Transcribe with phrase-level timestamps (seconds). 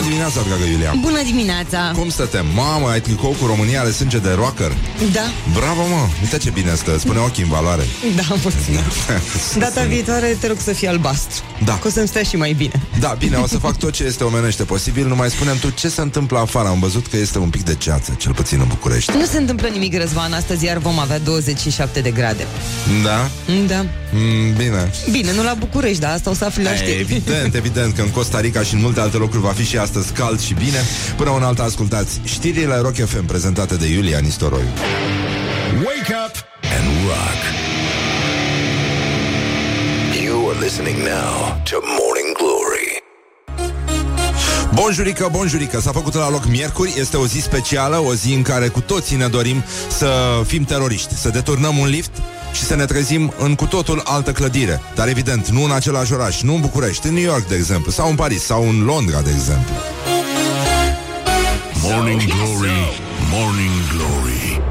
[0.00, 0.94] Bună dimineața, dragă Iulia.
[1.00, 1.92] Bună dimineața.
[1.96, 2.46] Cum stătem?
[2.54, 4.72] Mamă, ai tricou cu România are sânge de rocker.
[5.12, 5.20] Da.
[5.58, 6.98] Bravo, mă, uite ce bine stă.
[6.98, 7.82] Spune ochii în valoare.
[8.16, 11.42] Da, mulțumesc Data viitoare te rog să fie albastru.
[11.64, 11.78] Da.
[11.78, 12.82] Că o să-mi stea și mai bine.
[13.00, 15.06] Da, bine, o să fac tot ce este omenește posibil.
[15.06, 16.68] Nu mai spunem tu ce se întâmplă afară.
[16.68, 19.12] Am văzut că este un pic de ceață, cel puțin în București.
[19.16, 20.32] Nu se întâmplă nimic, Răzvan.
[20.32, 22.46] Astăzi iar vom avea 27 de grade.
[23.02, 23.28] Da?
[23.66, 23.84] Da.
[24.12, 24.90] Mm, bine.
[25.10, 27.00] Bine, nu la București, dar asta o să afli la E, știri.
[27.00, 30.12] Evident, evident că în Costa Rica și în multe alte locuri va fi și astăzi
[30.12, 30.78] cald și bine.
[31.16, 34.68] Până un alta ascultați știrile Rock FM prezentate de Iulia Nistoroiu.
[35.84, 36.34] Wake up
[36.76, 37.40] and rock.
[40.24, 43.02] You are listening now to Morning Glory.
[44.74, 48.68] Bonjurică, bonjurică, s-a făcut la loc miercuri, este o zi specială, o zi în care
[48.68, 52.12] cu toții ne dorim să fim teroriști, să deturnăm un lift
[52.52, 54.80] și să ne trezim în cu totul altă clădire.
[54.94, 58.08] Dar evident, nu în același oraș, nu în București, în New York, de exemplu, sau
[58.08, 59.74] în Paris, sau în Londra, de exemplu.
[61.82, 63.00] Morning Glory,
[63.30, 64.62] Morning Glory.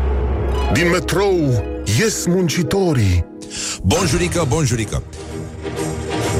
[0.73, 1.63] Din metrou
[1.99, 3.25] ies muncitorii.
[3.83, 5.03] Bonjurică, bonjurică.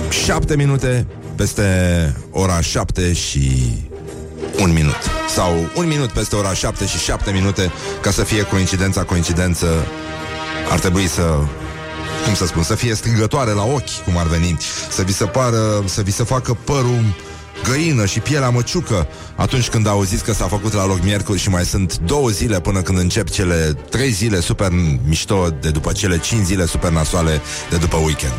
[0.10, 1.64] 7 minute peste
[2.32, 3.52] ora 7 și
[4.62, 4.98] un minut.
[5.36, 9.68] Sau un minut peste ora 7 și 7 minute, ca să fie coincidența, coincidență,
[10.70, 11.38] ar trebui să
[12.26, 14.58] cum să spun, să fie strigătoare la ochi, cum ar veni,
[14.90, 17.04] să vi se pară, să vi se facă părul
[17.64, 21.66] găină și pielea măciucă atunci când auziți că s-a făcut la loc miercuri și mai
[21.66, 24.72] sunt două zile până când încep cele trei zile super
[25.08, 28.34] mișto de după cele cinci zile super nasoale de după weekend.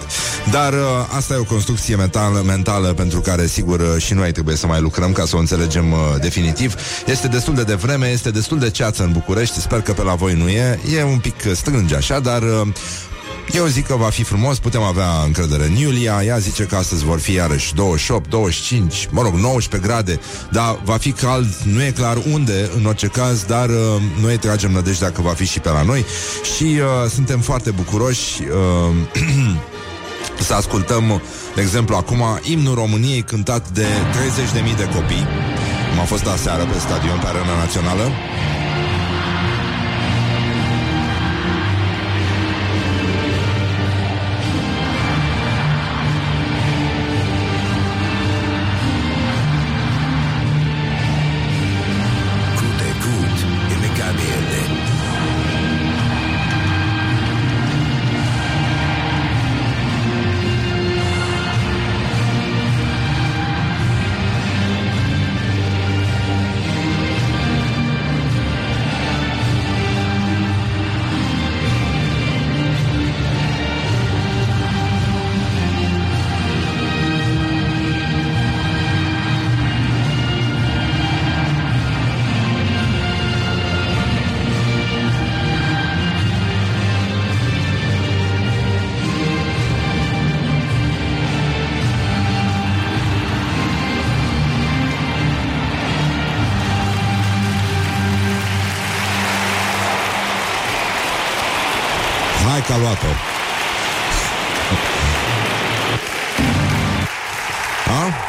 [0.51, 0.79] Dar uh,
[1.17, 4.81] asta e o construcție mentală, mentală pentru care sigur uh, și noi trebuie să mai
[4.81, 6.75] lucrăm ca să o înțelegem uh, definitiv.
[7.07, 10.35] Este destul de devreme, este destul de ceață în București, sper că pe la voi
[10.35, 12.69] nu e, e un pic uh, strânge așa, dar uh,
[13.55, 16.23] eu zic că va fi frumos, putem avea încredere în Iulia.
[16.25, 20.20] Ea zice că astăzi vor fi iarăși 28, 25, mă rog, 19 grade.
[20.51, 23.77] Dar va fi cald, nu e clar unde În orice caz, dar uh,
[24.20, 26.05] noi tragem nădejdea că va fi și pe la noi.
[26.57, 28.97] Și uh, suntem foarte bucuroși uh,
[30.47, 31.23] Să ascultăm,
[31.55, 33.86] de exemplu, acum Imnul României cântat de
[34.70, 35.27] 30.000 de copii.
[35.91, 38.11] Cum a fost aseară pe stadion, pe arena națională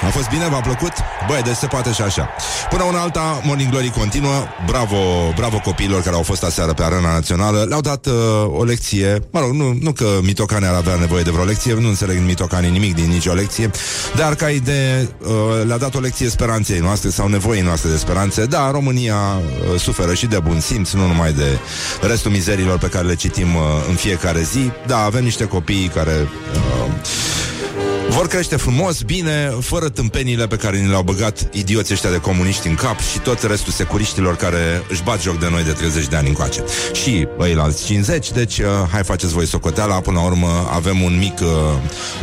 [0.02, 0.08] A?
[0.08, 0.48] A fost bine?
[0.50, 0.92] V-a plăcut?
[1.28, 2.30] Băi, deci se poate și așa.
[2.70, 4.44] Până una alta, Morning Glory continuă.
[4.66, 4.98] Bravo,
[5.36, 7.66] bravo copiilor care au fost aseară pe arena națională.
[7.68, 8.14] Le-au dat uh,
[8.58, 9.20] o lecție.
[9.32, 11.74] Mă rog, nu, nu că mitocane ar avea nevoie de vreo lecție.
[11.74, 13.72] Nu înțeleg mitocane nimic din nicio lecție.
[14.16, 15.30] Dar ca idee uh,
[15.66, 18.46] le-a dat o lecție speranței noastre Sau nevoii noastre de speranțe.
[18.46, 21.60] Da, România uh, suferă și de bun simț Nu numai de
[22.02, 24.72] restul mizerilor pe care le citim uh, în fiecare zi.
[24.88, 26.28] Da, avem niște copii care...
[26.54, 26.92] Uh,
[28.12, 32.68] vor crește frumos, bine, fără tâmpenile pe care ni le-au băgat idioții ăștia de comuniști
[32.68, 36.16] în cap și tot restul securiștilor care își bat joc de noi de 30 de
[36.16, 36.64] ani încoace.
[36.94, 41.18] Și ei la 50, deci uh, hai faceți voi socoteala, până la urmă avem un
[41.18, 41.48] mic uh,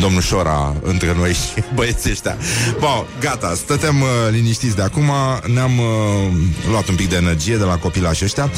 [0.01, 2.37] domnușora între noi și băieții ăștia.
[2.79, 5.11] Bun, gata, stătem uh, liniștiți de acum,
[5.53, 5.87] ne-am uh,
[6.71, 8.51] luat un pic de energie de la copilașii ăștia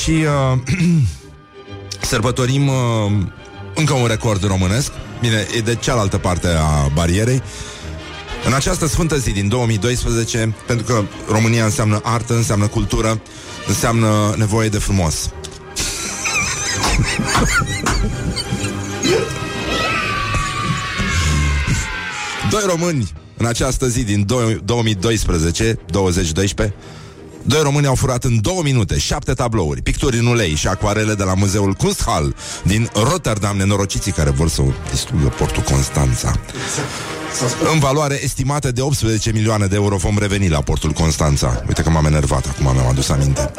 [0.00, 0.58] și uh,
[2.10, 2.74] sărbătorim uh,
[3.74, 4.92] încă un record românesc.
[5.20, 7.42] Bine, e de cealaltă parte a barierei.
[8.46, 13.20] În această sfântă zi din 2012, pentru că România înseamnă artă, înseamnă cultură,
[13.66, 15.30] înseamnă nevoie de frumos.
[22.50, 24.26] Doi români în această zi din
[24.64, 26.74] 2012, 2012,
[27.48, 31.22] Doi români au furat în două minute șapte tablouri, picturi în ulei și acoarele de
[31.22, 36.40] la Muzeul Kunsthal din Rotterdam, nenorociții care vor să distrugă portul Constanța.
[37.72, 41.62] În valoare estimată de 18 milioane de euro vom reveni la portul Constanța.
[41.66, 43.50] Uite că m-am enervat, acum mi-am adus aminte.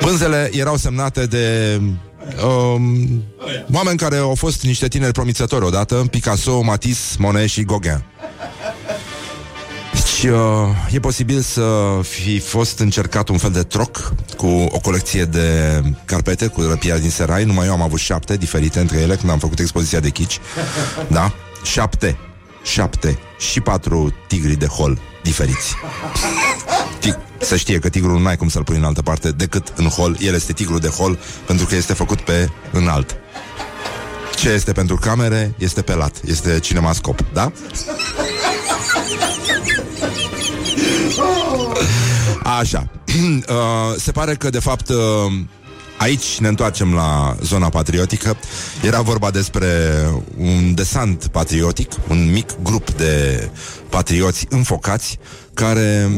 [0.00, 1.80] Pânzele erau semnate de
[2.44, 3.24] um,
[3.72, 8.04] oameni care au fost niște tineri promițători odată, Picasso, Matisse, Monet și Gauguin.
[10.26, 15.24] Deci uh, e posibil să fi fost încercat un fel de troc cu o colecție
[15.24, 17.44] de carpete cu răpia din serai.
[17.44, 20.38] Numai eu am avut șapte diferite între ele când am făcut expoziția de chici.
[21.08, 21.32] Da?
[21.62, 22.18] Șapte.
[22.62, 23.18] Șapte.
[23.38, 25.74] Și patru tigri de hol diferiți.
[27.00, 29.86] Tig- să știe că tigrul nu ai cum să-l pui în altă parte decât în
[29.86, 30.16] hol.
[30.20, 33.16] El este tigru de hol pentru că este făcut pe înalt.
[34.36, 37.52] Ce este pentru camere este pelat, este cinemascop, da?
[42.58, 42.88] Așa.
[43.48, 44.96] Uh, se pare că, de fapt, uh,
[45.98, 48.36] aici ne întoarcem la zona patriotică.
[48.82, 49.68] Era vorba despre
[50.38, 53.48] un desant patriotic, un mic grup de
[53.88, 55.18] patrioți înfocați
[55.54, 56.10] care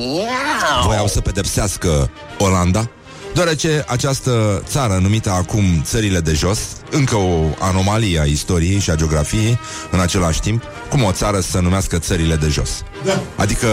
[0.86, 2.90] voiau să pedepsească Olanda,
[3.34, 6.58] deoarece această țară numită acum țările de jos,
[6.90, 9.58] încă o anomalie a istoriei și a geografiei
[9.90, 12.82] în același timp, cum o țară să se numească țările de jos.
[13.04, 13.20] Da.
[13.36, 13.68] Adică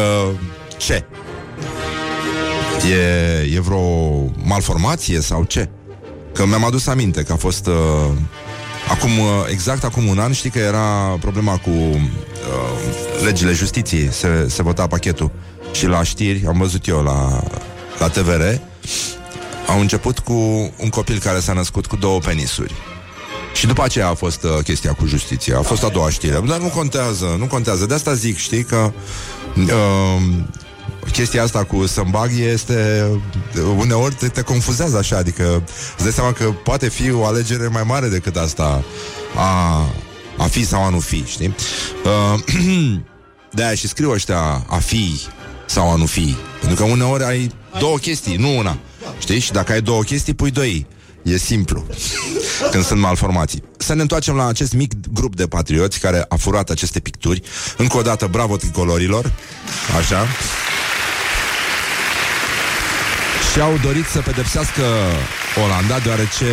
[0.78, 1.06] ce?
[2.90, 3.82] E, e vreo
[4.44, 5.70] malformație sau ce?
[6.34, 7.74] Că mi-am adus aminte că a fost uh,
[8.90, 12.00] acum, uh, exact acum un an, știi că era problema cu uh,
[13.24, 15.32] legile justiției, se, se vota pachetul
[15.72, 17.44] și la știri, am văzut eu la,
[18.00, 18.42] la TVR,
[19.68, 20.34] au început cu
[20.78, 22.74] un copil care s-a născut cu două penisuri.
[23.54, 25.58] Și după aceea a fost uh, chestia cu justiția.
[25.58, 26.40] A fost a doua știre.
[26.48, 27.86] Dar nu contează, nu contează.
[27.86, 28.92] De asta zic, știi, că
[29.58, 30.22] uh,
[31.12, 33.08] chestia asta cu sămbag este
[33.78, 35.64] uneori te, te confuzează așa, adică
[35.96, 38.84] îți dai seama că poate fi o alegere mai mare decât asta
[39.36, 39.82] a,
[40.38, 41.56] a fi sau a nu fi, știi?
[42.06, 42.40] Uh,
[43.56, 45.22] de-aia și scriu ăștia a fi
[45.66, 46.36] sau a nu fi.
[46.60, 48.78] Pentru că uneori ai două chestii, nu una.
[49.20, 49.40] Știi?
[49.40, 50.88] Și dacă ai două chestii, pui doi.
[51.24, 51.86] E simplu
[52.72, 56.70] Când sunt malformații Să ne întoarcem la acest mic grup de patrioți Care a furat
[56.70, 57.42] aceste picturi
[57.78, 59.32] Încă o dată, bravo tricolorilor
[59.98, 60.28] Așa
[63.54, 64.82] Și au dorit să pedepsească
[65.64, 66.46] Olanda Deoarece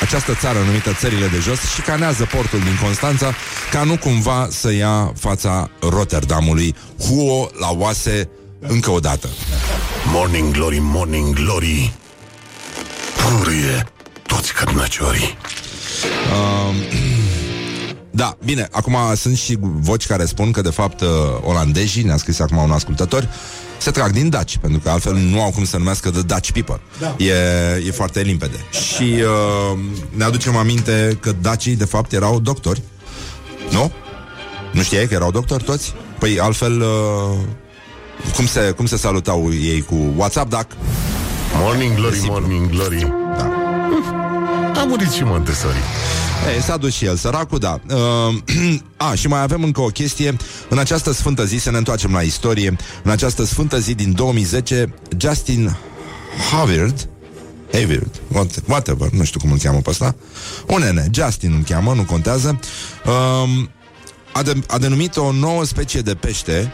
[0.00, 3.34] această țară numită Țările de Jos și canează portul din Constanța
[3.70, 6.74] ca nu cumva să ia fața Rotterdamului.
[6.98, 9.28] Huo la oase încă o dată.
[10.12, 11.92] Morning Glory, Morning Glory.
[13.16, 13.86] Purie
[14.26, 15.36] toți cărnăciorii
[18.16, 21.08] Da, bine, acum sunt și voci care spun că de fapt uh,
[21.40, 23.28] olandezii, ne-a scris acum un ascultător,
[23.78, 26.80] se trag din Daci, pentru că altfel nu au cum să numească The Dutch People.
[26.98, 27.24] Da.
[27.24, 27.32] E,
[27.86, 28.56] e foarte limpede.
[28.70, 29.78] Și uh,
[30.10, 32.82] ne aducem aminte că dacii de fapt erau doctori.
[33.70, 33.92] Nu?
[34.72, 35.94] Nu știai că erau doctori toți?
[36.18, 37.38] Păi altfel uh,
[38.34, 40.66] cum, se, cum se salutau ei cu WhatsApp, Dac?
[41.54, 42.32] Morning Glory, simplu.
[42.32, 43.50] Morning Glory Da.
[44.80, 45.76] A murit și Montessori
[46.54, 47.80] Ei, s-a dus și el, săracul, da.
[47.90, 48.34] Uh,
[48.96, 50.36] a, și mai avem încă o chestie.
[50.68, 54.94] În această sfântă zi, să ne întoarcem la istorie, în această sfântă zi din 2010,
[55.16, 55.76] Justin
[56.50, 57.08] Havard,
[57.72, 60.14] Havard, what- whatever, nu știu cum îl cheamă pe ăsta,
[60.66, 62.60] un nene, Justin îl cheamă, nu contează,
[63.06, 63.70] um,
[64.32, 66.72] a, de, a denumit o nouă specie de pește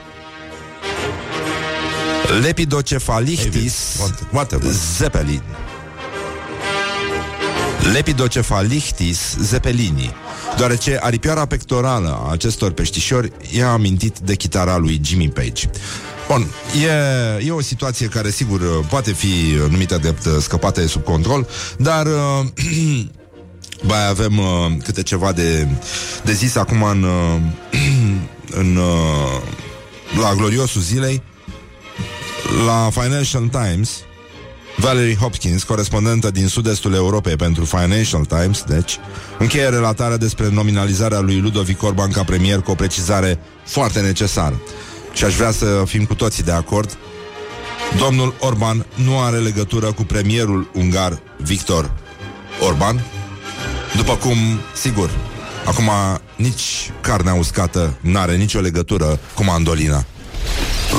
[2.43, 5.43] Lepidocefalichtis Havard, whatever, zeppelin.
[7.82, 10.15] Lepidocefalichtis zeppelini
[10.56, 15.70] Deoarece aripioara pectorală a acestor peștișori i-a amintit de chitara lui Jimmy Page.
[16.29, 16.46] Bun,
[17.41, 19.32] e, e o situație care sigur poate fi
[19.70, 21.46] numită drept uh, scăpată de sub control
[21.77, 22.46] Dar uh,
[23.89, 24.46] mai avem uh,
[24.84, 25.69] câte ceva de,
[26.24, 27.41] de zis acum în, uh,
[28.60, 29.41] în uh,
[30.20, 31.22] la gloriosul zilei
[32.67, 33.91] la Financial Times
[34.76, 38.98] Valerie Hopkins, corespondentă din sud-estul Europei pentru Financial Times, deci,
[39.38, 44.60] încheie relatarea despre nominalizarea lui Ludovic Orban ca premier cu o precizare foarte necesară.
[45.12, 46.96] Și aș vrea să fim cu toții de acord.
[47.98, 51.93] Domnul Orban nu are legătură cu premierul ungar Victor
[52.60, 53.05] Orban,
[53.96, 54.36] după cum,
[54.74, 55.10] sigur,
[55.64, 55.91] acum
[56.36, 60.05] nici carnea uscată n-are nicio legătură cu mandolina.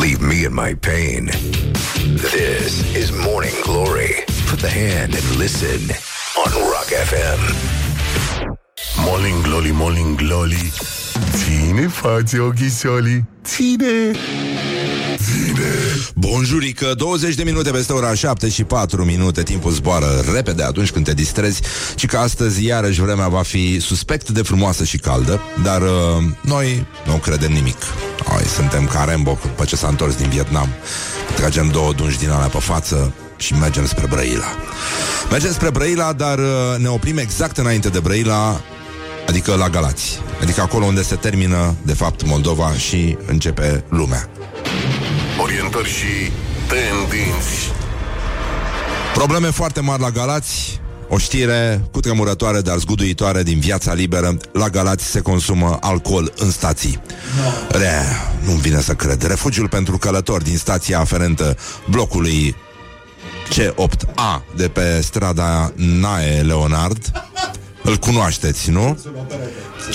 [0.01, 1.31] Leave me in my pain.
[2.13, 4.13] This is Morning Glory.
[4.47, 5.81] Put the hand and listen
[6.45, 7.41] on Rock FM.
[9.05, 10.71] Morning Glory, Morning Glory.
[11.31, 14.11] Ține față ochișorii Ține.
[16.15, 19.43] Bonjurică, 20 de minute peste ora 7 și 4 minute.
[19.43, 21.61] Timpul zboară repede atunci când te distrezi
[21.95, 25.89] Și că astăzi iarăși vremea va fi suspect de frumoasă și caldă Dar uh,
[26.41, 27.77] noi nu credem nimic.
[28.31, 30.69] Noi suntem ca Rambo după ce s-a întors din Vietnam
[31.35, 34.55] Tragem două dungi din alea pe față și mergem spre Brăila.
[35.29, 36.45] Mergem spre Brăila, dar uh,
[36.77, 38.61] ne oprim exact înainte de Brăila
[39.27, 40.19] Adică la Galați.
[40.41, 44.29] Adică acolo unde se termină, de fapt, Moldova și începe lumea.
[45.41, 46.31] Orientări și
[46.67, 47.71] tendinți.
[49.13, 54.37] Probleme foarte mari la Galați o știre cu tremurătoare, dar zguduitoare din viața liberă.
[54.51, 57.01] La Galați se consumă alcool în stații.
[57.37, 57.77] No.
[57.79, 58.01] Re,
[58.45, 59.23] nu-mi vine să cred.
[59.23, 61.57] Refugiul pentru călători din stația aferentă
[61.89, 62.55] blocului
[63.49, 67.11] C8A de pe strada Nae Leonard.
[67.83, 68.99] Îl cunoașteți, nu?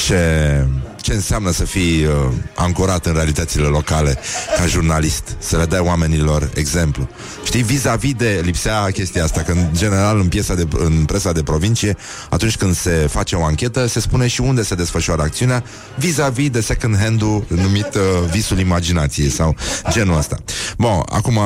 [0.06, 0.66] Ce,
[1.08, 2.12] ce înseamnă să fii uh,
[2.54, 4.18] ancorat în realitățile locale
[4.56, 7.08] ca jurnalist, să le dai oamenilor exemplu.
[7.44, 11.42] Știi, vis-a-vis de lipsea chestia asta, că în general în, piesa de, în presa de
[11.42, 11.96] provincie,
[12.30, 15.64] atunci când se face o anchetă, se spune și unde se desfășoară acțiunea,
[15.96, 19.56] vis-a-vis de second hand-ul numit uh, visul imaginației sau
[19.90, 20.36] genul ăsta.
[20.78, 21.40] Bun, acum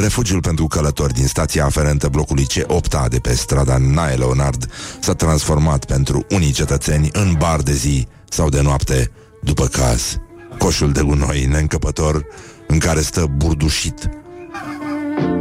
[0.00, 4.70] Refugiul pentru călători din stația aferentă blocului C8A de pe strada Nae Leonard
[5.00, 9.10] s-a transformat pentru unii cetățeni în bar de zi sau de noapte,
[9.42, 10.16] după caz.
[10.58, 12.26] Coșul de gunoi neîncăpător
[12.66, 14.08] în care stă burdușit.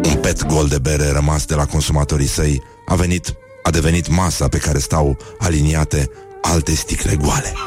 [0.05, 3.33] Un pet gol de bere rămas de la consumatorii săi a venit,
[3.63, 6.09] a devenit masa pe care stau aliniate
[6.41, 7.53] alte sticle goale.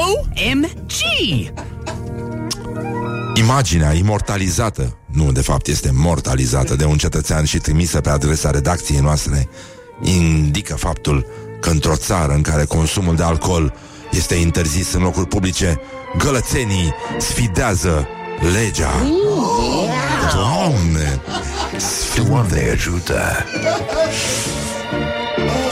[0.00, 0.92] OMG!
[3.48, 9.00] Imaginea imortalizată, nu, de fapt este mortalizată de un cetățean și trimisă pe adresa redacției
[9.00, 9.48] noastre,
[10.02, 11.26] indică faptul
[11.60, 13.74] că într-o țară în care consumul de alcool
[14.10, 15.80] este interzis în locuri publice,
[16.18, 18.08] gălățenii sfidează
[18.52, 18.92] legea.
[20.34, 21.20] Doamne!
[22.16, 23.20] Doamne ajută!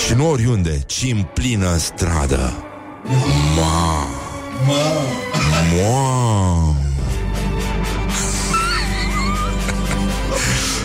[0.07, 2.53] Și nu oriunde, ci în plină stradă.
[3.57, 4.07] Ma!
[5.83, 6.86] Ma!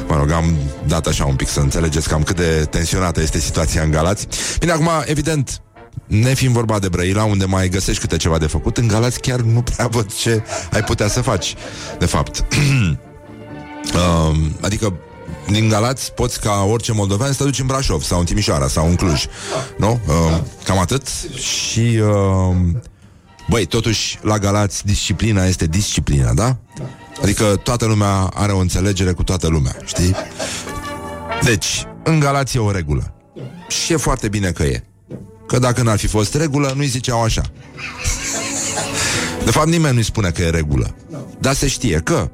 [0.07, 0.55] Mă rog, am
[0.87, 4.27] dat așa un pic să înțelegeți cam cât de tensionată este situația în Galați.
[4.59, 5.61] Bine, acum, evident,
[6.07, 9.39] ne fiind vorba de Brăila, unde mai găsești câte ceva de făcut, în Galați chiar
[9.39, 11.55] nu prea văd ce ai putea să faci,
[11.99, 12.45] de fapt.
[13.93, 14.93] uh, adică
[15.47, 18.87] din Galați poți ca orice moldovean să te duci în Brașov sau în Timișoara sau
[18.87, 19.25] în Cluj.
[19.77, 19.99] Nu?
[20.07, 21.07] Uh, cam atât.
[21.35, 22.55] Și uh,
[23.49, 26.57] băi, totuși la Galați disciplina este disciplina, da?
[27.21, 30.15] Adică toată lumea are o înțelegere cu toată lumea, știi?
[31.43, 33.13] Deci, în Galați e o regulă.
[33.67, 34.83] Și e foarte bine că e.
[35.47, 37.41] Că dacă n-ar fi fost regulă, nu-i ziceau așa.
[39.45, 40.95] De fapt, nimeni nu-i spune că e regulă.
[41.39, 42.31] Dar se știe că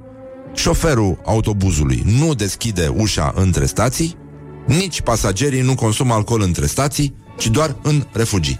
[0.53, 4.17] șoferul autobuzului nu deschide ușa între stații,
[4.65, 8.59] nici pasagerii nu consumă alcool între stații, ci doar în refugii.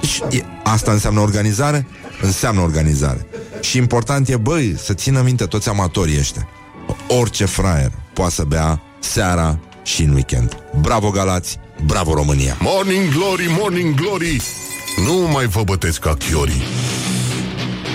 [0.00, 1.86] Deci, e, asta înseamnă organizare?
[2.20, 3.26] Înseamnă organizare.
[3.60, 6.48] Și important e, băi, să țină minte toți amatorii ăștia.
[7.08, 10.56] Orice fraier poate să bea seara și în weekend.
[10.80, 12.56] Bravo Galați, bravo România!
[12.60, 14.40] Morning Glory, Morning Glory!
[15.04, 16.62] Nu mai vă bătesc ca chiorii.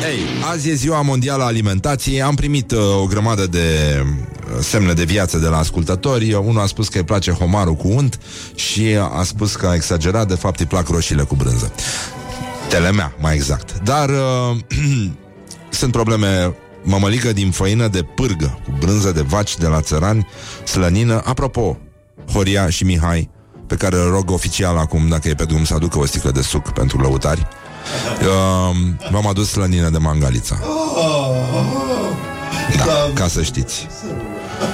[0.04, 4.94] Ei, azi e ziua mondială a alimentației Am primit uh, o grămadă de uh, semne
[4.94, 8.20] de viață de la ascultători Unul a spus că îi place homarul cu unt
[8.56, 8.84] Și
[9.18, 11.72] a spus că a exagerat De fapt îi plac roșiile cu brânză
[12.70, 13.80] Telemea, mai exact.
[13.84, 14.58] Dar uh,
[15.70, 16.56] sunt probleme.
[16.86, 20.28] Mămăligă din făină de pârgă Cu brânză de vaci de la țărani
[20.66, 21.22] Slănină.
[21.26, 21.78] Apropo,
[22.34, 23.30] Horia și Mihai
[23.68, 26.42] Pe care îl rog oficial acum Dacă e pe drum să aducă o sticlă de
[26.42, 27.48] suc pentru lăutari.
[28.22, 28.76] Uh,
[29.12, 30.60] V-am adus slănină de mangalița.
[32.78, 33.88] Da, ca să știți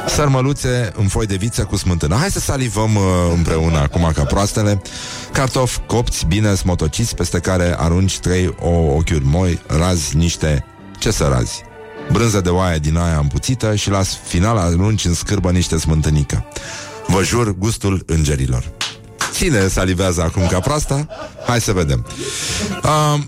[0.07, 2.15] Sărmăluțe în foi de viță cu smântână.
[2.15, 3.03] Hai să salivăm uh,
[3.35, 4.81] împreună acum ca proastele.
[5.31, 10.65] Cartofi copți bine smotociți Peste care arunci trei o ochiuri moi Razi niște...
[10.99, 11.61] Ce să razi?
[12.11, 16.45] Brânză de oaie din aia împuțită Și la final arunci în scârbă niște smântânică.
[17.07, 18.63] Vă jur gustul îngerilor.
[19.35, 21.07] Cine salivează acum ca proasta?
[21.47, 22.05] Hai să vedem.
[22.83, 23.21] Uh,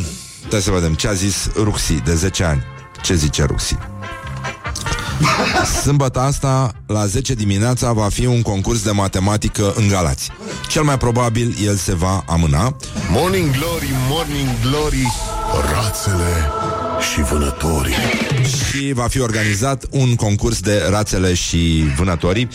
[0.50, 0.94] Hai să vedem.
[0.94, 2.62] Ce a zis Ruxi de 10 ani?
[3.02, 3.76] Ce zice Ruxi?
[5.82, 10.30] Sâmbătă asta, la 10 dimineața, va fi un concurs de matematică în Galați.
[10.68, 12.76] Cel mai probabil el se va amâna.
[13.10, 15.12] Morning Glory, Morning Glory,
[15.72, 16.50] rațele
[17.12, 17.94] și vânătorii.
[18.70, 22.48] Și va fi organizat un concurs de rațele și vânătorii.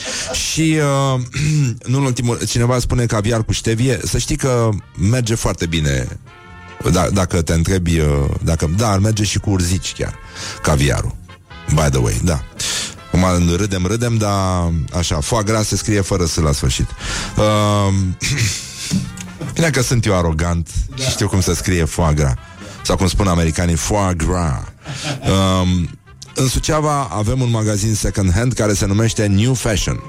[0.51, 0.77] Și,
[1.13, 1.21] uh,
[1.91, 3.99] nu în ultimul, cineva spune caviar cu ștevie.
[4.03, 4.69] Să știi că
[5.09, 6.07] merge foarte bine
[6.91, 8.07] Da, dacă te întrebi, uh,
[8.43, 10.15] dacă, da, ar merge și cu urzici chiar,
[10.61, 11.15] caviarul.
[11.73, 12.43] By the way, da.
[13.11, 16.87] Acum râdem, râdem, dar așa, foa gras se scrie fără să la sfârșit.
[17.37, 17.93] Uh,
[19.53, 21.03] bine că sunt eu arogant da.
[21.03, 22.33] și știu cum să scrie foa gras.
[22.83, 24.63] Sau cum spun americanii, foie gras.
[25.61, 25.89] Um,
[26.35, 29.99] în Suceava avem un magazin second hand care se numește New Fashion.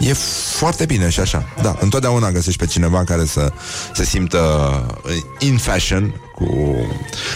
[0.00, 0.12] E
[0.58, 1.44] foarte bine și așa.
[1.62, 3.52] Da, întotdeauna găsești pe cineva care să
[3.94, 4.40] se simtă
[5.04, 6.76] uh, in fashion cu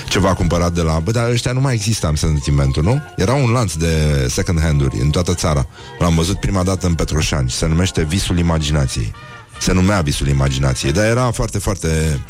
[0.09, 0.99] ceva cumpărat de la...
[0.99, 3.03] Bă, dar ăștia nu mai există, am sentimentul, nu?
[3.17, 5.67] Era un lanț de second hand-uri în toată țara.
[5.99, 7.51] L-am văzut prima dată în Petroșani.
[7.51, 9.13] Se numește Visul Imaginației.
[9.59, 12.21] Se numea Visul Imaginației, dar era foarte, foarte,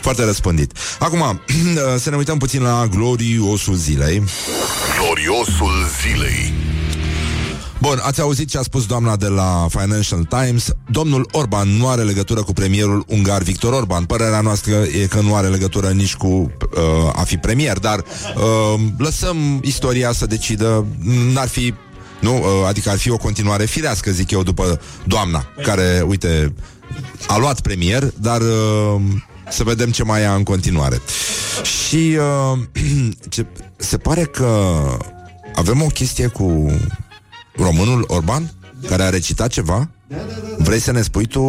[0.00, 0.72] foarte răspândit.
[0.98, 1.40] Acum,
[2.02, 4.22] să ne uităm puțin la gloriosul zilei.
[4.98, 6.52] Gloriosul zilei.
[7.82, 10.70] Bun, ați auzit ce a spus doamna de la Financial Times.
[10.90, 14.04] Domnul Orban nu are legătură cu premierul ungar Victor Orban.
[14.04, 16.50] Părerea noastră e că nu are legătură nici cu uh,
[17.12, 20.86] a fi premier, dar uh, lăsăm istoria să decidă.
[21.32, 21.74] N-ar fi
[22.20, 22.36] nu?
[22.36, 26.54] Uh, adică ar fi o continuare firească, zic eu, după doamna, care, uite,
[27.26, 29.00] a luat premier, dar uh,
[29.50, 31.00] să vedem ce mai ia în continuare.
[31.62, 32.18] Și
[32.52, 32.58] uh,
[33.34, 33.46] ce,
[33.76, 34.80] se pare că
[35.54, 36.70] avem o chestie cu
[37.56, 38.52] românul Orban,
[38.88, 39.88] care a recitat ceva?
[40.58, 41.42] Vrei să ne spui tu,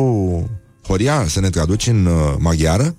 [0.88, 2.96] Horia, să ne traduci în uh, maghiară?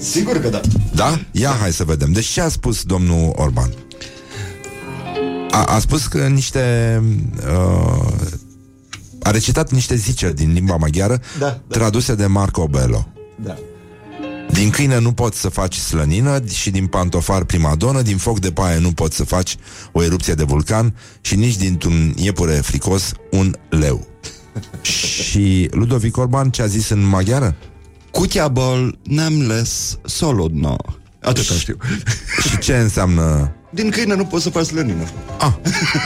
[0.00, 0.60] Sigur că da.
[0.94, 1.20] Da?
[1.32, 2.12] Ia, hai să vedem.
[2.12, 3.70] Deci ce a spus domnul Orban?
[5.50, 7.02] A, a spus că niște...
[7.46, 8.06] Uh,
[9.22, 11.76] a recitat niște ziceri din limba maghiară Da, da.
[11.78, 13.06] traduse de Marco Bello.
[13.42, 13.58] Da.
[14.52, 18.78] Din câine nu poți să faci slănină și din pantofar primadonă, din foc de paie
[18.78, 19.56] nu poți să faci
[19.92, 24.06] o erupție de vulcan și nici dintr-un iepure fricos un leu.
[24.82, 27.56] și Ludovic Orban ce a zis în maghiară?
[28.10, 30.76] Kutyaból nem lesz szolodna.
[31.22, 31.76] Atâta știu.
[32.48, 33.52] Și ce înseamnă...
[33.70, 35.04] Din câine nu poți să faci slănină.
[35.38, 35.52] Ah,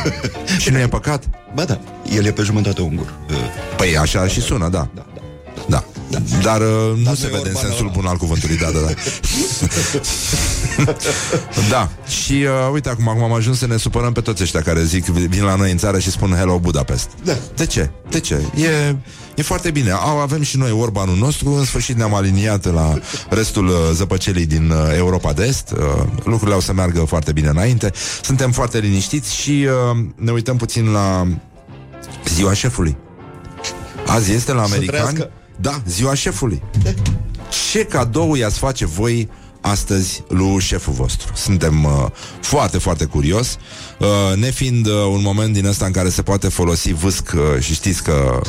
[0.62, 1.25] și nu e păcat?
[1.54, 1.80] Ba da,
[2.16, 3.14] el e pe jumătate ungur.
[3.30, 3.37] Uh,
[3.76, 4.90] Păi așa și sună, da.
[4.94, 5.22] Da, da.
[5.68, 5.84] Da.
[6.42, 7.95] Dar uh, nu Dar se nu e vede în Orban sensul ăla.
[7.95, 8.92] bun al cuvântului, da, da, da.
[11.71, 11.90] da.
[12.09, 15.04] Și uh, uite, acum, acum am ajuns să ne supărăm pe toți ăștia care zic,
[15.04, 17.09] vin la noi în țară și spun Hello Budapest.
[17.25, 17.33] Da.
[17.57, 17.90] De ce?
[18.11, 18.40] De ce?
[18.57, 18.96] E,
[19.35, 19.90] e foarte bine.
[19.90, 22.98] Au, avem și noi Orbanul nostru, în sfârșit ne-am aliniat la
[23.29, 25.70] restul uh, zăpăcelii din uh, Europa de Est.
[25.70, 27.90] Uh, lucrurile au să meargă foarte bine înainte.
[28.22, 31.27] Suntem foarte liniștiți și uh, ne uităm puțin la
[32.35, 32.96] ziua șefului.
[34.07, 35.29] Azi este la americani.
[35.62, 35.83] Trăiască.
[35.85, 36.62] Da, ziua șefului.
[37.70, 39.29] Ce cadou i-ați face voi
[39.61, 41.33] astăzi lui șeful vostru?
[41.35, 42.07] Suntem uh,
[42.40, 43.59] foarte, foarte curios.
[43.98, 47.75] Uh, nefiind uh, un moment din ăsta în care se poate folosi vâsc uh, și
[47.75, 48.40] știți că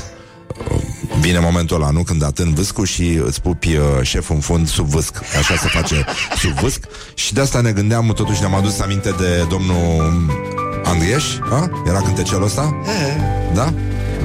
[0.71, 0.81] uh,
[1.19, 2.03] vine momentul ăla, nu?
[2.03, 5.21] Când atând vâscul și îți pupi uh, șeful în fund sub vâsc.
[5.37, 6.05] Așa se face
[6.41, 6.79] sub vâsc.
[7.13, 10.13] Și de asta ne gândeam, totuși ne-am adus aminte de domnul
[10.83, 11.69] Andrieș, a?
[11.87, 12.75] Era cântecelul ăsta?
[13.53, 13.73] Da?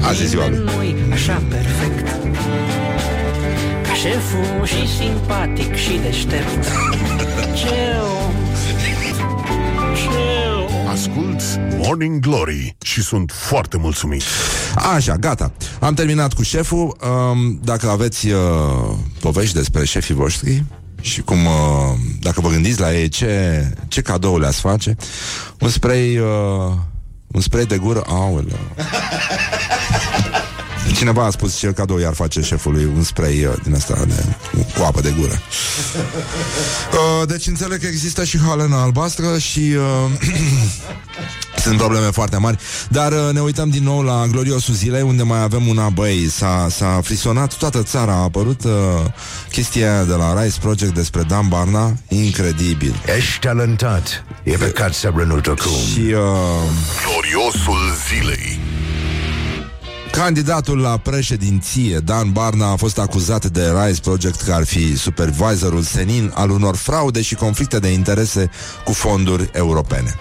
[0.01, 0.57] Azi e ziua lui.
[0.57, 2.07] nu așa perfect
[3.83, 6.65] Ca șeful și simpatic și deștept
[7.59, 8.33] Ce om
[9.95, 10.07] Ce
[10.57, 11.41] om Ascult
[11.83, 14.23] Morning Glory și sunt foarte mulțumit.
[14.95, 15.51] Așa, gata.
[15.79, 16.97] Am terminat cu șeful.
[17.31, 18.39] Um, dacă aveți uh,
[19.19, 20.63] povești despre șefii voștri
[21.01, 21.51] și cum, uh,
[22.19, 24.95] dacă vă gândiți la ei, ce, ce cadou le-ați face,
[25.59, 26.73] un spray, uh,
[27.31, 28.59] un spray de gură, aoleu.
[30.93, 34.25] Cineva a spus ce cadou i-ar face șefului un spray uh, din asta de,
[34.77, 35.41] cu apă de gură.
[36.93, 40.11] Uh, deci înțeleg că există și halena albastră și uh,
[41.63, 42.57] sunt probleme foarte mari.
[42.89, 46.67] Dar uh, ne uităm din nou la gloriosul zilei unde mai avem una, băi, s-a,
[46.69, 48.71] s-a frisonat toată țara, a apărut uh,
[49.51, 52.95] chestia aia de la Rice Project despre Dan Barna, incredibil.
[53.17, 54.23] Ești talentat.
[54.43, 55.71] E păcat să renunți acum.
[55.93, 56.19] Și uh,
[57.05, 58.59] Gloriosul zilei.
[60.11, 65.81] Candidatul la președinție, Dan Barna, a fost acuzat de Rise Project că ar fi supervisorul
[65.81, 68.49] senin al unor fraude și conflicte de interese
[68.85, 70.15] cu fonduri europene.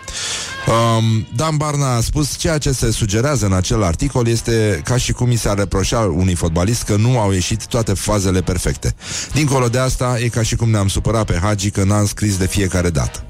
[0.67, 5.13] Um, Dan Barna a spus ceea ce se sugerează în acel articol este ca și
[5.13, 8.95] cum i s-ar reproșa unui fotbalist că nu au ieșit toate fazele perfecte.
[9.33, 12.47] Dincolo de asta, e ca și cum ne-am supărat pe Hagi că n-am scris de
[12.47, 13.23] fiecare dată.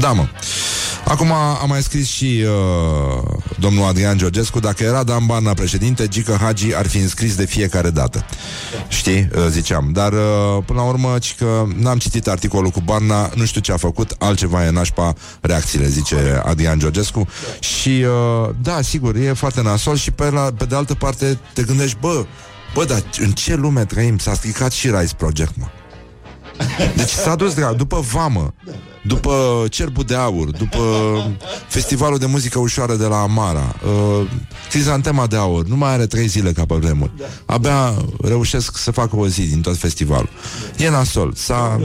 [0.00, 0.26] Da, mă.
[1.04, 3.22] Acum a mai scris și uh,
[3.58, 7.90] domnul Adrian Georgescu Dacă era Dan Barna președinte, Gică Hagi ar fi înscris de fiecare
[7.90, 8.24] dată.
[8.88, 9.90] Știi, uh, ziceam.
[9.92, 10.18] Dar uh,
[10.66, 14.14] până la urmă, ci că n-am citit articolul cu Barna Nu știu ce a făcut,
[14.18, 17.28] altceva e nașpa reacțiile Zice Adrian Georgescu.
[17.60, 21.62] Și uh, da, sigur, e foarte nasol Și pe, la, pe de altă parte te
[21.62, 22.24] gândești Bă,
[22.74, 24.18] bă, dar în ce lume trăim?
[24.18, 25.66] S-a stricat și Rise Project, mă
[26.96, 28.54] Deci s-a dus, drag, după Vamă,
[29.02, 30.80] după Cerbul de Aur, după
[31.68, 34.26] Festivalul de Muzică Ușoară de la Amara, uh,
[34.70, 37.12] Crizantema de Aur, nu mai are trei zile ca pe vremuri.
[37.46, 40.28] Abia reușesc să facă o zi din tot festivalul.
[40.76, 41.32] E nasol.
[41.36, 41.80] S-a,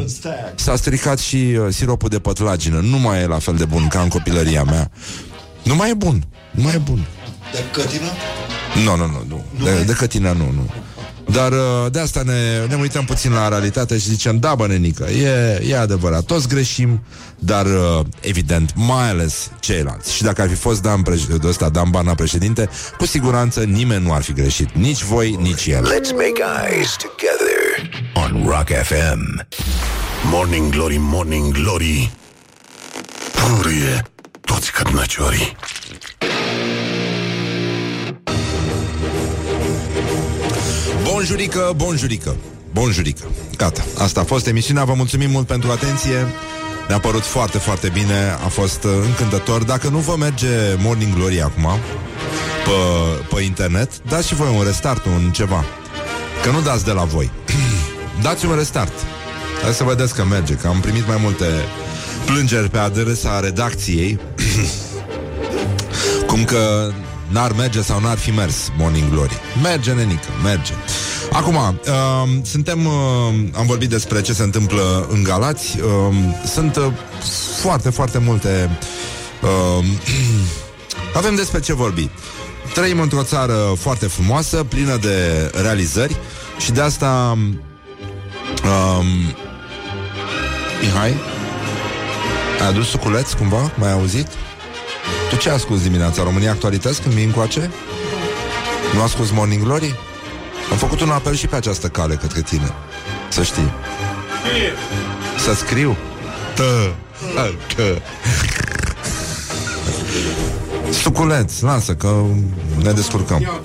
[0.56, 2.80] s-a stricat și uh, siropul de pătlagină.
[2.80, 4.92] Nu mai e la fel de bun ca în copilăria mea.
[5.64, 6.28] Nu mai e bun.
[6.52, 7.06] Nu mai e bun.
[7.52, 8.10] De cătină?
[8.84, 9.64] Nu, nu, nu, nu.
[9.64, 10.70] De, de cătina nu, nu.
[11.32, 15.04] Dar uh, de asta ne, ne uităm puțin la realitate și zicem, da, bă, nenică,
[15.10, 17.04] e, e adevărat, toți greșim,
[17.40, 20.14] dar uh, evident, mai ales ceilalți.
[20.14, 24.14] Și dacă ar fi fost Dan, preș- ăsta, Dan Bana președinte, cu siguranță nimeni nu
[24.14, 24.70] ar fi greșit.
[24.76, 25.84] Nici voi, nici el.
[25.86, 29.48] Let's make eyes together on Rock FM.
[30.32, 32.12] Morning Glory, Morning Glory
[33.34, 34.04] Purie
[34.42, 35.56] toți cărnăciorii
[41.18, 42.36] Bonjurică, bonjurică,
[42.74, 43.24] bonjurică.
[43.58, 46.28] Gata, asta a fost emisiunea, vă mulțumim mult pentru atenție.
[46.88, 49.64] Ne-a părut foarte, foarte bine, a fost uh, încântător.
[49.64, 51.68] Dacă nu vă merge Morning Glory acum
[52.66, 55.66] pe, pe internet, dați și voi un restart, un ceva.
[56.44, 57.32] Că nu dați de la voi.
[58.26, 58.94] dați un restart.
[59.64, 61.46] Hai să vedeți că merge, că am primit mai multe
[62.26, 64.20] plângeri pe adresa redacției.
[66.28, 66.92] Cum că
[67.28, 69.42] n-ar merge sau n-ar fi mers Morning Glory.
[69.62, 70.74] Merge, nenică, merge.
[71.32, 72.94] Acum, uh, suntem, uh,
[73.54, 75.80] am vorbit despre ce se întâmplă în Galați.
[75.80, 76.86] Uh, sunt uh,
[77.62, 78.78] foarte, foarte multe...
[79.42, 79.86] Uh,
[81.20, 82.10] avem despre ce vorbi.
[82.74, 86.16] Trăim într-o țară foarte frumoasă, plină de realizări
[86.60, 87.38] și de asta...
[88.64, 89.06] Um,
[90.82, 91.16] Mihai?
[92.62, 93.72] Ai adus suculeț cumva?
[93.78, 94.28] Mai ai auzit?
[95.30, 96.24] Tu ce asculti dimineața?
[96.24, 97.72] România Actualități când vii încoace?
[98.94, 99.96] Nu asculti Morning Glory?
[100.72, 102.74] Am făcut un apel și pe această cale către tine
[103.30, 103.72] Să știi
[105.38, 105.98] Să scriu
[106.56, 106.96] Tă,
[107.36, 108.02] tă, tă.
[110.92, 112.24] Suculeț, lasă că
[112.84, 113.62] ne descurcăm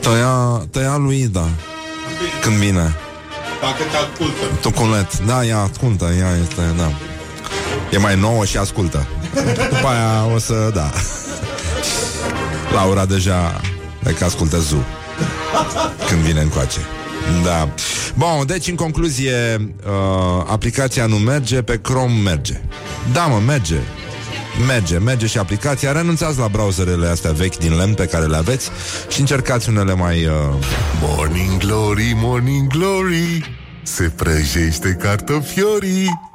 [0.00, 1.48] Tăia, tăia lui Ida
[2.40, 2.94] Când vine
[3.60, 4.58] Dacă te ascultă.
[4.60, 6.92] Tuculet, da, ea ascultă, ea este, da
[7.92, 9.06] E mai nouă și ascultă
[9.44, 10.90] După aia o să, da.
[12.74, 13.60] Laura deja
[14.06, 14.84] E că ascultă Zu
[16.08, 16.78] Când vine încoace.
[17.44, 17.68] Da.
[18.14, 19.34] Bun, deci în concluzie
[19.86, 22.60] uh, Aplicația nu merge, pe Chrome merge.
[23.12, 23.76] Da mă, merge.
[24.66, 25.92] Merge, merge și aplicația.
[25.92, 28.70] Renunțați la browserele astea vechi din lemn pe care le aveți
[29.08, 30.32] Și încercați unele mai uh,
[31.02, 33.56] Morning Glory, Morning Glory.
[33.82, 36.25] Se prăjește cartofiorii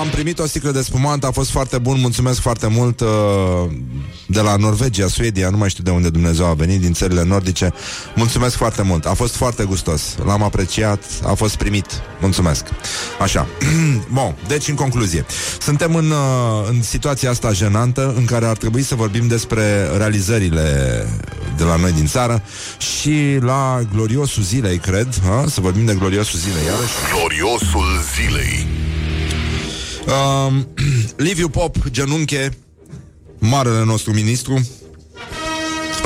[0.00, 3.08] Am primit o sticlă de spumant, a fost foarte bun, mulțumesc foarte mult uh,
[4.26, 7.72] de la Norvegia, Suedia, nu mai știu de unde Dumnezeu a venit, din țările nordice.
[8.14, 11.86] Mulțumesc foarte mult, a fost foarte gustos, l-am apreciat, a fost primit.
[12.20, 12.64] Mulțumesc.
[13.20, 13.46] Așa.
[14.12, 15.26] Bun, deci în concluzie,
[15.60, 21.06] suntem în, uh, în situația asta jenantă în care ar trebui să vorbim despre realizările
[21.56, 22.42] de la noi din țară
[22.78, 25.44] și la gloriosul zilei, cred, ha?
[25.48, 26.92] să vorbim de gloriosul zilei iarăși.
[27.14, 28.79] Gloriosul zilei
[30.10, 30.66] Um,
[31.16, 32.50] Liviu Pop, genunche,
[33.38, 34.60] marele nostru ministru,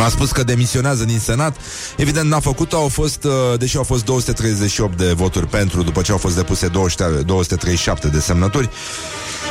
[0.05, 1.57] a spus că demisionează din Senat.
[1.97, 6.13] Evident, n-a făcut-o, au fost, uh, deși au fost 238 de voturi pentru, după ce
[6.13, 8.71] au fost depuse 237 de semnături.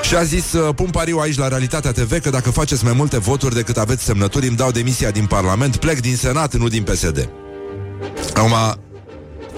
[0.02, 3.20] Și a zis, uh, pun pariu aici la Realitatea TV că dacă faceți mai multe
[3.20, 7.30] voturi decât aveți semnături, îmi dau demisia din Parlament, plec din Senat, nu din PSD.
[8.34, 8.54] Acum,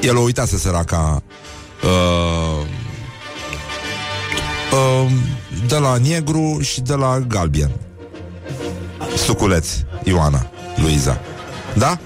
[0.01, 1.23] el o uitase săraca
[1.83, 2.84] uh, uh,
[5.67, 7.71] de la negru și de la galben.
[9.17, 9.67] Suculeț,
[10.03, 11.19] Ioana, Luiza.
[11.73, 11.99] Da?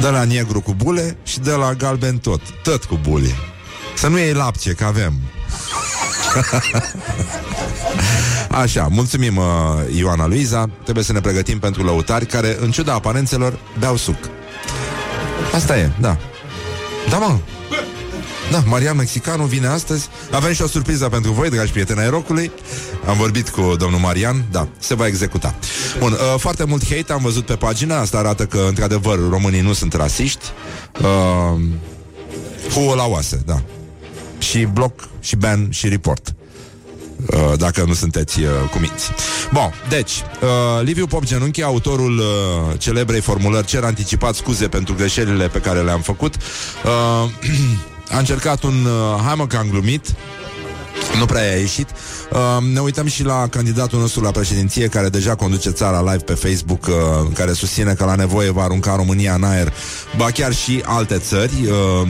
[0.00, 2.40] De la negru cu bule și de la galben tot.
[2.62, 3.34] Tot cu bule.
[3.96, 5.12] Să nu iei lapte, că avem.
[8.62, 9.44] Așa, mulțumim uh,
[9.96, 14.16] Ioana Luiza Trebuie să ne pregătim pentru lăutari Care, în ciuda aparențelor, beau suc
[15.54, 16.16] Asta e, da
[17.10, 17.38] Da, mă,
[18.50, 20.08] da, Marian Mexicanu vine astăzi.
[20.30, 22.50] Avem și o surpriză pentru voi, dragi prieteni ai rocului.
[23.06, 25.54] Am vorbit cu domnul Marian, da, se va executa.
[25.98, 29.72] Bun, uh, foarte mult hate am văzut pe pagină, asta arată că, într-adevăr, românii nu
[29.72, 30.44] sunt rasiști.
[31.00, 31.60] Uh,
[32.72, 33.62] hu la oase, da.
[34.38, 36.34] Și bloc, și ban, și report.
[37.26, 39.10] Uh, dacă nu sunteți uh, cu minți.
[39.52, 45.48] Bun, deci, uh, Liviu Pop Genunchi, autorul uh, celebrei formulări Cer anticipat scuze pentru greșelile
[45.48, 46.34] pe care le-am făcut,
[46.84, 47.30] uh,
[48.10, 50.14] a încercat un uh, hai mă că am glumit
[51.18, 51.88] nu prea a ieșit.
[52.32, 56.34] Uh, ne uităm și la candidatul nostru la președinție, care deja conduce țara live pe
[56.34, 56.94] Facebook, uh,
[57.34, 59.72] care susține că la nevoie va arunca România în aer,
[60.16, 61.52] ba chiar și alte țări.
[61.66, 62.08] Uh,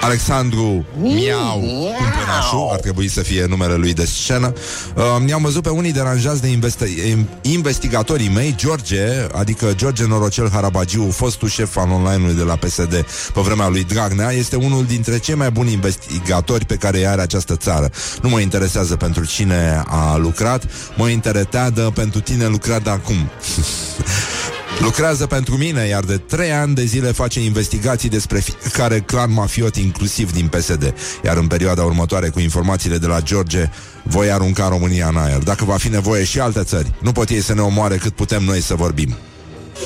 [0.00, 4.52] Alexandru Miau Cumpănașu, ar trebui să fie numele lui de scenă.
[4.94, 11.10] Uh, i-am văzut pe unii deranjați de investi- investigatorii mei, George, adică George Norocel Harabagiu,
[11.10, 15.34] fostul șef al online-ului de la PSD pe vremea lui Dragnea, este unul dintre cei
[15.34, 17.90] mai buni investigatori pe care i are această țară.
[18.22, 20.64] Nu mă interesează pentru cine a lucrat,
[20.96, 23.16] mă interesează pentru tine lucrat de acum.
[24.80, 29.76] Lucrează pentru mine, iar de trei ani de zile face investigații despre fiecare clan mafiot,
[29.76, 30.94] inclusiv din PSD.
[31.24, 33.70] Iar în perioada următoare, cu informațiile de la George,
[34.02, 35.38] voi arunca România în aer.
[35.38, 38.42] Dacă va fi nevoie și alte țări, nu pot ei să ne omoare cât putem
[38.42, 39.16] noi să vorbim.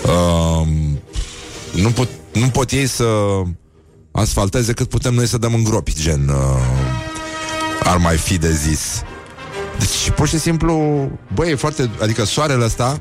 [0.05, 0.67] Uh,
[1.75, 3.05] nu, pot, nu pot ei să
[4.13, 6.29] asfalteze cât putem noi să dăm în gropi, gen...
[6.29, 6.91] Uh,
[7.85, 9.03] ar mai fi de zis.
[9.79, 10.75] Deci, pur și simplu,
[11.35, 11.91] băi, e foarte...
[12.01, 13.01] Adică soarele ăsta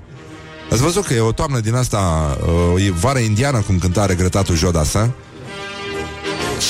[0.72, 2.38] Ați văzut că e o toamnă din asta
[2.76, 5.12] uh, E vară indiană cum cânta regretatul Jodasa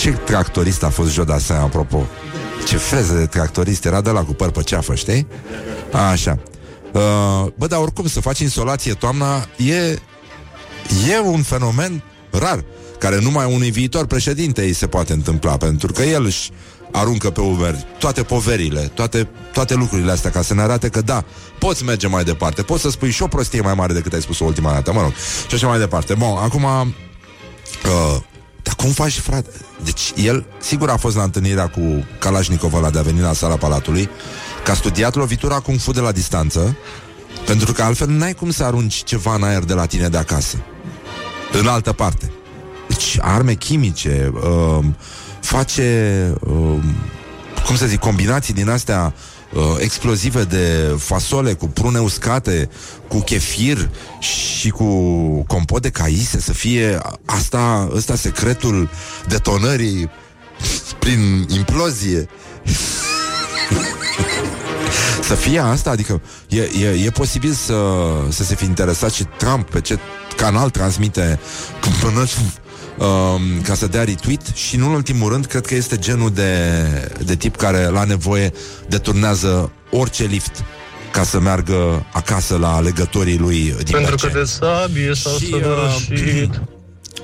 [0.02, 2.06] Ce tractorist a fost Jodasa, apropo?
[2.68, 5.28] Ce freză de tractorist Era de la cu păr pe ceafă, știi?
[5.92, 6.40] A, așa.
[6.94, 10.00] Uh, Bă, dar oricum să faci insolație toamna E
[11.10, 12.64] E un fenomen rar
[13.00, 16.52] Care numai unui viitor președinte îi se poate întâmpla Pentru că el își
[16.92, 21.24] aruncă pe Uber toate poverile, toate, toate lucrurile astea ca să ne arate că da,
[21.60, 24.40] poți merge mai departe, poți să spui și o prostie mai mare decât ai spus
[24.40, 25.14] ultima dată, mă rog,
[25.48, 26.14] și așa mai departe.
[26.14, 28.18] Bun, acum, uh,
[28.64, 29.50] dar cum faci, frate?
[29.84, 33.56] Deci el, sigur a fost la întâlnirea cu Kalashnikov ăla de a veni la sala
[33.56, 34.10] Palatului,
[34.64, 36.78] că a studiat lovitura Kung Fu de la distanță,
[37.46, 40.58] pentru că altfel n-ai cum să arunci ceva în aer de la tine de acasă.
[41.52, 42.32] În altă parte.
[42.88, 44.86] Deci arme chimice, uh,
[45.42, 46.84] face, uh,
[47.66, 49.14] cum să zic, combinații din astea
[49.54, 52.70] uh, explozive de fasole cu prune uscate,
[53.08, 54.86] cu chefir și cu
[55.48, 58.90] compot de caise, să fie asta, ăsta secretul
[59.28, 60.10] detonării
[61.00, 62.28] prin implozie.
[65.30, 67.84] să fie asta, adică e, e, e posibil să,
[68.30, 70.00] să se fi interesat și Trump pe ce
[70.36, 71.40] canal transmite
[72.02, 72.26] până
[73.00, 76.74] um, ca să dea retweet și, în ultimul rând, cred că este genul de,
[77.26, 78.52] de tip care, la nevoie,
[78.88, 80.64] deturnează orice lift
[81.12, 84.22] ca să meargă acasă la legătorii lui din Pentru BC.
[84.22, 86.62] că de sabie s-au Și, săvârșit.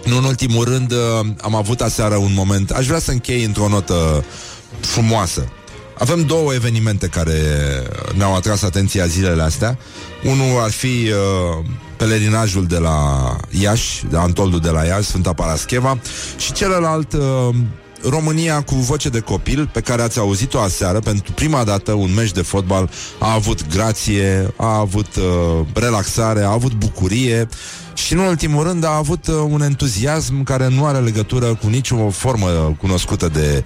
[0.06, 0.98] Nu în ultimul rând, uh,
[1.42, 4.24] am avut aseară un moment Aș vrea să închei într-o notă
[4.80, 5.52] frumoasă
[5.98, 7.42] Avem două evenimente care
[8.16, 9.78] ne-au atras atenția zilele astea.
[10.24, 11.66] Unul ar fi uh,
[11.98, 16.00] pelerinajul de la Iași, de Antoldul de la Iași, Sfânta Parascheva
[16.38, 17.56] Și celălalt, uh,
[18.10, 22.32] România cu voce de copil, pe care ați auzit-o aseară, pentru prima dată un meci
[22.32, 22.90] de fotbal
[23.20, 27.48] a avut grație, a avut uh, relaxare, a avut bucurie
[27.94, 32.10] și, în ultimul rând, a avut uh, un entuziasm care nu are legătură cu nicio
[32.10, 33.64] formă cunoscută de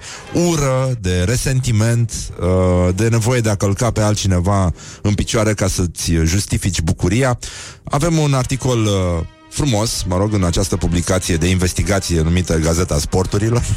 [0.48, 4.72] ură, de resentiment, uh, de nevoie de a călca pe altcineva
[5.02, 7.38] în picioare ca să-ți justifici bucuria.
[7.84, 13.62] Avem un articol uh, frumos, mă rog, în această publicație de investigație numită Gazeta Sporturilor,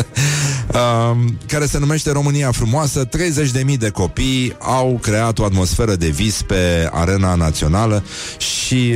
[0.00, 3.08] um, care se numește România Frumoasă.
[3.08, 8.04] 30.000 de copii au creat o atmosferă de vis pe arena națională
[8.38, 8.94] și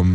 [0.00, 0.06] uh,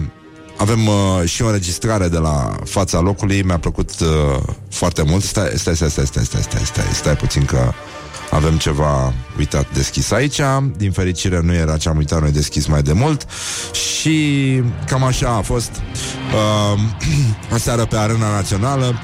[0.58, 3.44] avem uh, și o înregistrare de la fața locului.
[3.44, 5.24] Mi-a plăcut uh, foarte mult.
[5.24, 7.74] Stai, stai, stai, stai, stai, stai, stai, stai, stai puțin că
[8.34, 10.40] avem ceva uitat deschis aici.
[10.78, 13.28] Din fericire nu era ce am uitat noi deschis mai de mult.
[13.72, 14.18] Și
[14.86, 16.80] cam așa a fost uh,
[17.58, 19.00] aseară pe Arena Națională.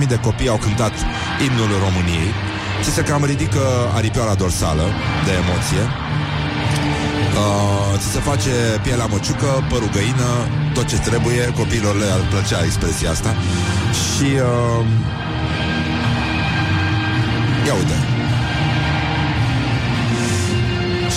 [0.00, 0.92] 30.000 de copii au cântat
[1.46, 2.30] imnul României.
[2.82, 3.60] Ți se cam ridică
[3.94, 4.82] aripioara dorsală
[5.24, 5.82] de emoție.
[7.38, 8.50] Uh, ți se face
[8.82, 10.30] pielea măciucă, părul găină,
[10.74, 13.34] tot ce trebuie, copiilor le ar plăcea expresia asta.
[13.92, 14.86] Și uh,
[17.66, 18.17] ia uite.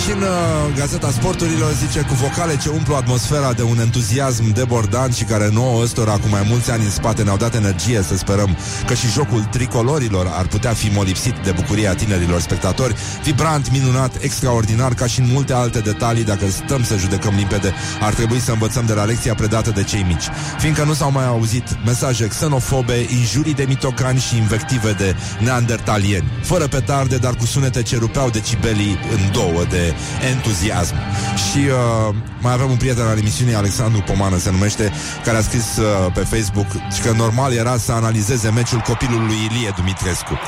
[0.04, 5.14] Și în uh, Gazeta Sporturilor zice cu vocale ce umplu atmosfera de un entuziasm debordant
[5.14, 8.56] și care nouă ăstora cu mai mulți ani în spate ne-au dat energie să sperăm
[8.86, 14.94] că și jocul tricolorilor ar putea fi molipsit de bucuria tinerilor spectatori, vibrant, minunat, extraordinar,
[14.94, 18.86] ca și în multe alte detalii, dacă stăm să judecăm limpede, ar trebui să învățăm
[18.86, 20.28] de la lecția predată de cei mici.
[20.58, 26.66] Fiindcă nu s-au mai auzit mesaje xenofobe, injurii de mitocani și invective de neandertalieni, fără
[26.66, 29.91] petarde, dar cu sunete ce rupeau decibelii în două de
[30.30, 30.94] entuziasm.
[31.36, 34.92] Și uh, mai avem un prieten al emisiunii, Alexandru Pomană se numește,
[35.24, 39.48] care a scris uh, pe Facebook și că normal era să analizeze meciul copilului lui
[39.50, 40.38] Ilie Dumitrescu.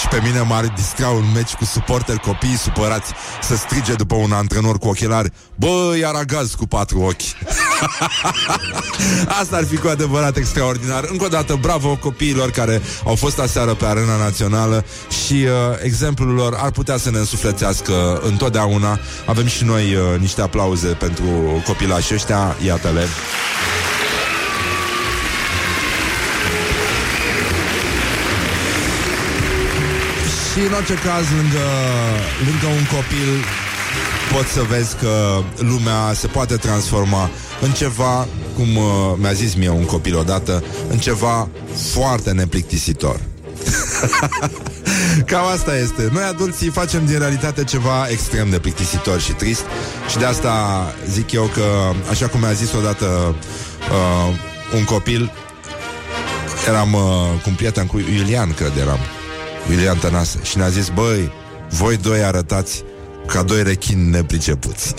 [0.00, 3.12] Și pe mine m-ar distra un meci cu suporteri copiii supărați
[3.42, 7.22] să strige după un antrenor cu ochelari Bă, iar agaz cu patru ochi.
[9.40, 11.04] Asta ar fi cu adevărat extraordinar.
[11.10, 14.84] Încă o dată, bravo copiilor care au fost aseară pe arena națională
[15.24, 15.50] și uh,
[15.82, 18.93] exemplul lor ar putea să ne însuflețească întotdeauna.
[19.26, 22.56] Avem și noi uh, niște aplauze pentru copilașii ăștia.
[22.66, 23.06] Iată-le.
[30.52, 31.66] Și în orice caz, lângă,
[32.46, 33.44] lângă un copil
[34.32, 37.30] poți să vezi că lumea se poate transforma
[37.60, 38.26] în ceva,
[38.56, 38.84] cum uh,
[39.16, 41.48] mi-a zis mie un copil odată, în ceva
[41.92, 43.20] foarte neplictisitor.
[45.26, 46.08] Cam asta este.
[46.12, 49.64] Noi adulții facem din realitate ceva extrem de plictisitor și trist
[50.10, 51.62] și de asta zic eu că,
[52.10, 53.34] așa cum mi-a zis odată
[53.90, 54.34] uh,
[54.74, 55.32] un copil,
[56.68, 57.00] eram uh,
[57.42, 58.98] cu un prieten, cu Iulian, cred eram,
[59.70, 61.32] Iulian Tănase, și ne-a zis, băi,
[61.68, 62.82] voi doi arătați
[63.26, 64.94] ca doi rechini nepricepuți.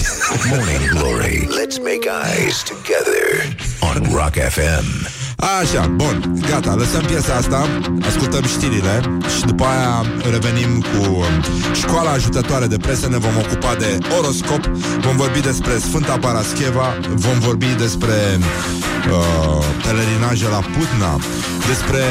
[0.50, 1.48] Morning Glory.
[1.60, 5.15] Let's make eyes together on Rock FM.
[5.40, 7.68] Așa, bun, gata, lăsăm piesa asta
[8.08, 9.02] Ascultăm știrile
[9.38, 11.26] Și după aia revenim cu um,
[11.74, 14.64] Școala ajutătoare de presă Ne vom ocupa de oroscop
[15.00, 21.20] Vom vorbi despre Sfânta Parascheva Vom vorbi despre uh, Pelerinaje la Putna
[21.68, 22.04] Despre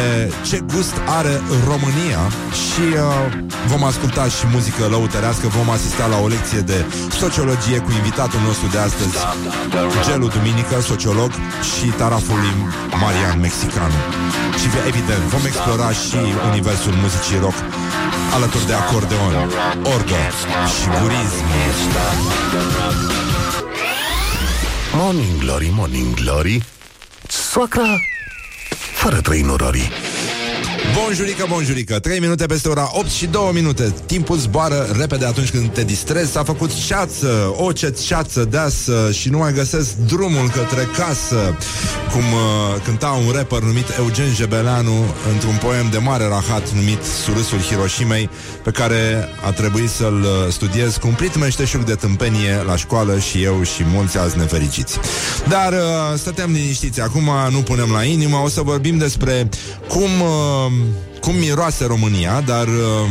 [0.49, 2.23] ce gust are România
[2.63, 6.85] Și uh, vom asculta și muzică lăutărească Vom asista la o lecție de
[7.21, 9.17] sociologie Cu invitatul nostru de astăzi
[10.07, 11.31] Gelu Duminică, sociolog
[11.71, 12.55] Și taraful lui
[13.15, 13.95] Marian Mexicanu
[14.61, 16.17] Și evident vom explora și
[16.51, 17.55] universul muzicii rock
[18.35, 19.35] Alături de acordeon,
[19.95, 20.23] orgă
[20.75, 21.45] și burism.
[24.93, 26.65] Morning Glory, Morning Glory.
[27.29, 27.97] Soacra
[28.95, 29.91] Fără trei nororii
[31.03, 31.99] Bonjurică, bonjurică.
[31.99, 33.95] 3 minute peste ora 8 și 2 minute.
[34.07, 36.31] Timpul zboară repede atunci când te distrezi.
[36.31, 37.73] S-a făcut șață, o
[38.07, 41.57] ceață deasă Și nu mai găsesc drumul către casă.
[42.13, 44.93] Cum uh, cânta un rapper numit Eugen Jebeleanu
[45.33, 48.31] Într-un poem de mare rahat numit Surâsul Hiroshimei
[48.63, 53.63] Pe care a trebuit să-l uh, studiez Cumplit meșteșug de tâmpenie la școală Și eu
[53.63, 54.99] și mulți alți nefericiți.
[55.49, 58.37] Dar uh, stăteam liniștiți Acum nu punem la inimă.
[58.45, 59.49] O să vorbim despre
[59.89, 60.21] cum...
[60.21, 60.84] Uh,
[61.25, 63.09] cum miroase România, dar uh,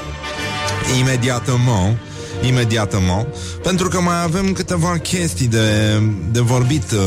[1.00, 1.98] imediatement
[2.46, 3.26] imediatement,
[3.62, 6.90] pentru că mai avem câteva chestii de, de vorbit.
[6.90, 6.98] Uh,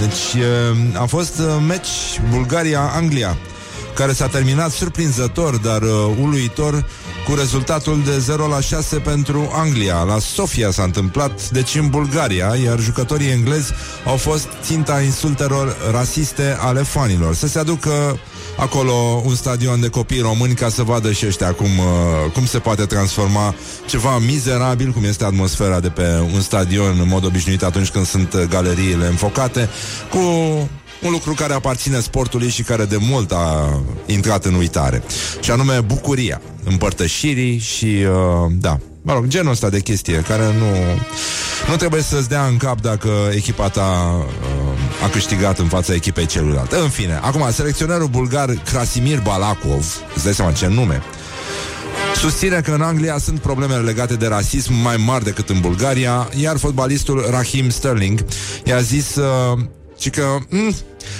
[0.00, 3.36] deci uh, a fost uh, meci Bulgaria-Anglia,
[3.94, 6.86] care s-a terminat surprinzător, dar uh, uluitor,
[7.28, 10.02] cu rezultatul de 0 la 6 pentru Anglia.
[10.02, 13.72] La Sofia s-a întâmplat, deci în Bulgaria, iar jucătorii englezi
[14.04, 17.34] au fost ținta insultelor rasiste ale fanilor.
[17.34, 18.18] Să se aducă
[18.58, 22.58] acolo un stadion de copii români ca să vadă și ăștia cum, uh, cum se
[22.58, 23.54] poate transforma
[23.86, 28.32] ceva mizerabil, cum este atmosfera de pe un stadion în mod obișnuit atunci când sunt
[28.32, 29.68] uh, galeriile înfocate,
[30.10, 30.18] cu
[31.02, 35.02] un lucru care aparține sportului și care de mult a intrat în uitare.
[35.40, 41.00] Și anume bucuria împărtășirii și, uh, da, mă rog, genul ăsta de chestie care nu,
[41.68, 44.67] nu trebuie să-ți dea în cap dacă echipa ta uh,
[45.02, 46.72] a câștigat în fața echipei celuilalt.
[46.72, 51.02] În fine, acum, selecționerul bulgar Krasimir Balakov, îți dai seama ce nume,
[52.16, 56.56] Susține că în Anglia sunt problemele legate de rasism mai mari decât în Bulgaria, iar
[56.56, 58.24] fotbalistul Raheem Sterling
[58.64, 59.58] i-a zis uh,
[59.98, 60.74] și că mm,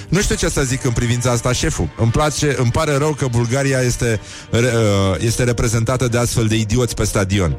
[0.09, 1.89] nu știu ce să zic în privința asta, șeful.
[1.97, 4.61] Îmi place, îmi pare rău că Bulgaria este, uh,
[5.19, 7.57] este reprezentată de astfel de idioți pe stadion.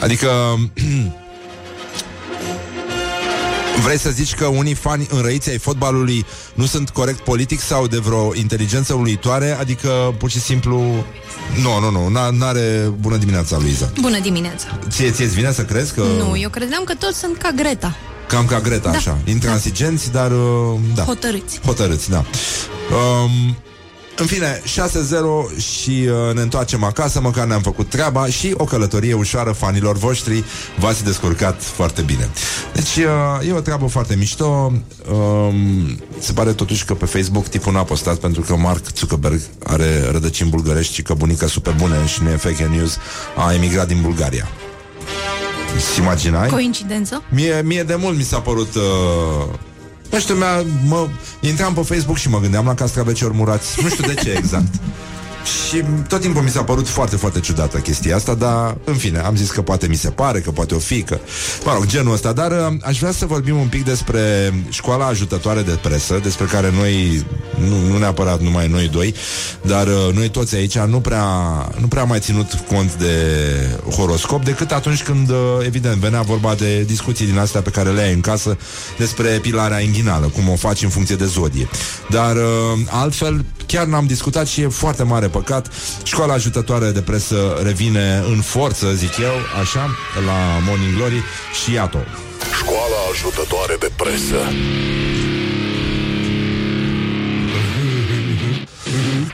[0.00, 0.28] Adică
[3.82, 7.98] Vrei să zici că unii fani înrăiți ai fotbalului nu sunt corect politic sau de
[7.98, 9.56] vreo inteligență uluitoare?
[9.60, 10.78] Adică, pur și simplu...
[11.62, 12.92] Nu, nu, nu, n-are...
[13.00, 13.90] Bună dimineața, Luiza.
[14.00, 14.78] Bună dimineața.
[14.88, 16.02] Ție, ți vine să crezi că...
[16.18, 17.96] Nu, eu credeam că toți sunt ca Greta.
[18.28, 18.96] Cam ca Greta, Da.
[18.96, 19.18] așa.
[19.24, 20.30] Intransigenți, dar...
[20.30, 21.02] uh, Da.
[21.02, 21.60] Hotărâți.
[21.64, 22.24] Hotărâți, da.
[22.94, 23.56] Um,
[24.16, 29.14] în fine, 6-0 și uh, ne întoarcem acasă, măcar ne-am făcut treaba și o călătorie
[29.14, 30.44] ușoară fanilor voștri.
[30.78, 32.30] V-ați descurcat foarte bine.
[32.72, 34.72] Deci uh, e o treabă foarte mișto.
[35.12, 40.08] Um, se pare totuși că pe Facebook tipul n-a postat pentru că Mark Zuckerberg are
[40.10, 42.98] rădăcini bulgărești și că bunica super bune și nu e fake news,
[43.36, 44.48] a emigrat din Bulgaria.
[45.76, 46.48] Îți imaginai?
[46.48, 47.22] Coincidență?
[47.30, 48.82] Mie, mie de mult mi s-a părut uh,
[50.12, 51.08] Nu știu, mea, mă,
[51.40, 53.82] intram pe Facebook și mă gândeam la castraveciori murați.
[53.82, 54.74] Nu știu de ce exact
[55.44, 59.36] și tot timpul mi s-a părut foarte, foarte ciudată chestia asta, dar în fine, am
[59.36, 61.18] zis că poate mi se pare, că poate o fi, că,
[61.64, 62.32] mă rog, genul ăsta.
[62.32, 66.72] Dar uh, aș vrea să vorbim un pic despre școala ajutătoare de presă, despre care
[66.76, 67.26] noi,
[67.68, 69.14] nu, nu neapărat numai noi doi,
[69.62, 71.24] dar uh, noi toți aici nu prea,
[71.80, 73.14] nu prea am mai ținut cont de
[73.96, 75.36] horoscop decât atunci când, uh,
[75.66, 78.56] evident, venea vorba de discuții din astea pe care le ai în casă
[78.98, 81.68] despre pilarea inghinală, cum o faci în funcție de zodie.
[82.10, 82.42] Dar uh,
[82.90, 85.70] altfel, chiar n-am discutat și e foarte mare păcat.
[86.02, 89.90] Școala ajutătoare de presă revine în forță, zic eu, așa,
[90.26, 91.22] la Morning Glory
[91.62, 92.06] și iată
[92.58, 94.36] Școala ajutătoare de presă.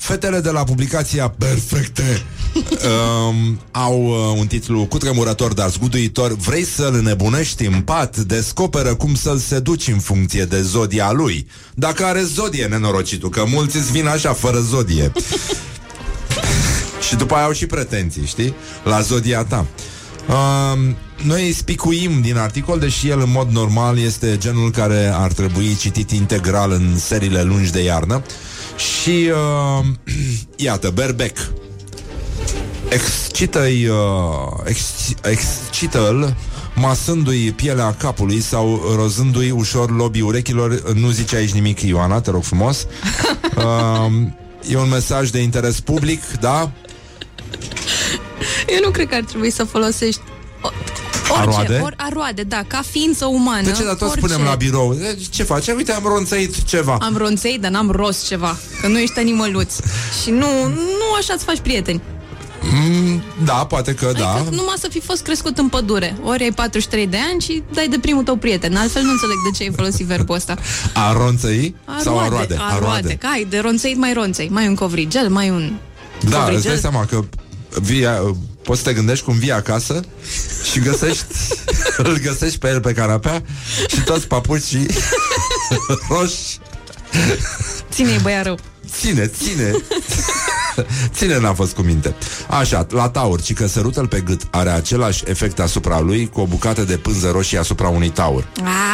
[0.09, 2.23] Fetele de la publicația Perfecte
[2.55, 8.17] um, au uh, un titlu cutremurător, dar zguduitor Vrei să-l nebunești în pat?
[8.17, 13.77] Descoperă cum să-l seduci în funcție de zodia lui Dacă are zodie, nenorocitul Că mulți
[13.77, 15.13] îți vin așa, fără zodie
[17.09, 18.55] Și după aia au și pretenții, știi?
[18.85, 19.67] La zodia ta
[20.29, 25.77] Um, noi spicuim din articol, deși el în mod normal este genul care ar trebui
[25.77, 28.23] citit integral în seriile lungi de iarnă.
[28.79, 29.85] Și uh,
[30.67, 31.39] iată, Berbec
[32.89, 33.97] excită-i, uh,
[34.65, 34.81] ex,
[35.23, 36.35] excită-l
[36.75, 40.93] masându-i pielea capului sau rozându-i ușor lobii urechilor.
[40.93, 42.87] Nu zice aici nimic, Ioana, te rog frumos.
[43.57, 44.13] Uh,
[44.73, 46.71] e un mesaj de interes public, da?
[48.67, 50.21] Eu nu cred că ar trebui să folosești
[50.63, 50.71] o-
[51.31, 51.81] orice, Aroade?
[51.83, 53.63] Or, aroade, da, ca ființă umană.
[53.63, 54.27] De ce, dar tot orice.
[54.27, 55.67] spunem la birou "E, Ce faci?
[55.69, 59.75] Uite, am ronțăit ceva Am ronței, dar n-am rost ceva, că nu ești animăluț.
[60.23, 62.01] Și nu, nu așa îți faci prieteni.
[62.63, 66.17] mm, Da, poate că da Adică numai să fi fost crescut în pădure.
[66.23, 68.77] Ori ai 43 de ani și dai de primul tău prieten.
[68.77, 70.57] Altfel nu înțeleg de ce ai folosit verbul ăsta.
[70.95, 72.57] A ronțăi sau aroade?
[72.59, 73.15] Aroade.
[73.15, 74.49] Că ai de ronțăit mai ronțăi.
[74.53, 75.73] Mai un covrigel, mai un
[76.21, 76.71] Da, îți covrigel.
[76.71, 77.21] dai seama că
[77.81, 78.07] vii,
[78.69, 80.01] poți să te gândești cum vii acasă
[80.71, 81.25] și găsești,
[81.97, 83.43] îl găsești pe el pe canapea
[83.89, 84.87] și toți papucii
[86.11, 86.59] roși.
[87.91, 88.59] Ține-i băia rău.
[88.99, 89.71] Ține, ține.
[91.17, 92.15] Ține n-a fost cu minte.
[92.49, 96.45] Așa, la taur, ci că sărută-l pe gât are același efect asupra lui cu o
[96.47, 98.47] bucată de pânză roșie asupra unui taur.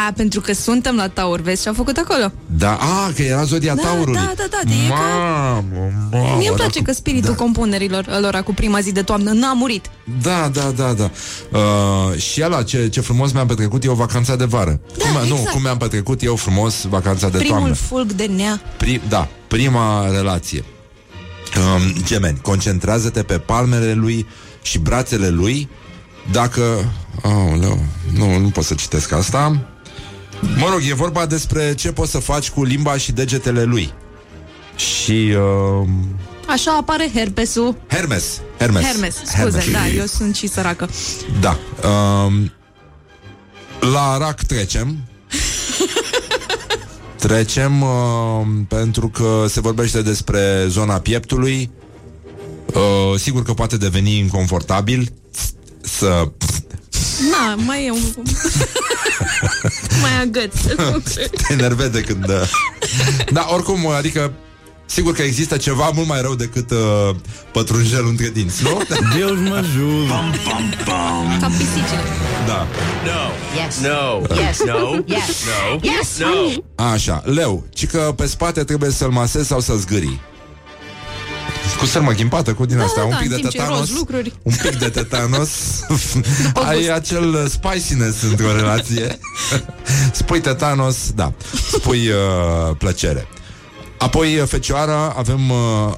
[0.08, 2.32] A, pentru că suntem la taur, vezi ce au făcut acolo?
[2.46, 4.20] Da, a, că era zodia Da, taurului.
[4.20, 7.42] da, da, da, de e ca- Mamă, mamă, Mie îmi place dacă- că spiritul da.
[7.42, 9.90] compunerilor lor cu prima zi de toamnă n-a murit.
[10.22, 11.10] Da, da, da, da.
[11.58, 14.80] Uh, și ăla, ce, ce frumos mi-am petrecut eu vacanța de vară.
[14.98, 15.50] Da, cum, Nu, exact.
[15.50, 17.74] cum mi-am petrecut eu frumos vacanța de Primul toamnă.
[17.74, 18.60] fulg de nea.
[18.76, 20.64] Pri, da, prima relație.
[21.56, 24.26] Um, gemeni, concentrează-te pe palmele lui
[24.62, 25.68] și brațele lui
[26.32, 26.92] dacă...
[27.22, 29.66] Oh, nu, nu, nu pot să citesc asta.
[30.56, 33.92] Mă rog, e vorba despre ce poți să faci cu limba și degetele lui.
[34.76, 35.34] Și...
[35.80, 35.88] Uh,
[36.48, 37.76] Așa apare herpesul.
[37.88, 38.40] Hermes.
[38.58, 38.84] Hermes.
[38.84, 40.88] Hermes, scuze, da, eu sunt și săracă.
[41.40, 41.58] Da.
[41.88, 42.52] Um,
[43.92, 44.96] la rac trecem.
[47.24, 51.70] Trecem uh, pentru că se vorbește despre zona pieptului.
[52.66, 55.12] Uh, sigur că poate deveni inconfortabil
[55.80, 56.28] să
[57.30, 57.98] Na, mai e un...
[60.02, 60.54] mai agăț.
[61.46, 62.28] te enerveze când...
[62.28, 62.48] Uh,
[63.32, 64.32] da, oricum, adică
[64.86, 66.78] Sigur că există ceva mult mai rău decât uh,
[67.52, 68.80] pătrunjelul între dinți, nu?
[69.16, 70.08] Deus mă ajude.
[71.40, 72.02] Ca pisicile.
[72.46, 72.66] Da.
[73.64, 73.78] Yes.
[73.78, 74.20] No.
[74.36, 74.58] Yes.
[74.64, 75.02] No.
[75.06, 75.44] Yes.
[75.44, 75.78] No.
[75.82, 76.18] Yes.
[76.18, 76.84] No.
[76.84, 80.20] Așa, leu, ci că pe spate trebuie să-l masezi sau să-l zgârii.
[81.78, 83.56] Cu sârmă ghimpată, cu din Da, astea, da, un da, pic în de timp ce
[83.58, 83.78] tetanos.
[83.78, 84.32] rozi lucruri.
[84.42, 85.50] Un pic de tetanos.
[86.68, 89.18] Ai acel uh, spiciness într-o relație.
[90.12, 91.32] Spui tetanos, da.
[91.72, 93.26] Spui uh, plăcere.
[93.98, 95.92] Apoi, uh, fecioara, avem uh,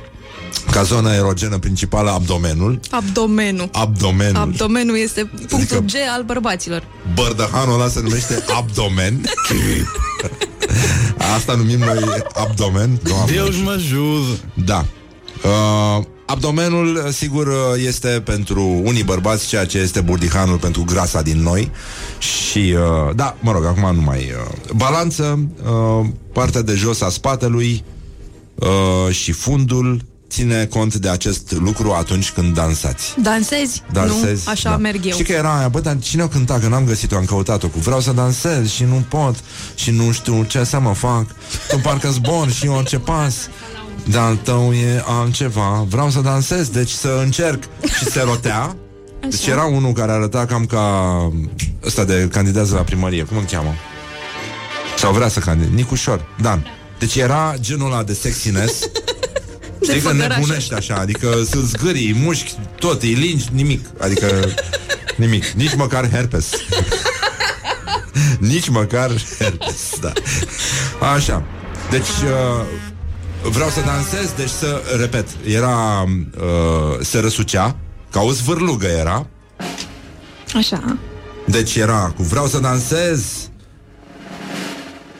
[0.72, 2.80] ca zonă erogenă principală abdomenul.
[2.90, 3.68] Abdomenul.
[3.72, 4.36] Abdomenul.
[4.40, 6.82] Abdomenul este punctul Adică- G al bărbaților.
[7.14, 9.20] Bărdăhanul ăla se numește abdomen.
[11.36, 13.00] Asta numim noi abdomen.
[13.02, 13.32] Doamne.
[13.32, 14.40] Deus mă ajude.
[14.64, 14.84] Da.
[15.44, 17.54] Uh, abdomenul, uh, sigur, uh,
[17.86, 21.70] este pentru unii bărbați ceea ce este burdihanul pentru grasa din noi.
[22.18, 24.18] Și, uh, da, mă rog, acum nu mai...
[24.18, 27.84] Uh, balanță, uh, partea de jos a spatelui
[28.54, 30.00] uh, și fundul
[30.30, 33.14] ține cont de acest lucru atunci când dansați.
[33.22, 33.82] Dansezi?
[33.92, 34.76] Dansezi, Nu, așa da.
[34.76, 35.12] merg eu.
[35.12, 37.78] Știi că era aia, bă, dar cine o cânta, că n-am găsit-o, am căutat-o cu
[37.78, 39.34] vreau să dansez și nu pot
[39.74, 41.26] și nu știu ce să mă fac,
[41.68, 43.34] tu parcă zbor și orice pas.
[44.04, 47.62] Dar al tău e altceva Vreau să dansez, deci să încerc
[47.98, 48.76] Și se rotea
[49.30, 51.32] Deci era unul care arăta cam ca
[51.84, 53.74] Ăsta de candidează la primărie Cum îl cheamă?
[54.98, 56.66] Sau vrea să candideze Nicușor, Dan
[56.98, 58.82] Deci era genul ăla de sexiness
[59.82, 60.36] Știi că făgăraș.
[60.36, 63.86] nebunești așa, adică să zgârii, mușchi, tot, îi lingi, nimic.
[63.98, 64.54] Adică
[65.16, 66.50] nimic, nici măcar herpes.
[68.38, 70.12] nici măcar herpes, da.
[71.14, 71.44] Așa.
[71.90, 72.66] Deci uh,
[73.50, 77.76] vreau să dansez, deci să, repet, era, uh, se răsucea,
[78.10, 79.26] ca o zvârlugă era,
[80.54, 80.98] Așa.
[81.46, 83.48] deci era cu vreau să dansez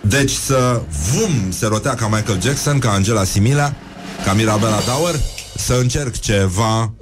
[0.08, 3.72] Deci să Vum, se rotea ca Michael Jackson Ca Angela Simila
[4.24, 5.14] Ca Mirabela Dauer
[5.56, 6.92] Să încerc ceva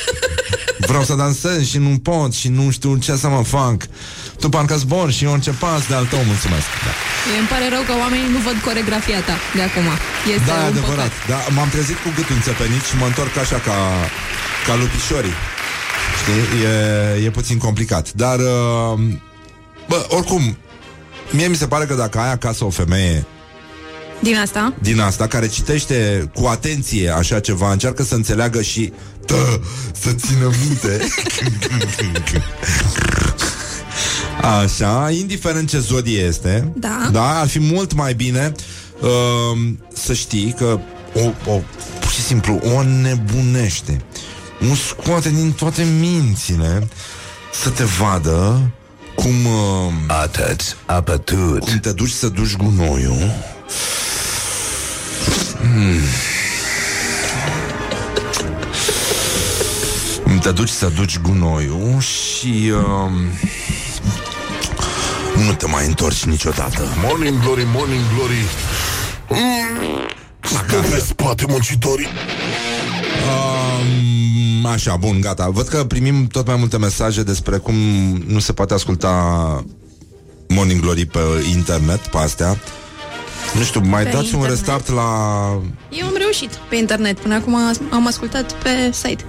[0.88, 3.86] Vreau să dansez și nu pot Și nu știu ce să mă fac
[4.40, 7.13] Tu parcă zbor și eu încep pas de al tău Mulțumesc da.
[7.28, 9.86] Mie Îmi pare rău că oamenii nu văd coregrafia ta de acum.
[10.34, 11.28] Este Da, e un adevărat păcat.
[11.32, 13.76] da, M-am trezit cu gâtul înțepenit Și mă întorc așa ca,
[14.66, 15.36] ca lupișorii
[16.20, 16.42] Știi?
[17.20, 18.94] E, e puțin complicat Dar uh,
[19.88, 20.56] Bă, oricum
[21.30, 23.24] Mie mi se pare că dacă ai acasă o femeie
[24.20, 24.72] Din asta?
[24.78, 28.92] din asta care citește cu atenție așa ceva, încearcă să înțeleagă și
[29.26, 29.60] tă,
[30.00, 30.98] să țină minte.
[34.44, 37.08] Așa, indiferent ce zodie este, Da.
[37.12, 38.52] da ar fi mult mai bine
[39.00, 39.58] uh,
[39.94, 40.78] să știi că
[41.14, 41.20] o,
[41.52, 41.60] o,
[42.00, 44.00] pur și simplu o nebunește.
[44.58, 46.88] Nu scoate din toate mințile
[47.62, 48.60] să te vadă
[49.14, 51.58] cum uh, Atât, apătut.
[51.58, 53.34] cum te duci să duci gunoiul
[55.60, 56.00] Hmm.
[60.22, 63.12] Cum Te duci să duci gunoiul și um,
[65.46, 66.80] nu te mai întorci niciodată.
[67.06, 68.44] Morning glory, morning glory.
[69.28, 70.08] Mm,
[70.40, 72.06] Stă pe spate muncitorii.
[73.30, 75.48] Um, așa, bun, gata.
[75.48, 77.74] Văd că primim tot mai multe mesaje despre cum
[78.26, 79.10] nu se poate asculta
[80.48, 81.18] Morning Glory pe
[81.54, 82.58] internet, pe astea.
[83.54, 84.50] Nu știu, mai Pe dați un internet.
[84.50, 85.02] restart la...
[85.90, 87.18] Eu am reușit pe internet.
[87.18, 87.54] Până acum
[87.90, 89.24] am ascultat pe site.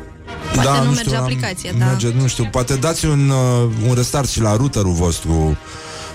[0.54, 1.86] Poate nu, merge Da, am- aplicația, da.
[1.86, 5.58] merge, Nu știu, poate dați un, uh, un restart și la routerul vostru.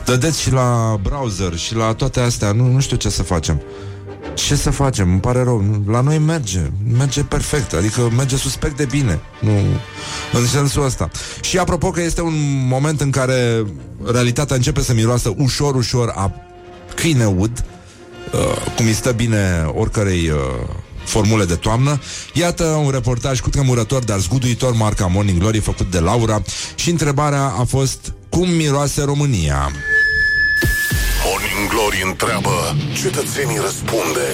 [0.04, 2.52] Dădeți și la browser și la toate astea.
[2.52, 3.60] Nu, nu știu ce să facem.
[4.34, 5.10] Ce să facem?
[5.10, 5.60] Îmi pare rău.
[5.60, 6.60] Nu- La noi merge.
[6.96, 7.72] Merge perfect.
[7.72, 9.20] Adică merge suspect de bine.
[9.40, 9.50] Nu,
[10.32, 11.10] în sensul ăsta.
[11.40, 13.64] Și apropo că este un moment în care
[14.12, 16.32] realitatea începe să miroasă ușor, ușor a
[16.94, 17.64] câine ud,
[18.32, 20.36] uh, cum îi stă bine oricărei uh,
[21.04, 22.00] formule de toamnă.
[22.34, 26.42] Iată un reportaj cu tremurător, dar zguduitor, marca Morning Glory, făcut de Laura
[26.74, 29.70] și întrebarea a fost cum miroase România?
[31.24, 34.26] Morning glory întreabă, cetățenii răspunde.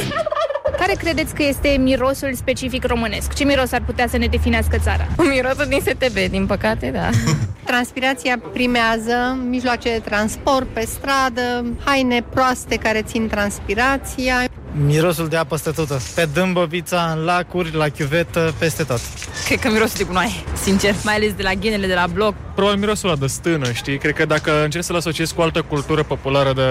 [0.79, 3.35] Care credeți că este mirosul specific românesc?
[3.35, 5.07] Ce miros ar putea să ne definească țara?
[5.17, 7.09] Mirosul din STB, din păcate, da.
[7.71, 14.45] Transpirația primează, mijloace de transport pe stradă, haine proaste care țin transpirația.
[14.85, 16.01] Mirosul de apă stătută.
[16.15, 19.01] Pe Dâmbovița, în lacuri, la chiuvetă, peste tot.
[19.45, 20.31] Cred că mirosul de gunoaie,
[20.63, 22.35] sincer, mai ales de la ghenele de la bloc.
[22.55, 23.99] Probabil mirosul ăla de stână, știi?
[23.99, 26.63] Cred că dacă încerc să-l asociez cu altă cultură populară de,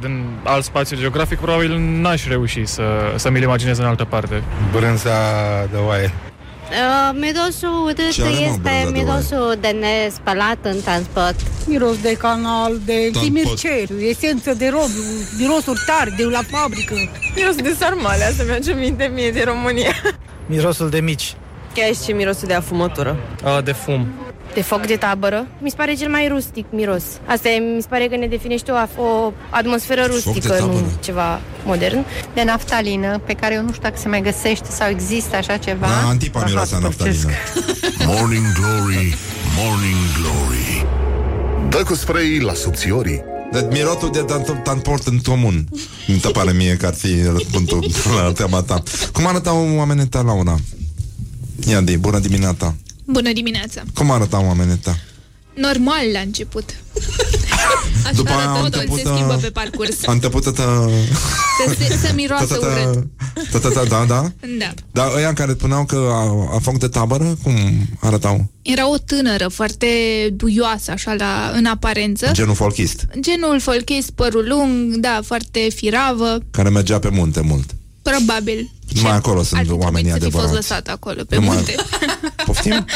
[0.00, 2.82] din alt spațiu geografic, probabil n-aș reuși să,
[3.16, 4.42] să mi-l imaginez în altă parte.
[4.72, 5.10] Brânza
[5.70, 6.12] de oaie.
[6.70, 11.34] Uh, mirosul urât Ce are, mă, este brânza de mirosul de nespălat în transport.
[11.66, 13.22] Miros de canal, de Tampot.
[13.22, 14.90] chimirceriu, esență de rob,
[15.38, 16.94] mirosuri tari de la fabrică.
[17.36, 19.94] Mirosul de sarmale, asta mi-a minte mie de România.
[20.46, 21.34] Mirosul de mici.
[21.74, 23.16] Chiar și mirosul de afumătură.
[23.44, 24.06] A, de fum.
[24.54, 25.46] De foc de tabără?
[25.58, 27.02] Mi se pare cel mai rustic miros.
[27.26, 30.72] Asta e, mi se pare că ne definește o, af- o atmosferă de rustică, tabără.
[30.72, 32.04] nu ceva modern.
[32.34, 35.86] De naftalină, pe care eu nu știu dacă se mai găsește sau există așa ceva.
[35.86, 37.28] Da, antipa miroase a naftalină.
[38.06, 39.14] Morning glory,
[39.56, 40.86] morning glory.
[41.68, 43.22] Dă cu spray la subțiorii.
[43.52, 45.68] De mirotul de tan- transport în comun.
[46.06, 47.84] Mi se pare mie că ar fi răspunsul
[48.24, 48.82] la tema ta.
[49.12, 50.56] Cum arătau oamenii ta, Laura?
[51.68, 52.74] Ia de bună dimineața.
[53.10, 53.82] Bună dimineața!
[53.94, 54.96] Cum arătau oamenii ta?
[55.54, 56.74] Normal la început.
[58.04, 60.06] Așa După aia arată au totul, început, se schimbă uh, pe parcurs.
[60.06, 63.06] A început să Să, se, să miroasă urât.
[63.88, 64.32] Da, da.
[64.58, 64.74] Da.
[64.92, 67.52] Dar ăia care spuneau că a, a foc de tabără, cum
[68.00, 68.50] arătau?
[68.62, 69.86] Era o tânără foarte
[70.32, 72.30] duioasă, așa, la, în aparență.
[72.32, 77.70] Genul folchist, Genul folchist, părul lung, da, foarte firavă, care mergea pe munte mult.
[78.02, 78.70] Probabil.
[78.94, 80.54] Numai acolo Ar sunt fi oamenii trebuit să fi fost adevărați.
[80.70, 81.74] lăsat acolo, pe Numai- munte.
[82.46, 82.86] Poftim?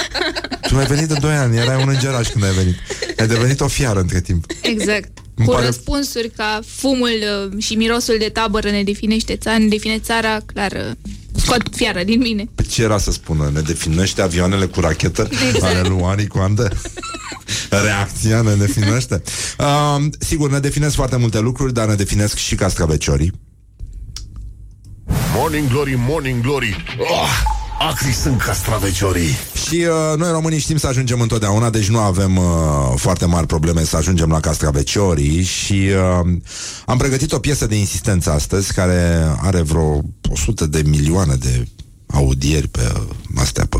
[0.68, 2.74] Tu ai venit de 2 ani, erai un îngeraș când ai venit.
[3.18, 4.44] Ai devenit o fiară între timp.
[4.62, 5.18] Exact.
[5.36, 7.10] Îmi Cu pare- răspunsuri ca fumul
[7.52, 10.90] uh, și mirosul de tabără ne definește țara, ne define țara, clar, uh,
[11.40, 12.48] scot fiară din mine.
[12.54, 13.50] Pe ce era să spună?
[13.54, 15.62] Ne definește avioanele cu rachetă Exact.
[15.76, 16.70] ale lui Ari Coandă?
[17.70, 19.22] Reacția ne definește.
[19.58, 23.32] Uh, sigur, ne definesc foarte multe lucruri, dar ne definesc și cascaveciorii.
[25.34, 26.84] Morning Glory, Morning Glory.
[26.98, 27.28] Oh,
[27.78, 29.36] Acri sunt castraveciorii.
[29.66, 32.44] Și uh, noi românii știm să ajungem întotdeauna Deci nu avem uh,
[32.96, 36.32] foarte mari probleme Să ajungem la castraveciorii Și uh,
[36.86, 40.00] am pregătit o piesă de insistență astăzi Care are vreo
[40.30, 41.68] 100 de milioane de
[42.06, 42.92] audieri Pe
[43.36, 43.78] astea pe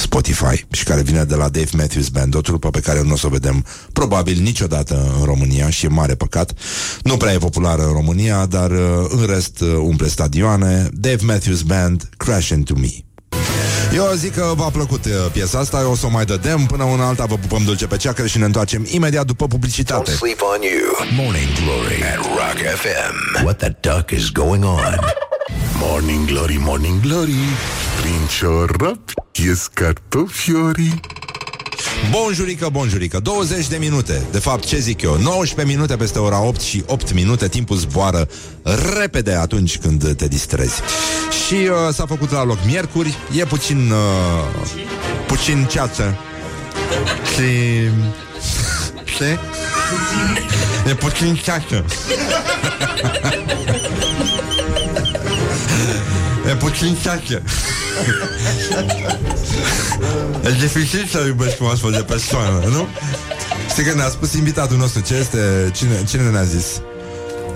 [0.00, 3.16] Spotify și care vine de la Dave Matthews Band, o trupă pe care nu o
[3.16, 6.52] să o vedem probabil niciodată în România și e mare păcat.
[7.02, 8.78] Nu prea e populară în România, dar uh,
[9.08, 10.88] în rest uh, umple stadioane.
[10.92, 12.88] Dave Matthews Band, Crash Into Me.
[13.94, 17.06] Eu zic că v-a plăcut uh, piesa asta, o să o mai dădem Până una
[17.06, 20.60] alta vă pupăm dulce pe ceacră Și ne întoarcem imediat după publicitate Don't sleep on
[20.62, 21.24] you.
[21.24, 23.44] Morning Glory at Rock FM.
[23.44, 24.98] What the duck is going on?
[25.78, 27.34] Morning Glory, Morning Glory
[28.00, 28.98] Prin ciorap
[29.32, 31.00] ies cartofiorii.
[32.10, 35.16] Bonjurică, bonjurică 20 de minute, de fapt ce zic eu?
[35.18, 37.48] 19 minute peste ora 8 și 8 minute.
[37.48, 38.28] Timpul zboară
[38.98, 40.80] repede atunci când te distrezi.
[41.46, 43.18] Și uh, s-a făcut la loc miercuri.
[43.36, 44.70] E puțin uh,
[45.26, 46.18] Puțin ceață.
[47.34, 47.42] Și
[49.16, 49.38] Ce?
[50.88, 51.84] E puțin ceață.
[56.50, 57.42] E puțin ceață
[60.44, 62.86] E dificil să iubești cu o astfel de persoană, nu?
[63.70, 66.80] Știi că ne-a spus invitatul nostru Ce este, cine, cine ne-a zis?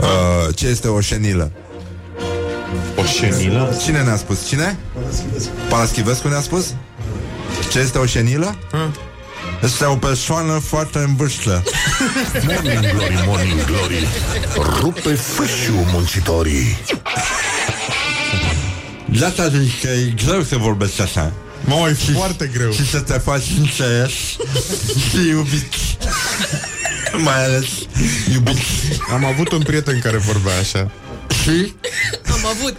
[0.00, 1.52] Uh, ce este o șenilă?
[2.96, 3.76] O șenilă?
[3.82, 4.46] Cine ne-a spus?
[4.46, 4.78] Cine?
[5.68, 6.74] Paraschivescu ne-a spus?
[7.70, 8.56] Ce este o șenilă?
[9.62, 11.62] Este o persoană foarte în vârstă
[12.46, 14.08] Morning Glory, Morning Glory
[14.80, 16.76] Rupe fâșiu muncitorii
[19.18, 21.32] De asta zic că e greu să vorbești așa
[21.64, 24.10] Mă, e foarte greu Și să te faci sincer
[25.10, 25.72] Și iubit
[27.16, 27.66] Mai ales
[28.32, 28.56] iubit
[29.12, 30.90] Am avut un prieten care vorbea așa
[31.42, 31.72] Și?
[32.32, 32.74] Am avut.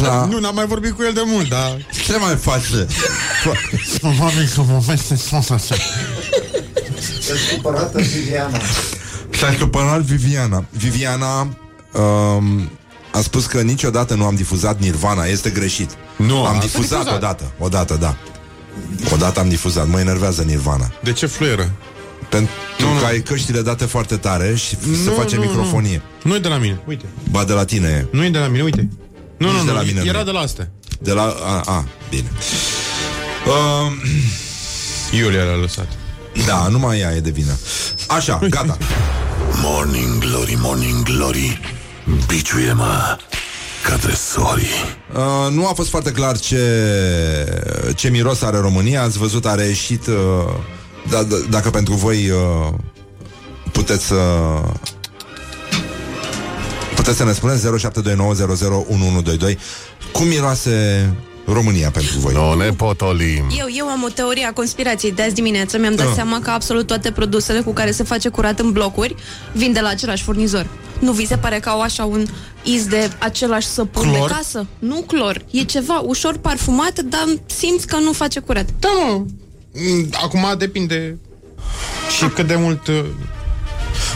[0.00, 0.24] Da.
[0.24, 2.86] Nu, n-am mai vorbit cu el de mult, dar Ce mai face?
[4.00, 5.74] Probabil că poveste tot așa
[7.50, 8.60] supărată Viviana.
[9.30, 11.56] S-a supărat Viviana Viviana
[11.92, 12.70] um,
[13.12, 15.90] a spus că niciodată nu am difuzat Nirvana Este greșit.
[16.16, 17.16] Nu, Am asta difuzat, difuzat.
[17.16, 18.16] odată Odată, da.
[19.12, 20.92] Odată am difuzat, mă enervează Nirvana.
[21.02, 21.70] De ce fluieră?
[22.28, 22.52] Pentru
[23.00, 26.56] că ai căștile date foarte tare Și se face microfonie Nu, nu e de la
[26.56, 27.04] mine, uite.
[27.30, 28.16] Ba de la tine e.
[28.16, 28.88] Nu e de la mine, uite.
[29.36, 30.24] Nu, Nici nu, de nu, la mine era nu e.
[30.24, 30.70] de la astea.
[31.00, 31.22] De la...
[31.42, 32.30] A, a bine.
[33.46, 33.92] Um,
[35.20, 35.88] Iulia l-a lăsat.
[36.46, 37.58] Da, numai ea e de vină.
[38.08, 38.76] Așa, gata.
[39.62, 41.60] Morning Glory, Morning Glory
[42.26, 43.16] Biciuie-mă
[43.84, 46.62] ca tresorii Uh, nu a fost foarte clar ce,
[47.96, 49.02] ce miros are România.
[49.02, 50.06] Ați văzut, a reieșit.
[50.06, 50.14] Uh,
[51.10, 52.72] da, da, dacă pentru voi uh,
[53.72, 54.16] puteți să.
[56.94, 57.66] puteți să ne spuneți
[59.52, 59.58] 0729001122
[60.12, 61.06] cum miroase
[61.46, 62.34] România pentru voi.
[62.34, 63.44] Nu ne potolim.
[63.58, 65.78] Eu, eu am o teorie a conspirației de azi dimineață.
[65.78, 66.12] Mi-am dat Ah.
[66.14, 69.14] seama că absolut toate produsele cu care se face curat în blocuri
[69.52, 70.66] vin de la același furnizor.
[71.00, 72.26] Nu vi se pare că au așa un
[72.62, 74.28] iz de același săpun Clor?
[74.28, 74.66] de casă?
[74.78, 75.44] Nu clor.
[75.50, 78.66] E ceva ușor parfumat, dar simți că nu face curat.
[78.78, 79.24] Da, mă
[79.72, 81.18] Mm, Acum depinde
[82.18, 83.04] Și cât de mult uh,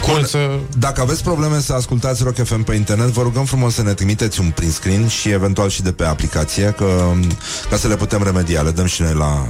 [0.01, 0.59] Cum să...
[0.79, 4.39] Dacă aveți probleme să ascultați Rock FM pe internet, vă rugăm frumos să ne trimiteți
[4.39, 7.11] un print screen și eventual și de pe aplicație, că,
[7.69, 8.61] ca să le putem remedia.
[8.61, 9.45] Le dăm și noi la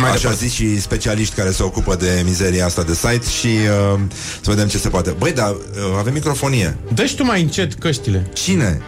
[0.00, 0.44] Mai așa departe.
[0.46, 3.46] zis și specialiști care se ocupă de mizeria asta de site și
[3.92, 4.00] uh,
[4.40, 5.10] să vedem ce se poate.
[5.18, 5.58] Băi, dar uh,
[5.98, 6.76] avem microfonie.
[6.94, 8.80] dă tu mai încet căștile Cine?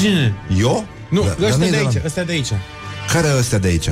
[0.00, 0.34] Cine?
[0.58, 0.86] Eu?
[1.10, 2.02] Nu, Da, da, dar ăștia nu e de de la aici, mine.
[2.06, 2.48] ăstea de aici
[3.12, 3.90] Care ăstea de aici?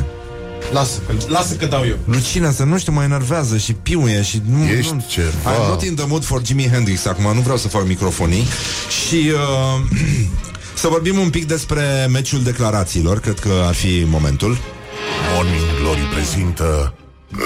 [0.73, 4.43] Lasă, că- lasă că dau eu Lucina, să nu știu, mă enervează și piuie și
[4.51, 4.65] nu...
[4.65, 5.55] Ești nu, ceva.
[5.55, 8.45] I'm not in the mood for Jimi Hendrix acum, nu vreau să fac microfonii
[9.07, 9.99] și uh,
[10.83, 14.59] să vorbim un pic despre meciul declarațiilor, cred că ar fi momentul.
[15.35, 16.95] Morning Glory prezintă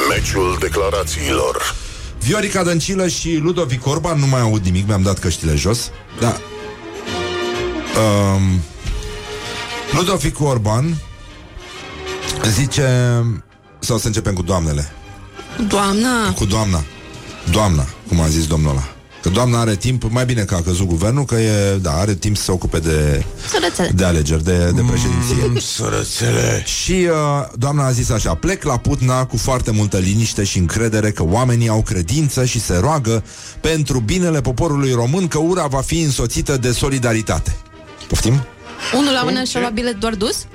[0.08, 1.74] Meciul declarațiilor
[2.20, 5.90] Viorica Dăncilă și Ludovic Orban, nu mai aud nimic, mi-am dat căștile jos,
[6.20, 6.36] da.
[8.00, 8.60] Um,
[9.92, 10.96] Ludovic Orban
[12.48, 13.22] zice,
[13.78, 14.92] sau să începem cu doamnele,
[15.68, 16.32] Doamna!
[16.32, 16.84] cu doamna,
[17.50, 18.88] doamna, cum a zis domnul ăla.
[19.22, 22.36] Că doamna are timp, mai bine că a căzut guvernul, că e, da, are timp
[22.36, 23.90] să se ocupe de, Sărățele.
[23.94, 25.60] de alegeri, de, de președinție.
[25.60, 30.58] Sărățele Și uh, doamna a zis așa Plec la Putna cu foarte multă liniște și
[30.58, 33.24] încredere Că oamenii au credință și se roagă
[33.60, 37.56] Pentru binele poporului român Că ura va fi însoțită de solidaritate
[38.08, 38.44] Poftim?
[38.96, 40.46] Unul la mână și-a luat bilet doar dus?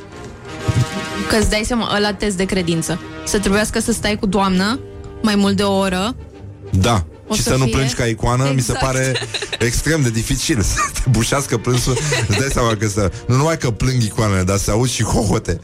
[1.29, 2.99] Că îți dai seama, ăla test de credință.
[3.25, 4.79] Să trebuiască să stai cu doamna
[5.21, 6.15] mai mult de o oră,
[6.71, 8.79] Da o O și să să, nu fie- plângi ca icoană, mi se Exact.
[8.79, 9.13] pare
[9.59, 11.97] extrem de dificil să te bușească plânsul.
[12.27, 15.59] Îți dai seama că să, nu numai că plâng icoanele, dar să auzi și hohote.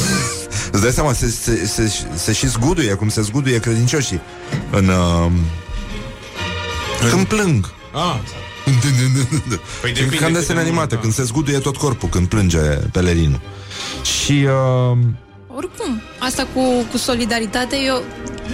[0.72, 4.20] Îți dai seama, se, se, se, se și zguduie, cum se zguduie credincioșii
[4.70, 4.88] în...
[4.88, 5.30] Uh,
[7.10, 7.72] când plâng.
[7.92, 8.16] Ah,
[9.80, 12.58] Păi depinde când cât desene de animate, mult, când se zguduie tot corpul, când plânge
[12.92, 13.40] pelerinul.
[14.02, 14.46] Și
[14.92, 14.98] uh,
[15.56, 18.02] Oricum, asta cu, cu solidaritate, eu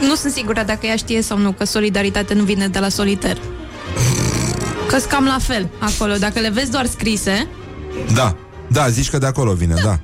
[0.01, 3.39] nu sunt sigură dacă ea știe sau nu că solidaritate nu vine de la soliter.
[4.89, 6.15] că cam la fel acolo.
[6.15, 7.49] Dacă le vezi doar scrise,
[8.15, 8.37] Da,
[8.69, 9.99] da, zici că de acolo vine, da.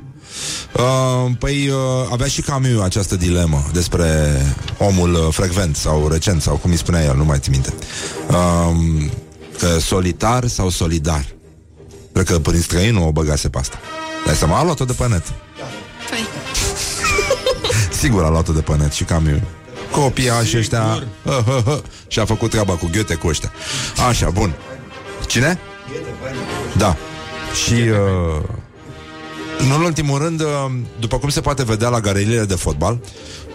[0.72, 1.76] Uh, păi uh,
[2.12, 4.06] avea și Camus această dilemă despre
[4.78, 7.74] omul uh, frecvent sau recent sau cum îi spunea el, nu mai țin minte.
[8.28, 9.06] Uh,
[9.58, 11.24] că solitar sau solidar.
[12.12, 13.78] Cred că prin străinul o băgase pe asta.
[14.26, 15.32] Dai seama, a luat-o de pe net.
[16.10, 16.47] Păi.
[17.98, 19.40] Sigur a luat-o de pe net și Camus.
[19.90, 23.52] Copia și ăștia hă, hă, hă, Și-a făcut treaba cu Goethe cu ăștia
[24.08, 24.54] Așa, bun
[25.26, 25.58] Cine?
[26.76, 26.96] Da
[27.64, 28.42] Și uh,
[29.58, 30.46] În ultimul rând uh,
[31.00, 32.98] După cum se poate vedea la galeriile de fotbal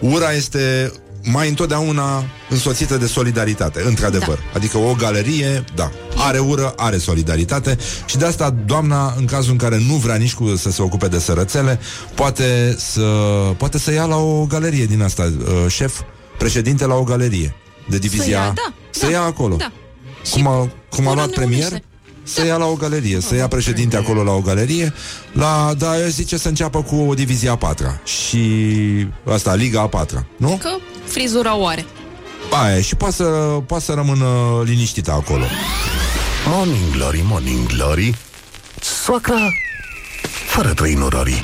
[0.00, 0.92] Ura este
[1.24, 4.36] mai întotdeauna însoțită de solidaritate, într-adevăr.
[4.36, 4.50] Da.
[4.54, 9.58] Adică o galerie, da, are ură, are solidaritate și de asta doamna, în cazul în
[9.58, 11.80] care nu vrea nici cu să se ocupe de sărățele,
[12.14, 13.02] poate să,
[13.56, 16.00] poate să ia la o galerie din asta, uh, șef,
[16.38, 17.54] președinte la o galerie
[17.88, 18.24] de divizia.
[18.24, 19.56] Să ia, da, să da, ia acolo.
[19.56, 19.72] da.
[20.30, 21.66] Cum a, cum a ură luat ne premier?
[21.66, 21.84] unește.
[22.24, 24.92] Să ia la o galerie, să ia președinte acolo la o galerie.
[25.32, 28.00] La, Da, eu zice să înceapă cu o divizie a patra.
[28.04, 28.38] Și
[29.24, 30.58] asta, Liga a patra Nu?
[30.62, 30.70] că
[31.04, 31.84] frizura o are.
[32.50, 33.24] Aia, e, și poate să,
[33.66, 34.26] poate să rămână
[34.64, 35.44] liniștită acolo.
[36.46, 38.14] Morning Glory, Morning Glory.
[38.80, 39.36] Soacra
[40.46, 41.42] Fără trăinorarii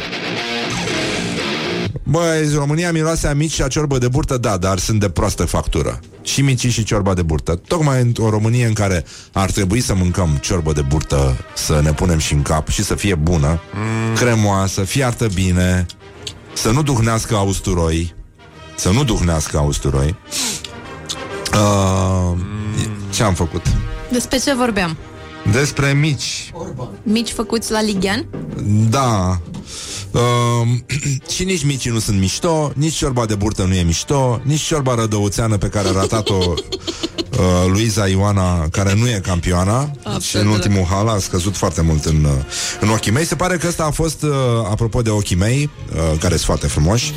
[2.03, 5.45] Băi, România miroase a mici și a ciorbă de burtă, da, dar sunt de proastă
[5.45, 6.01] factură.
[6.23, 7.61] Și micii și ciorba de burtă.
[7.67, 11.93] Tocmai în o Românie în care ar trebui să mâncăm ciorbă de burtă, să ne
[11.93, 14.17] punem și în cap și să fie bună, mm.
[14.17, 15.87] cremoasă, fiartă bine,
[16.53, 18.15] să nu duhnească a usturoi,
[18.77, 20.17] să nu duhnească a usturoi.
[21.53, 22.39] Uh,
[23.11, 23.67] Ce am făcut?
[24.11, 24.97] Despre ce vorbeam?
[25.53, 26.53] Despre mici.
[27.03, 28.27] Mici făcuți la Ligian?
[28.91, 29.41] Da.
[30.11, 30.85] Um,
[31.35, 34.95] și nici micii nu sunt mișto, nici ciorba de burtă nu e mișto, nici ciorba
[34.95, 40.85] rădăuțeană pe care a ratat-o uh, Luiza Ioana, care nu e campioana și în ultimul
[40.85, 42.31] hal a scăzut foarte mult în, uh,
[42.81, 43.25] în ochii mei.
[43.25, 44.31] Se pare că ăsta a fost, uh,
[44.71, 47.13] apropo de ochii mei, uh, care sunt foarte frumoși,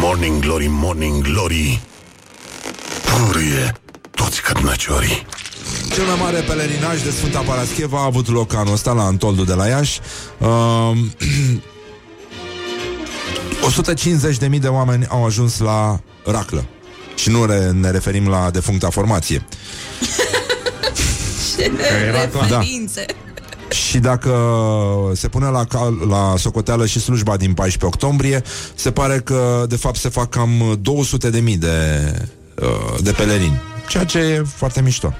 [0.00, 1.80] Morning Glory, Morning Glory
[3.04, 3.72] Purie
[4.10, 5.26] toți cărnăciorii
[5.94, 9.54] Cel mai mare pelerinaj de Sfânta Parascheva a avut loc anul ăsta la Antoldu de
[9.54, 10.00] la Iași.
[10.38, 11.12] Um,
[14.50, 16.64] 150.000 de oameni au ajuns la Raclă.
[17.14, 19.44] Și nu re- ne referim la defuncta formație.
[21.56, 21.70] Ce
[22.08, 22.48] era clar.
[22.48, 23.04] referințe.
[23.88, 24.32] Și dacă
[25.14, 28.42] se pune la, cal, la socoteală și slujba din 14 octombrie,
[28.74, 32.12] se pare că de fapt se fac cam 200 de mii de,
[32.62, 33.60] uh, de pelerini.
[33.88, 35.14] Ceea ce e foarte mișto.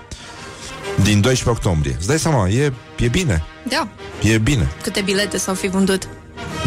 [1.02, 1.94] Din 12 octombrie.
[1.98, 3.42] Îți dai seama, e, e bine.
[3.68, 3.88] Da,
[4.22, 4.68] E bine.
[4.82, 6.08] câte bilete s-au fi vândut.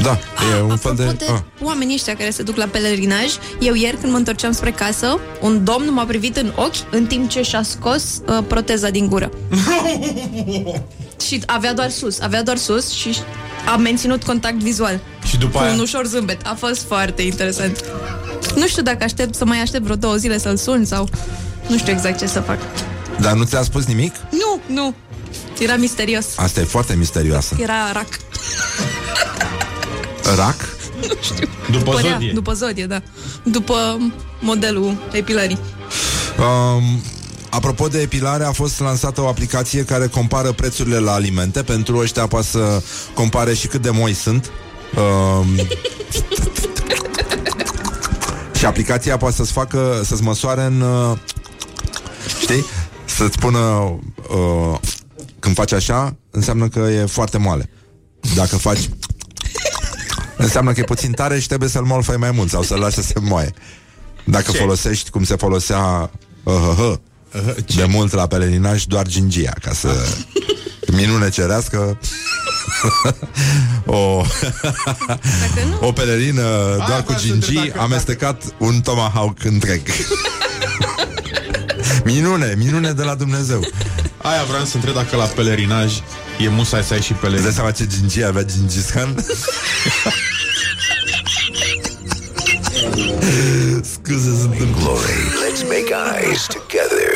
[0.01, 0.19] Da,
[0.57, 1.03] e un fel de...
[1.03, 1.65] Apropo de Ah.
[1.65, 3.27] oamenii ăștia care se duc la pelerinaj,
[3.59, 7.29] eu ieri când mă întorceam spre casă, un domn m-a privit în ochi în timp
[7.29, 9.31] ce și-a scos uh, proteza din gură.
[11.27, 13.17] și avea doar sus, avea doar sus și
[13.73, 14.99] a menținut contact vizual.
[15.27, 16.41] Și după Cu aia un ușor zâmbet.
[16.45, 17.83] A fost foarte interesant.
[18.55, 21.09] Nu știu dacă aștept să mai aștept vreo două zile să-l sun sau...
[21.67, 22.57] Nu știu exact ce să fac.
[23.21, 24.15] Dar nu ți-a spus nimic?
[24.29, 24.95] Nu, nu.
[25.59, 26.25] Era misterios.
[26.35, 27.55] Asta e foarte misterioasă.
[27.59, 28.07] Era rac.
[30.35, 30.55] Rac?
[31.07, 31.47] Nu știu.
[31.71, 32.31] După Părea, zodie.
[32.33, 33.01] După zodie, da.
[33.43, 33.97] După
[34.39, 35.59] modelul epilării.
[36.39, 37.01] Um,
[37.49, 41.61] apropo de epilare, a fost lansată o aplicație care compară prețurile la alimente.
[41.63, 42.81] Pentru ăștia poate să
[43.13, 44.51] compare și cât de moi sunt.
[44.95, 45.47] Um,
[48.57, 50.81] și aplicația poate să-ți facă, să-ți măsoare în...
[50.81, 51.17] Uh,
[52.41, 52.65] știi?
[53.21, 53.59] Să-ți spună...
[54.29, 54.79] Uh,
[55.39, 57.69] când faci așa, înseamnă că e foarte moale.
[58.35, 58.89] Dacă faci...
[60.37, 63.01] Înseamnă că e puțin tare și trebuie să-l molfai mai mult sau să-l lași să
[63.01, 63.53] se moaie.
[64.25, 64.57] Dacă Ce?
[64.57, 66.11] folosești cum se folosea
[66.43, 66.93] uh, uh,
[67.33, 69.89] uh, de mult la pelerinaj, doar gingia, ca să
[70.87, 71.99] minune cerească
[73.85, 74.23] o,
[75.79, 79.81] o pelerină doar cu gingii amestecat un tomahawk întreg.
[82.05, 83.59] minune, minune de la Dumnezeu.
[84.21, 85.93] Aia vreau să întreb dacă la pelerinaj
[86.39, 87.43] e musai să ai și Îți pelerin.
[87.43, 89.15] dai seama ce gingie avea Gingis Khan?
[93.93, 95.17] scuze, sunt în Glory.
[95.43, 97.09] Let's make eyes together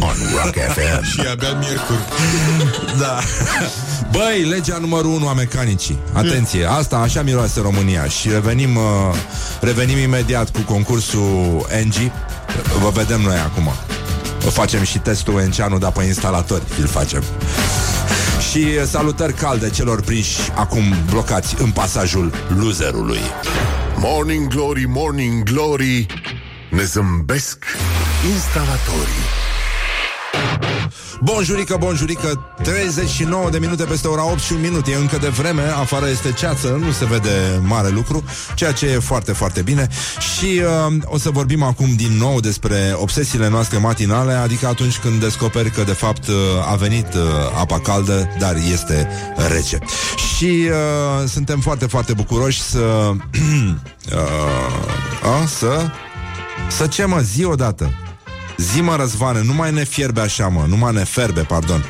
[0.00, 1.04] on Rock FM.
[1.04, 1.98] Și abia miercuri.
[2.98, 3.18] Da.
[4.10, 5.98] Băi, legea numărul 1 a mecanicii.
[6.12, 8.04] Atenție, asta așa miroase România.
[8.04, 8.82] Și revenim, uh,
[9.60, 11.94] revenim imediat cu concursul NG.
[12.82, 13.72] Vă vedem noi acum.
[14.46, 17.22] Vă facem și testul Enceanu, dar pe instalatori îl facem.
[18.50, 23.18] Și uh, salutări calde celor prinși acum blocați în pasajul loserului.
[23.96, 26.06] Morning Glory, Morning Glory
[26.70, 27.64] Ne zâmbesc
[28.32, 29.45] instalatorii
[31.20, 34.86] Bonjurică, bonjurică 39 de minute peste ora 8 și un minut.
[34.86, 38.24] E încă de vreme, afară este ceață Nu se vede mare lucru
[38.54, 39.88] Ceea ce e foarte, foarte bine.
[40.34, 45.20] Și uh, o să vorbim acum din nou Despre obsesiile noastre matinale Adică atunci când
[45.20, 46.34] descoperi că de fapt uh,
[46.70, 47.22] A venit uh,
[47.60, 49.08] apa caldă Dar este
[49.48, 49.78] rece.
[50.36, 52.78] Și uh, suntem foarte, foarte bucuroși Să
[53.10, 53.14] uh,
[55.42, 55.90] a, Să
[56.68, 57.90] Să ce mă, zi odată
[58.56, 61.84] Zi mă, Răzvane, nu mai ne fierbe așa, mă Nu mai ne ferbe, pardon.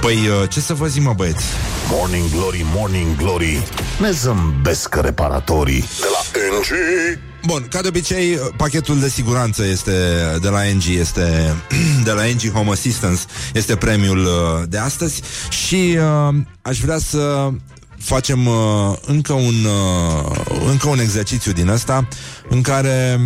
[0.00, 1.44] Păi, uh, ce să vă zi, mă, băieți?
[1.90, 3.62] Morning Glory, Morning Glory.
[4.00, 5.80] Ne zâmbesc reparatorii.
[5.80, 9.92] De la NG Bun, ca de obicei, pachetul de siguranță este
[10.40, 11.54] de la NG, este
[12.04, 13.20] de la NG Home Assistance,
[13.54, 15.22] este premiul uh, de astăzi.
[15.50, 15.98] Și
[16.28, 17.50] uh, aș vrea să
[17.98, 20.36] facem uh, încă un uh,
[20.66, 22.08] încă un exercițiu din ăsta
[22.48, 23.20] în care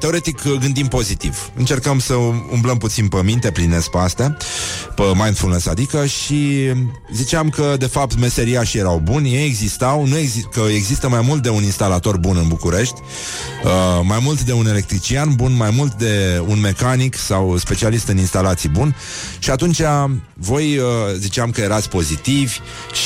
[0.00, 1.50] Teoretic gândim pozitiv.
[1.56, 2.14] Încercăm să
[2.52, 4.36] umblăm puțin pe minte Prin pe astea
[4.94, 6.70] Pe mindfulness adică Și
[7.12, 11.42] ziceam că de fapt meseriașii erau buni Ei existau nu exi- Că există mai mult
[11.42, 12.94] de un instalator bun în București
[13.64, 13.70] uh,
[14.02, 18.68] Mai mult de un electrician bun Mai mult de un mecanic Sau specialist în instalații
[18.68, 18.96] bun.
[19.38, 19.80] Și atunci
[20.34, 20.84] voi uh,
[21.18, 22.58] ziceam că erați pozitivi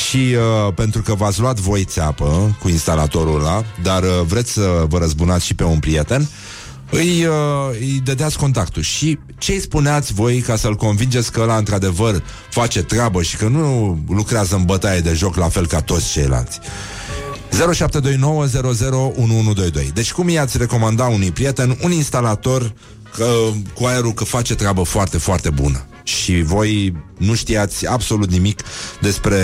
[0.07, 4.85] Și uh, pentru că v-ați luat voi țeapă Cu instalatorul ăla Dar uh, vreți să
[4.89, 6.29] vă răzbunați și pe un prieten
[6.91, 7.35] îi, uh,
[7.81, 8.83] îi dădeați contactul.
[8.83, 13.49] Și ce îi spuneați voi ca să-l convingeți că ăla într-adevăr face treabă și că
[13.49, 16.59] nu lucrează în bătaie de joc la fel ca toți ceilalți.
[17.51, 17.55] 0729001122
[19.95, 22.73] Deci cum i-ați recomanda unui prieten un instalator
[23.15, 23.29] că,
[23.75, 28.63] cu aerul că face treabă foarte, foarte bună și voi nu știați absolut nimic
[29.01, 29.39] despre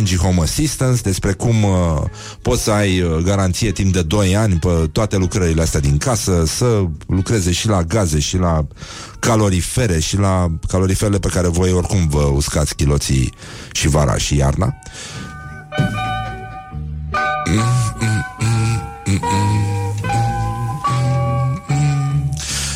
[0.00, 2.02] NG Home Assistance, despre cum uh,
[2.42, 6.44] poți să ai uh, garanție timp de 2 ani pe toate lucrările astea din casă,
[6.46, 8.66] să lucreze și la gaze și la
[9.18, 13.32] calorifere și la caloriferele pe care voi oricum vă uscați chiloții
[13.72, 14.74] și vara și iarna.
[17.46, 17.91] Mm, mm, mm,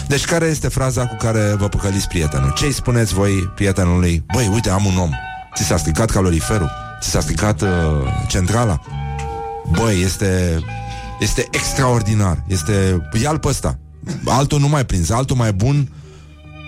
[0.09, 2.53] Deci care este fraza cu care vă păcăliți prietenul?
[2.53, 4.25] Ce îi spuneți voi prietenului?
[4.33, 5.11] Băi, uite, am un om.
[5.55, 6.71] Ți s-a stricat caloriferul?
[7.01, 7.69] Ți s-a stricat uh,
[8.29, 8.81] centrala?
[9.71, 10.59] Băi, este,
[11.21, 12.45] este extraordinar.
[12.47, 13.03] Este...
[13.23, 13.79] Ia-l pe ăsta.
[14.25, 15.93] Altul nu mai prins, altul mai bun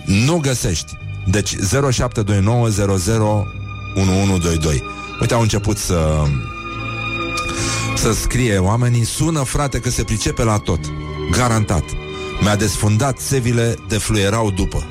[0.06, 0.92] nu găsești.
[1.30, 1.60] Deci 0729001122.
[5.20, 6.24] Uite, au început să
[7.96, 10.80] să scrie oamenii, sună frate că se pricepe la tot.
[11.30, 11.84] Garantat.
[12.40, 14.84] Mi-a desfundat țevile de fluierau după.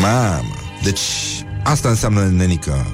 [0.00, 1.00] Mamă, deci
[1.62, 2.86] asta înseamnă nenică.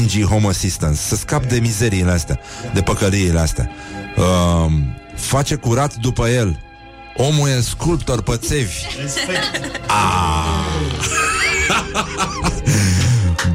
[0.00, 2.40] NG Home Assistance, să scap de mizeriile astea,
[2.74, 3.70] de păcăliile astea.
[4.16, 4.72] Uh,
[5.16, 6.60] face curat după el.
[7.16, 8.74] Omul e sculptor pe țevi.
[9.86, 10.54] Ah.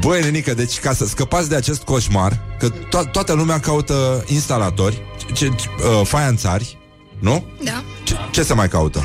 [0.00, 5.02] Băi, nenică, deci ca să scăpați de acest coșmar, că to- toată lumea caută instalatori,
[5.32, 6.77] ce, uh, faianțari,
[7.18, 7.44] nu?
[7.64, 7.84] Da.
[8.02, 9.02] Ce, ce se mai caută?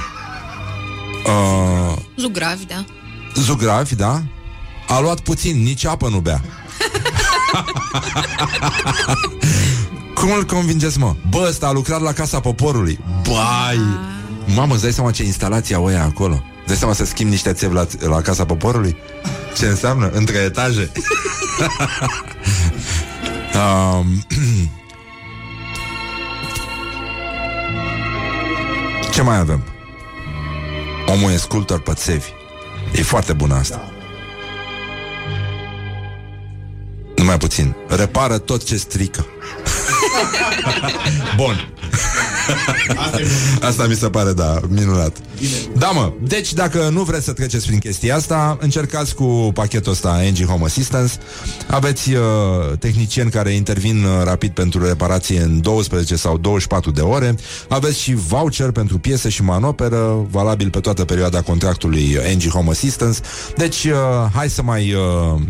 [1.26, 2.86] Uh, Zugravi, da.
[3.36, 4.22] zugravi, da?
[4.88, 6.42] A luat puțin, nici apă nu bea.
[10.16, 11.16] Cum îl convingeți, mă?
[11.30, 13.00] Bă, ăsta a lucrat la Casa Poporului.
[13.30, 13.80] Bai!
[14.46, 16.34] Mamă, îți dai seama ce instalație au ăia acolo?
[16.34, 18.96] Îți dai seama să schimbi niște țevi la, la Casa Poporului?
[19.58, 20.10] Ce înseamnă?
[20.10, 20.92] Între etaje.
[23.62, 24.26] um,
[29.14, 29.64] Ce mai avem?
[31.08, 32.30] Omul e sculptor pe țevi.
[32.96, 33.92] E foarte bună asta.
[37.16, 37.76] Numai puțin.
[37.88, 39.26] Repară tot ce strică.
[41.42, 41.74] Bun.
[43.70, 45.18] Asta mi se pare, da, minunat.
[45.78, 50.22] Da, mă, deci dacă nu vreți să treceți prin chestia asta, încercați cu pachetul ăsta
[50.32, 51.14] NG Home Assistance.
[51.68, 52.22] Aveți uh,
[52.80, 57.36] tehnicieni care intervin uh, rapid pentru reparație în 12 sau 24 de ore.
[57.70, 63.20] Aveți și voucher pentru piese și manoperă, valabil pe toată perioada contractului NG Home Assistance.
[63.56, 63.94] Deci, uh,
[64.34, 64.94] hai să mai...
[64.94, 65.42] Uh,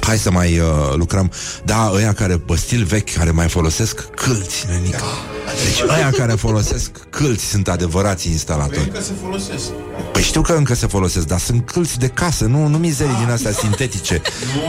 [0.00, 1.32] Hai să mai uh, lucrăm
[1.64, 5.02] Da, ăia care, pe stil vechi Care mai folosesc câlți, nenică
[5.64, 9.64] Deci ăia care folosesc câlți Sunt adevărați instalatori Încă se folosesc.
[10.12, 13.30] Păi știu că încă se folosesc, dar sunt câlți de casă, nu, nu mizerii din
[13.30, 14.22] astea sintetice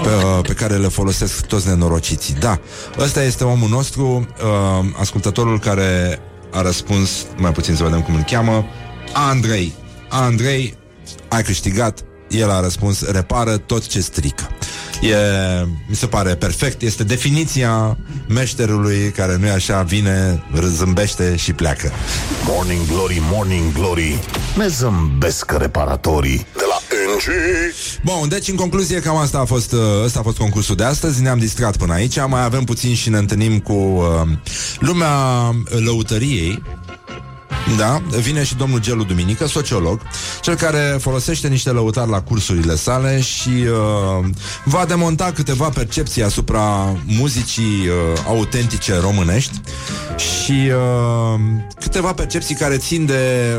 [0.04, 2.34] pe, uh, pe care le folosesc toți nenorociții.
[2.34, 2.60] Da,
[2.98, 6.20] ăsta este omul nostru, uh, ascultătorul care
[6.52, 8.66] a răspuns, mai puțin să vedem cum îl cheamă,
[9.14, 9.74] Andrei.
[10.10, 10.78] Andrei,
[11.28, 12.00] ai câștigat,
[12.30, 14.48] el a răspuns, repară tot ce strică.
[15.02, 15.16] E,
[15.86, 17.98] mi se pare perfect, este definiția
[18.28, 21.92] meșterului care nu e așa, vine, zâmbește și pleacă.
[22.46, 24.20] Morning Glory, Morning Glory.
[24.58, 26.82] Ne zâmbesc reparatorii De la
[27.16, 27.24] NG
[28.04, 31.22] Bun, deci în concluzie cam asta a fost, uh, ăsta a fost concursul de astăzi,
[31.22, 34.06] ne-am distrat până aici, mai avem puțin și ne întâlnim cu uh,
[34.80, 35.10] lumea
[35.86, 36.64] lăutăriei,
[37.78, 40.02] da, vine și domnul Gelu Duminică, sociolog,
[40.42, 44.26] cel care folosește niște lăutari la cursurile sale și uh,
[44.64, 49.62] va demonta câteva percepții asupra muzicii uh, autentice românești
[50.18, 51.40] și uh,
[51.80, 53.56] câteva percepții care țin de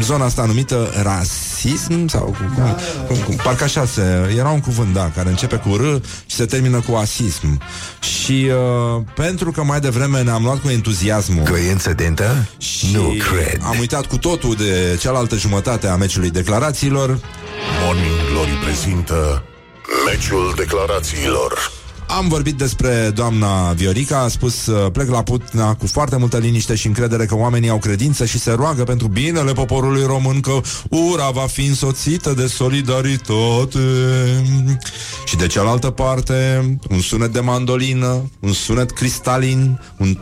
[0.00, 2.76] zona asta numită rasism sau cum, cum,
[3.06, 4.02] cum, cum, parcă așa se,
[4.38, 7.60] era un cuvânt, da, care începe cu R și se termină cu asism.
[8.00, 8.48] Și
[8.96, 12.46] uh, pentru că mai devreme ne-am luat cu entuziasmul Coincidentă?
[12.58, 13.60] și Nu cred.
[13.62, 17.18] am uitat cu totul de cealaltă jumătate a meciului declarațiilor.
[17.84, 19.42] Morning Glory prezintă
[20.06, 21.70] Meciul declarațiilor
[22.16, 26.74] Am vorbit despre doamna Viorica, a spus uh, plec la Putna cu foarte multă liniște
[26.74, 31.30] și încredere că oamenii au credință și se roagă pentru binele poporului român că ura
[31.30, 33.78] va fi însoțită de solidaritate.
[35.24, 40.14] Și de cealaltă parte, un sunet de mandolină, un sunet cristalin, un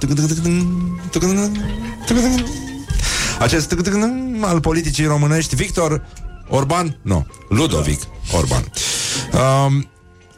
[3.38, 3.74] acest
[4.40, 6.06] al politicii românești, Victor
[6.48, 8.00] Orban, nu, Ludovic
[8.32, 8.70] Orban,
[9.32, 9.88] um,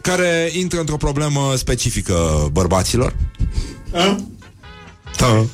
[0.01, 3.17] care intră într-o problemă specifică bărbaților.
[5.17, 5.45] Da.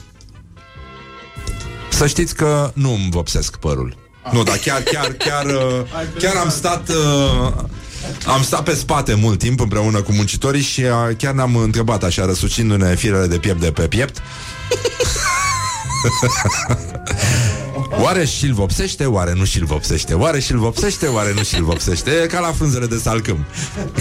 [1.91, 3.97] Să știți că nu îmi vopsesc părul.
[4.33, 5.83] Nu, dar chiar, chiar, chiar, uh,
[6.19, 6.89] chiar am stat...
[6.89, 7.53] Uh,
[8.27, 12.25] am stat pe spate mult timp împreună cu muncitorii și uh, chiar ne-am întrebat așa,
[12.25, 14.23] răsucindu-ne firele de piept de pe piept.
[18.01, 20.15] Oare și-l vopsește, oare nu și-l vopsește?
[20.15, 22.11] Oare și-l vopsește, oare nu și-l vopsește?
[22.11, 23.45] E ca la frunzele de salcâm.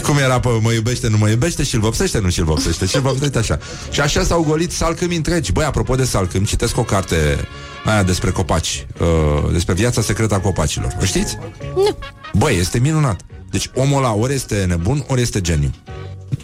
[0.03, 3.37] Cum era pe mă iubește, nu mă iubește Și-l vopsește, nu și-l vopsește Și-l vopsește
[3.37, 3.57] așa.
[3.91, 5.51] Și așa s-au golit salcâmi întregi.
[5.51, 7.47] Băi, apropo de salcâm, citesc o carte
[7.85, 10.97] Aia despre copaci uh, Despre viața secretă a copacilor.
[11.01, 11.37] O știți?
[11.75, 11.97] Nu.
[12.33, 13.21] Băi, este minunat.
[13.49, 15.71] Deci omul ăla ori este nebun, ori este geniu.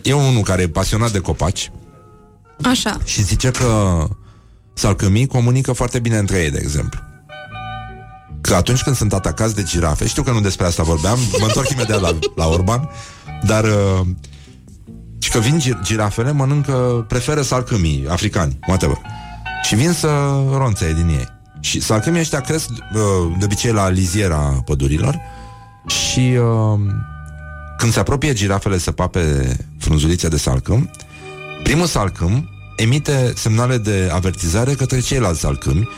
[0.04, 1.72] E unul care e pasionat de copaci.
[2.64, 2.97] Așa.
[3.04, 4.08] și zice că
[4.74, 6.99] salcâmii comunică foarte bine între ei, de exemplu.
[8.41, 11.69] Că atunci când sunt atacați de girafe, știu că nu despre asta vorbeam, mă întorc
[11.73, 12.89] imediat la, la Orban,
[13.43, 14.05] dar uh,
[15.19, 18.97] și că vin gi- girafele, mănâncă, preferă salcâmii africani, whatever.
[19.63, 20.07] Și vin să
[20.57, 21.27] ronțe din ei.
[21.59, 25.19] Și salcâmii ăștia cresc uh, de obicei la liziera pădurilor
[25.87, 26.79] și uh,
[27.77, 30.89] când se apropie girafele să pape frunzulițe de salcâm,
[31.63, 35.89] primul salcâm emite semnale de avertizare către ceilalți salcâmi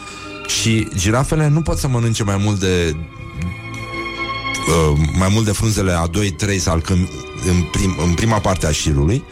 [0.48, 2.96] și girafele nu pot să mănânce mai mult de
[4.68, 7.10] uh, mai mult de frunzele a 2-3 salcâmi
[7.50, 9.24] în, prim, în prima parte a șirului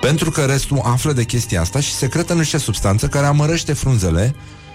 [0.00, 4.34] pentru că restul află de chestia asta și secretă niște substanță care amărăște frunzele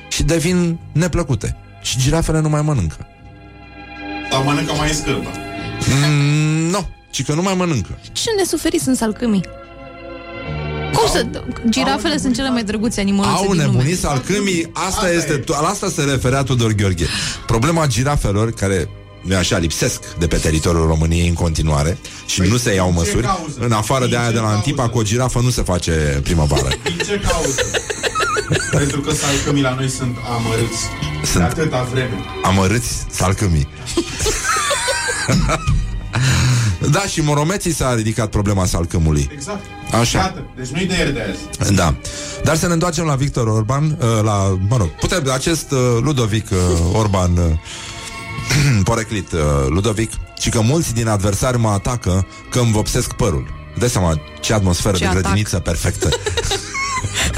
[0.09, 1.55] și devin neplăcute.
[1.81, 3.07] Și girafele nu mai mănâncă.
[4.31, 5.29] Sau mănâncă mai scârbă.
[5.89, 7.99] Mm, nu, ci că nu mai mănâncă.
[8.11, 9.43] Ce nesuferiți sunt salcâmii?
[10.93, 11.25] Cum să...
[11.69, 13.63] Girafele sunt cele mai drăguțe animale Au din lume.
[13.63, 17.05] nebunit salcâmii, asta este, la asta se referea Tudor Gheorghe.
[17.45, 18.89] Problema girafelor, care
[19.21, 23.25] nu așa, lipsesc de pe teritoriul României în continuare și nu se iau măsuri.
[23.25, 23.55] cauză?
[23.59, 26.19] În afară de Din aia ce de la Antipa, cu o girafă nu se face
[26.23, 26.67] primăvară.
[26.83, 27.61] Din ce cauză?
[28.71, 30.79] Pentru că salcămii la noi sunt amărâți.
[31.23, 31.43] Sunt.
[31.43, 32.13] De atâta vreme.
[32.43, 33.67] Amărâți salcâmii.
[36.91, 39.29] da, și moromeții s-a ridicat problema salcâmului.
[39.33, 39.63] Exact.
[39.99, 40.17] Așa.
[40.17, 41.73] Iată, deci nu-i de ieri de azi.
[41.73, 41.95] Da.
[42.43, 46.49] Dar să ne întoarcem la Victor Orban, uh, la, mă rog, putem, acest uh, Ludovic
[46.51, 46.57] uh,
[46.93, 47.43] Orban, uh,
[48.83, 53.47] poreclit uh, Ludovic, și că mulți din adversari mă atacă că îmi vopsesc părul.
[53.77, 55.21] Dai seama ce atmosferă Ce de atac.
[55.21, 56.09] grădiniță perfectă.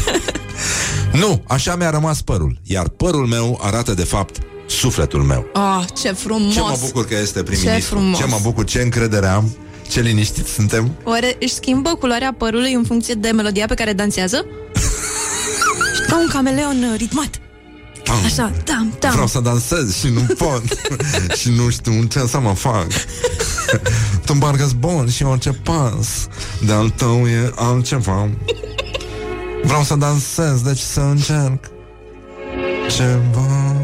[1.21, 4.37] nu, așa mi-a rămas părul, iar părul meu arată de fapt
[4.71, 5.45] sufletul meu.
[5.53, 6.53] Oh, ce frumos!
[6.53, 7.79] Ce mă bucur că este prim-ministru.
[7.79, 8.17] Ce frumos.
[8.17, 9.55] Ce mă bucur, ce încredere am,
[9.89, 10.91] ce liniștiți suntem.
[11.03, 14.45] Oare își schimbă culoarea părului în funcție de melodia pe care dansează?
[15.95, 17.29] Și ca un cameleon uh, ritmat.
[18.03, 18.15] tam.
[18.25, 19.11] Așa, tam, tam.
[19.11, 20.63] Vreau să dansez și nu pot
[21.39, 22.87] Și nu știu ce să mă fac
[24.25, 26.27] Tu parcă bun și orice pas
[26.65, 28.29] De-al tău e altceva
[29.63, 31.71] Vreau să dansez, deci să încerc
[32.89, 33.80] Ceva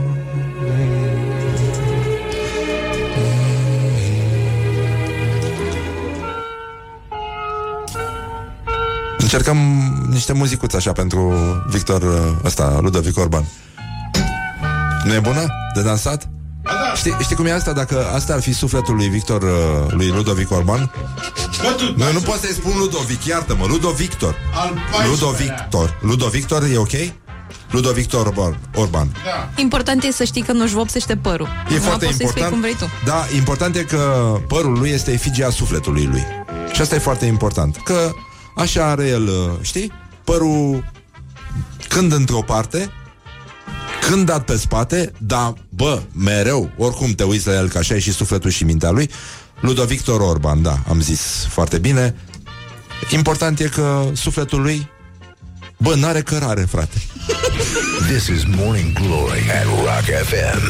[9.27, 9.57] Încercăm
[10.09, 11.33] niște muzicuți așa pentru
[11.69, 13.45] Victor uh, ăsta, Ludovic Orban
[15.03, 15.45] Nu e bună?
[15.73, 16.29] De dansat?
[16.95, 17.73] Știi, știi cum e asta?
[17.73, 19.49] Dacă asta ar fi sufletul lui Victor, uh,
[19.89, 20.91] lui Ludovic Orban
[21.95, 24.35] Nu, nu pot să-i spun Ludovic, iartă-mă, Ludovictor
[25.09, 26.93] Ludovictor Ludovictor e ok?
[27.71, 29.07] Ludovictor Orban, Orban.
[29.55, 31.47] Important e să știi că nu-și vopsește părul.
[31.69, 32.51] E Nu foarte poți să-i spui important.
[32.51, 32.89] cum vrei tu.
[33.05, 36.23] Da, important e că părul lui este efigia sufletului lui.
[36.73, 37.77] Și asta e foarte important.
[37.83, 38.11] Că
[38.57, 39.91] așa are el, uh, știi?
[40.23, 40.83] Părul
[41.87, 42.91] când într-o parte,
[44.09, 47.99] când dat pe spate, dar, bă, mereu, oricum te uiți la el, că așa e
[47.99, 49.09] și sufletul și mintea lui,
[49.59, 52.15] Ludovictor Orban, da, am zis foarte bine.
[53.11, 54.89] Important e că sufletul lui,
[55.77, 57.01] bă, n-are cărare, frate.
[58.11, 60.61] This is Morning Glory at Rock FM.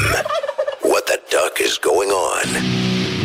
[0.82, 3.17] What the duck is going on?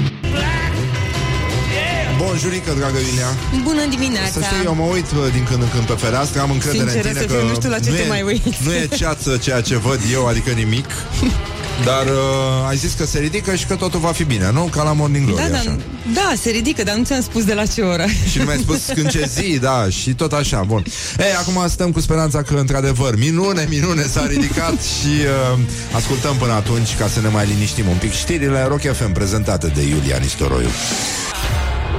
[2.26, 3.30] Bun jurică, dragă Iulia.
[3.64, 4.32] Bună dimineața!
[4.32, 7.08] Să știi, eu mă uit bă, din când în când pe fereastră, am încredere Sinceră
[7.08, 8.58] în tine să că fiu, nu știu la ce nu te e, mai uiți.
[8.66, 10.86] Nu e ceață ceea ce văd eu, adică nimic.
[11.90, 14.64] Dar uh, ai zis că se ridică și că totul va fi bine, nu?
[14.64, 15.78] Ca la Morning Glory, Da, da, așa.
[16.14, 18.06] da, se ridică, dar nu ți-am spus de la ce oră.
[18.32, 20.84] Și nu mi-ai spus în ce zi, da, și tot așa, bun.
[21.20, 25.14] Ei, acum stăm cu speranța că, într-adevăr, minune, minune s-a ridicat și
[25.54, 25.60] uh,
[25.96, 29.82] ascultăm până atunci ca să ne mai liniștim un pic știrile Rock FM prezentate de
[29.82, 30.70] Iulia Nistoroiu.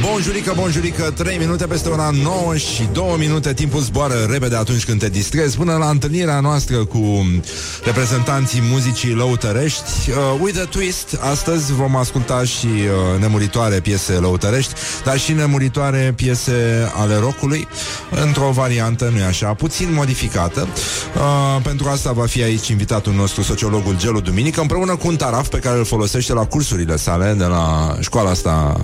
[0.00, 3.54] Bonjurică, bonjurică, 3 minute peste ora 9 și 2 minute.
[3.54, 5.56] Timpul zboară repede atunci când te distrezi.
[5.56, 7.26] Până la întâlnirea noastră cu
[7.84, 14.72] reprezentanții muzicii lăutărești uh, With a Twist, astăzi vom asculta și uh, nemuritoare piese lăutărești
[15.04, 17.68] Dar și nemuritoare piese ale rockului.
[18.24, 20.68] Într-o variantă, nu-i așa, puțin modificată.
[21.16, 25.48] Uh, Pentru asta va fi aici invitatul nostru, sociologul Gelu Duminică Împreună cu un taraf
[25.48, 28.80] pe care îl folosește la cursurile sale De la școala asta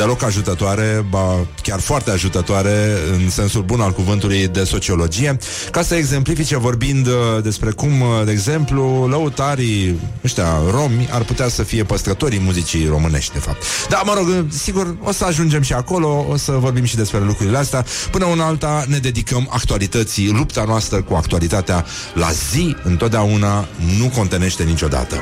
[0.00, 5.38] deloc ajutătoare, ba chiar foarte ajutătoare în sensul bun al cuvântului de sociologie,
[5.70, 11.48] ca să exemplifice vorbind uh, despre cum, uh, de exemplu, lăutarii ăștia romi ar putea
[11.48, 13.62] să fie păstrătorii muzicii românești, de fapt.
[13.88, 17.18] Da, mă rog, uh, sigur, o să ajungem și acolo, o să vorbim și despre
[17.18, 17.84] lucrurile astea.
[18.10, 21.84] Până una alta ne dedicăm actualității, lupta noastră cu actualitatea
[22.14, 25.20] la zi, întotdeauna nu contenește niciodată.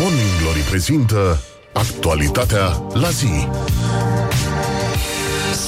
[0.00, 0.33] Morning Glory
[0.68, 1.40] prezintă
[1.72, 3.48] Actualitatea la zi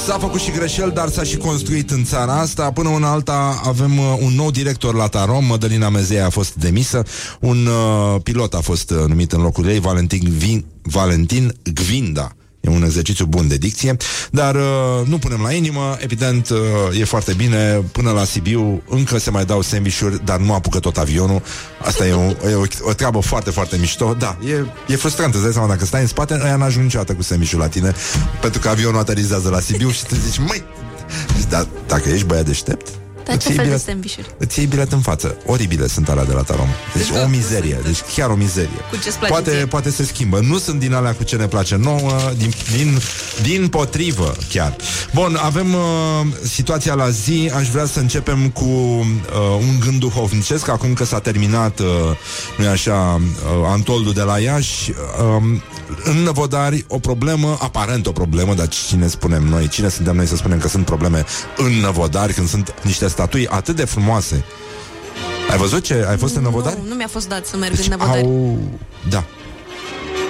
[0.07, 2.71] S-a făcut și greșel, dar s-a și construit în țara asta.
[2.73, 5.45] Până una alta avem uh, un nou director la Tarom.
[5.45, 7.03] Mădălina Mezei a fost demisă.
[7.41, 12.36] Un uh, pilot a fost uh, numit în locul ei, Valentin, Gvin, Valentin Gvinda.
[12.67, 13.97] E un exercițiu bun de dicție,
[14.31, 19.19] dar uh, nu punem la inimă, evident uh, e foarte bine, până la Sibiu încă
[19.19, 21.43] se mai dau sandvișuri, dar nu apucă tot avionul.
[21.85, 24.15] Asta e o, e o, o treabă foarte, foarte mișto.
[24.19, 27.23] Da, e, e frustrant, îți dai seama, dacă stai în spate, ăia n-ajung niciodată cu
[27.23, 27.93] sandvișul la tine,
[28.41, 30.65] pentru că avionul aterizează la Sibiu și te zici, măi,
[31.49, 32.89] da, dacă ești băiat deștept,
[33.27, 34.31] Dar îți ce iei fel de bilet- sandvișuri?
[34.39, 35.37] Îți iei bilet în față.
[35.47, 36.69] Oribile sunt alea de la Tarom.
[36.95, 37.81] Deci o mizerie.
[37.85, 38.81] Deci chiar o mizerie.
[38.91, 39.67] Cu ce-ți place Poate, ție?
[39.67, 40.41] poate se schimbă.
[40.41, 42.99] Nu sunt din alea cu ce ne place nouă, din, din,
[43.43, 44.77] din potrivă chiar.
[45.15, 45.81] Bun, avem uh,
[46.43, 47.51] situația la zi.
[47.57, 49.05] Aș vrea să începem cu uh,
[49.59, 51.87] un gând duhovnicesc, acum că s-a terminat, uh,
[52.59, 54.91] nu așa, uh, Antoldul de la Iași.
[54.91, 55.59] Uh,
[56.05, 60.37] în Năvodari o problemă, aparent o problemă, dar cine spunem noi, cine suntem noi să
[60.37, 61.25] spunem că sunt probleme
[61.57, 64.45] în Năvodari, când sunt niște statui atât de frumoase.
[65.51, 66.07] Ai văzut ce?
[66.09, 66.77] Ai fost în Năvodari?
[66.83, 68.23] Nu, nu mi-a fost dat să merg în Năvodari.
[68.25, 68.59] Au...
[69.09, 69.25] Da.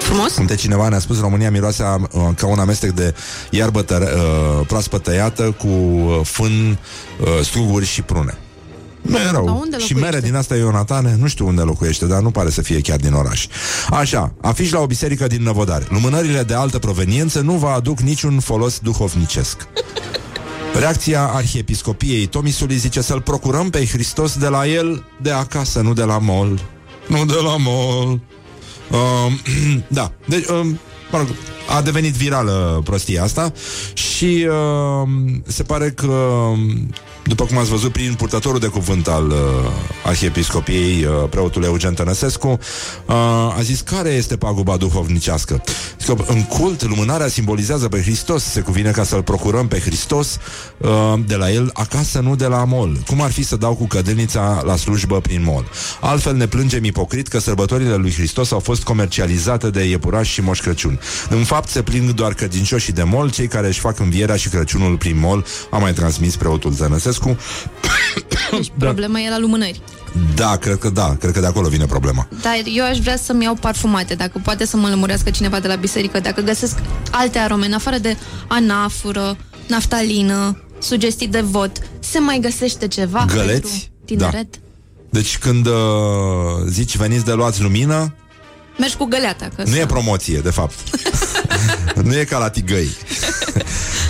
[0.01, 0.37] Frumos?
[0.37, 3.15] Uite cineva ne-a spus România miroase a, uh, ca un amestec de
[3.51, 6.79] iarbă tăre, uh, proaspăt tăiată cu uh, fân,
[7.21, 8.39] uh, struguri și prune.
[9.03, 9.45] Nu e Dar rău.
[9.45, 9.95] unde Și locuiește?
[9.95, 13.13] mere din asta Ionatane, nu știu unde locuiește, dar nu pare să fie chiar din
[13.13, 13.47] oraș.
[13.91, 15.87] Așa, afiș la o biserică din Năvodari.
[15.91, 19.67] Lumânările de altă proveniență nu vă aduc niciun folos duhovnicesc.
[20.79, 26.03] Reacția arhiepiscopiei Tomisului zice să-l procurăm pe Hristos de la el, de acasă, nu de
[26.03, 26.61] la mol.
[27.09, 28.21] Nu de la mol.
[28.91, 29.41] Um,
[29.89, 30.79] da, deci, um,
[31.11, 31.27] mă rog,
[31.77, 33.53] a devenit virală prostia asta
[33.95, 35.09] și uh,
[35.47, 36.43] se pare că
[37.27, 39.37] după cum ați văzut prin purtătorul de cuvânt al uh,
[40.05, 43.15] arhiepiscopiei, uh, preotul Eugen Tănăsescu, uh,
[43.57, 45.63] a zis care este paguba duhovnicească.
[46.01, 50.39] Zic că în cult lumânarea simbolizează pe Hristos, se cuvine ca să-L procurăm pe Hristos
[50.79, 50.89] uh,
[51.27, 52.97] de la El acasă, nu de la mol.
[53.07, 55.71] Cum ar fi să dau cu cădelnița la slujbă prin mol?
[56.01, 60.61] Altfel ne plângem ipocrit că sărbătorile lui Hristos au fost comercializate de iepurași și moș
[60.61, 61.01] Crăciun.
[61.29, 64.97] În fapt se plâng doar credincioșii de mol, cei care își fac învierea și Crăciunul
[64.97, 67.16] prin mol, a mai transmis preotul Tănăsescu.
[68.51, 69.81] Deci problema e la lumânări.
[70.35, 72.29] Da, cred că da, cred că de acolo vine problema.
[72.43, 75.75] Dar eu aș vrea să-mi iau parfumate, dacă poate să mă lămurească cineva de la
[75.75, 76.79] biserică, dacă găsesc
[77.11, 78.17] alte arome, în afară de
[78.49, 79.37] anafură,
[79.69, 81.71] naftalină, sugestii de vot,
[82.01, 83.51] se mai găsește ceva Găleți?
[83.61, 83.71] pentru
[84.05, 84.33] tineret?
[84.51, 84.59] Da.
[85.11, 85.73] Deci când uh,
[86.69, 88.15] zici veniți de luați lumină,
[88.79, 89.49] Mergi cu găleata.
[89.57, 90.75] Că nu să- e promoție, de fapt.
[92.05, 92.89] nu e ca la tigăi.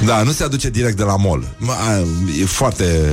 [0.04, 1.56] da, nu se aduce direct de la mall.
[1.58, 2.04] Mă, a,
[2.40, 3.12] E foarte...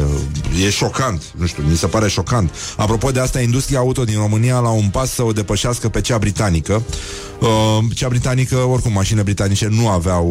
[0.66, 1.24] E șocant.
[1.38, 2.54] Nu știu, mi se pare șocant.
[2.78, 6.18] Apropo de asta, industria auto din România la un pas să o depășească pe cea
[6.18, 6.84] britanică.
[7.40, 7.50] Uh,
[7.96, 10.26] cea britanică, oricum, mașinile britanice nu aveau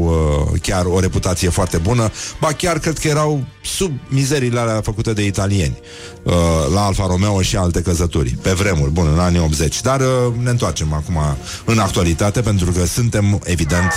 [0.53, 2.11] uh, chiar o reputație foarte bună.
[2.41, 5.79] Ba chiar cred că erau sub mizeriile alea făcute de italieni.
[6.23, 6.33] Uh,
[6.75, 8.31] la Alfa Romeo și alte căzături.
[8.43, 9.81] Pe vremuri, bun, în anii 80.
[9.81, 11.19] Dar uh, ne întoarcem acum
[11.65, 13.93] în actualitate, pentru că suntem, evident,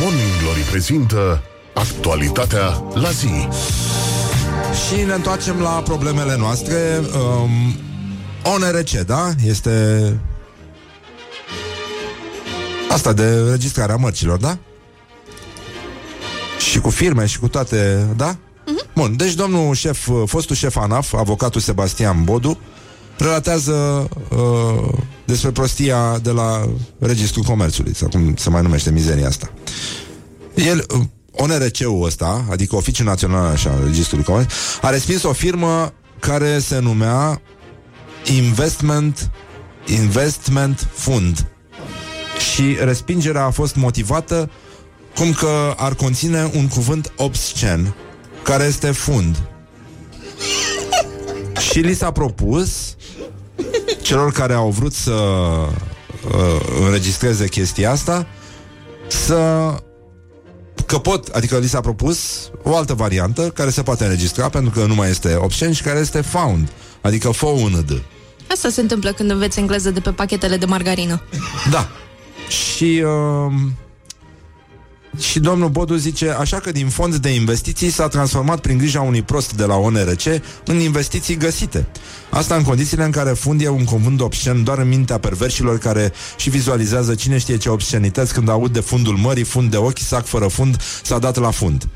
[0.00, 1.42] Morning Glory prezintă
[1.74, 3.48] actualitatea la zi.
[4.86, 7.00] Și ne întoarcem la problemele noastre.
[7.14, 7.76] Um,
[8.52, 9.30] ONRC, da?
[9.44, 10.02] Este
[12.90, 14.58] asta de registrarea mărcilor, da?
[16.70, 18.36] Și cu firme și cu toate, da?
[18.94, 22.58] Bun, deci domnul șef, fostul șef ANAF, avocatul Sebastian Bodu,
[23.18, 26.68] relatează uh, despre prostia de la
[26.98, 29.52] Registrul Comerțului, sau cum se mai numește mizeria asta.
[30.54, 31.00] El, uh,
[31.32, 36.78] ONRC-ul ăsta, adică Oficiul Național așa, al Registrului Comerț, a respins o firmă care se
[36.78, 37.42] numea
[38.36, 39.30] Investment
[39.86, 41.46] Investment Fund.
[42.52, 44.50] Și respingerea a fost motivată
[45.14, 47.94] cum că ar conține un cuvânt obscen,
[48.42, 49.42] care este fund.
[51.70, 52.94] Și li s-a propus
[54.04, 58.26] celor care au vrut să uh, înregistreze chestia asta
[59.06, 59.38] să
[60.86, 64.86] că pot, adică li s-a propus o altă variantă care se poate înregistra pentru că
[64.86, 66.68] nu mai este obscen și care este found,
[67.00, 68.02] adică found.
[68.50, 71.22] Asta se întâmplă când înveți engleză de pe pachetele de margarină.
[71.70, 71.88] Da.
[72.48, 73.52] Și uh,
[75.18, 79.22] și domnul Bodu zice așa că din fond de investiții s-a transformat prin grija unui
[79.22, 80.22] prost de la ONRC
[80.64, 81.86] în investiții găsite.
[82.30, 86.12] Asta în condițiile în care fund e un cuvânt obscen doar în mintea perversilor care
[86.36, 90.26] și vizualizează cine știe ce obscenități când aud de fundul mării, fund de ochi, sac
[90.26, 91.88] fără fund, s-a dat la fund.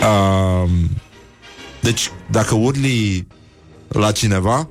[0.00, 0.70] Uh,
[1.80, 3.26] deci, dacă urli
[3.88, 4.68] la cineva,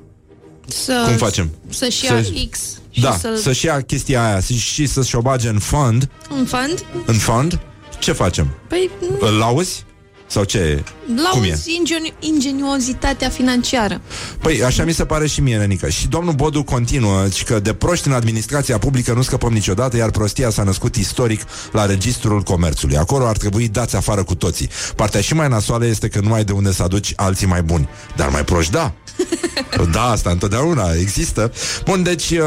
[0.66, 1.50] Să, cum facem?
[1.68, 2.58] Să-și ia Să- X
[2.90, 3.36] și da, să-l...
[3.36, 6.84] să-și ia chestia aia și, și să-și o bage în fund, Un fund?
[7.06, 7.60] în fund,
[7.98, 8.48] ce facem?
[8.68, 8.90] Păi,
[9.20, 9.84] Îl lauzi?
[10.32, 10.84] Sau ce?
[11.06, 11.46] Cum e?
[11.46, 14.00] lauzi ingeniu- ingeniozitatea financiară.
[14.40, 15.88] Păi, așa mi se pare și mie, Nenica.
[15.88, 20.10] Și domnul Bodu continuă, ci că de proști în administrația publică nu scăpăm niciodată, iar
[20.10, 21.40] prostia s-a născut istoric
[21.72, 22.96] la registrul comerțului.
[22.96, 24.68] Acolo ar trebui dați afară cu toții.
[24.96, 27.88] Partea și mai nasoală este că nu ai de unde să aduci alții mai buni.
[28.16, 28.92] Dar mai proști, da.
[29.92, 31.52] Da, asta întotdeauna există.
[31.84, 32.38] Bun, deci uh,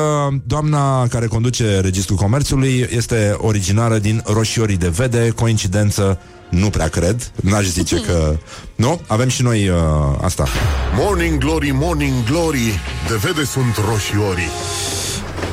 [0.44, 6.20] doamna care conduce Registrul Comerțului este originară din Roșiorii de Vede, coincidență
[6.50, 8.36] nu prea cred, n-aș zice că...
[8.76, 9.02] Nu?
[9.08, 9.78] Avem și noi uh,
[10.22, 10.48] asta.
[10.96, 14.50] Morning Glory, Morning Glory, de vede sunt roșiorii.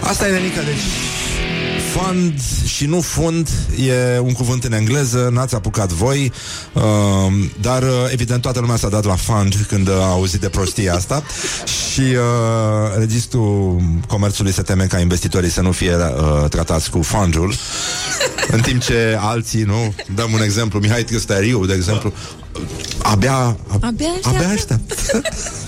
[0.01, 1.12] Asta e Nenica, deci
[1.93, 3.49] fund și nu fund
[3.87, 6.33] e un cuvânt în engleză, n-ați apucat voi,
[6.73, 6.83] uh,
[7.61, 11.23] dar uh, evident toată lumea s-a dat la fund când a auzit de prostia asta
[11.65, 17.55] și uh, registrul comerțului se teme ca investitorii să nu fie uh, tratați cu fundul,
[18.51, 22.13] în timp ce alții, nu, dăm un exemplu, Mihai Tristariu, de exemplu,
[23.03, 24.93] abia, Abia abia aștept.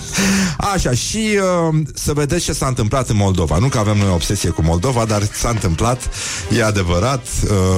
[0.57, 1.39] Așa, și
[1.69, 3.57] uh, să vedeți ce s-a întâmplat în Moldova.
[3.57, 6.09] Nu că avem noi obsesie cu Moldova, dar s-a întâmplat,
[6.57, 7.25] e adevărat,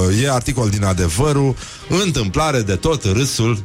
[0.08, 1.56] uh, e articol din adevărul,
[2.04, 3.58] întâmplare de tot râsul.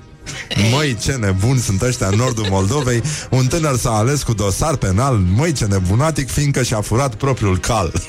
[0.71, 3.01] Măi, ce nebuni sunt ăștia în nordul Moldovei.
[3.29, 5.15] Un tânăr s-a ales cu dosar penal.
[5.35, 7.91] Măi, ce nebunatic, fiindcă și-a furat propriul cal.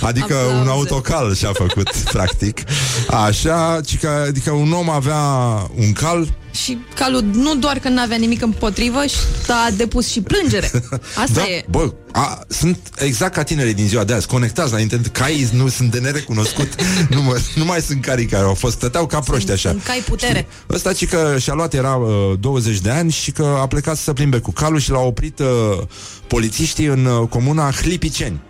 [0.00, 0.60] Adică Aplauze.
[0.60, 2.60] un autocal și-a făcut, practic.
[3.26, 5.22] Așa, ci că, adică un om avea
[5.74, 9.16] un cal și calul nu doar că n-avea nimic împotrivă, și
[9.48, 10.70] a depus și plângere.
[11.24, 11.64] Asta da, e.
[11.70, 15.68] Bă, a, sunt exact ca tinerii din ziua de azi, conectați la internet, caii nu
[15.68, 16.68] sunt de nerecunoscut,
[17.14, 19.68] nu, mă, nu mai sunt carii care au fost, stăteau ca proști așa.
[19.68, 20.46] Sunt cai putere.
[20.70, 24.02] Ăsta ci că și-a luat, era uh, 20 de ani și că a plecat să
[24.02, 25.46] se plimbe cu calul și l-a oprit uh,
[26.26, 28.40] polițiștii în uh, comuna Hlipiceni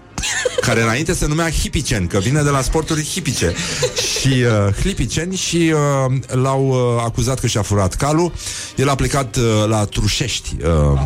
[0.61, 3.55] care înainte se numea Hipiceni, că vine de la sporturi hipice.
[4.21, 8.33] Și uh, Hlipiceni și uh, l-au uh, acuzat că și-a furat calul.
[8.77, 10.57] El a plecat uh, la Trușești,
[10.93, 11.01] uh,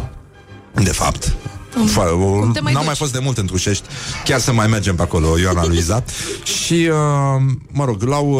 [0.82, 1.36] de fapt.
[1.68, 2.84] Fa- o- te mai N-am duci?
[2.86, 3.84] mai fost de mult în Trușești
[4.24, 6.04] Chiar să mai mergem pe acolo, Ioana Luiza
[6.42, 8.30] Și, uh, mă rog, l-au,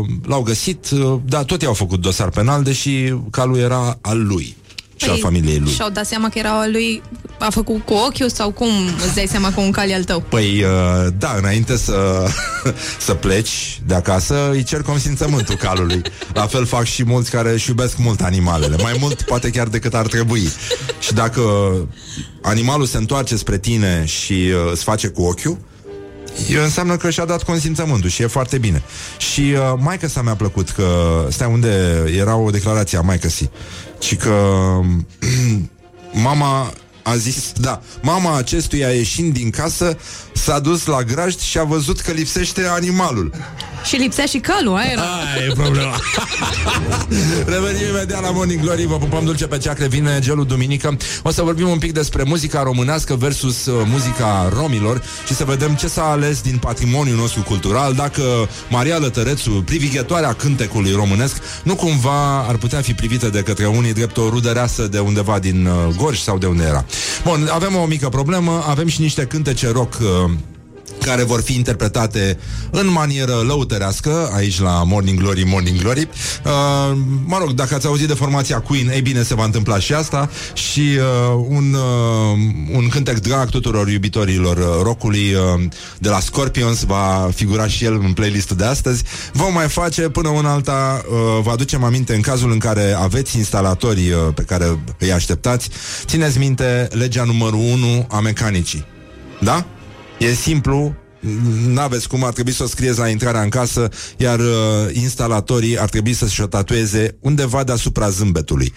[0.00, 4.56] uh, l-au găsit uh, Dar tot i-au făcut dosar penal Deși calul era al lui
[4.96, 7.02] Și al familiei lui Păi, Și-au dat seama că era al lui,
[7.38, 8.68] a făcut cu ochiul sau cum
[9.04, 10.20] îți dai seama că un cal e al tău?
[10.20, 12.26] Păi, uh, da, înainte să,
[13.06, 16.02] să pleci de acasă, îi cer consimțământul calului.
[16.32, 18.76] La fel fac și mulți care își iubesc mult animalele.
[18.82, 20.48] Mai mult, poate chiar decât ar trebui.
[21.00, 21.42] Și dacă
[22.42, 25.58] animalul se întoarce spre tine și uh, îți face cu ochiul,
[26.50, 28.82] e- înseamnă că și-a dat consimțământul și e foarte bine.
[29.18, 30.86] Și uh, maica sa mi-a plăcut că,
[31.30, 33.50] stai unde era o declarație a maică si,
[34.00, 34.34] și că
[36.28, 39.98] mama a zis, da, mama acestuia ieșind din casă
[40.36, 43.30] s-a dus la grajd și a văzut că lipsește animalul.
[43.84, 45.02] Și lipsea și calul, aia era.
[45.02, 46.00] Aia e problema.
[47.54, 51.42] Revenim imediat la Morning Glory Vă pupăm dulce pe ceacre, vine gelul duminică O să
[51.42, 56.02] vorbim un pic despre muzica românească Versus uh, muzica romilor Și să vedem ce s-a
[56.02, 58.22] ales din patrimoniul nostru cultural Dacă
[58.70, 64.16] Maria Lătărețu Privighetoarea cântecului românesc Nu cumva ar putea fi privită de către unii Drept
[64.16, 66.84] o rudăreasă de undeva din uh, Gorj Sau de unde era
[67.24, 69.94] Bun, avem o mică problemă Avem și niște cântece rock
[70.32, 70.56] uh,
[71.06, 72.38] care vor fi interpretate
[72.70, 76.08] în manieră lăutărească aici la Morning Glory, Morning Glory.
[76.44, 79.92] Uh, mă rog, dacă ați auzit de formația Queen, ei bine, se va întâmpla și
[79.92, 85.62] asta și uh, un, uh, un cântec drag tuturor iubitorilor uh, rockului uh,
[85.98, 89.02] de la Scorpions va figura și el în playlistul de astăzi.
[89.32, 93.36] Vom mai face până una alta, uh, vă aducem aminte în cazul în care aveți
[93.36, 95.68] instalatori uh, pe care îi așteptați,
[96.04, 98.84] țineți minte legea numărul 1 a mecanicii.
[99.40, 99.66] Da?
[100.18, 100.94] E simplu,
[101.66, 104.46] n-aveți cum, ar trebui să o scrieți la intrarea în casă, iar uh,
[104.92, 108.74] instalatorii ar trebui să-și o tatueze undeva deasupra zâmbetului.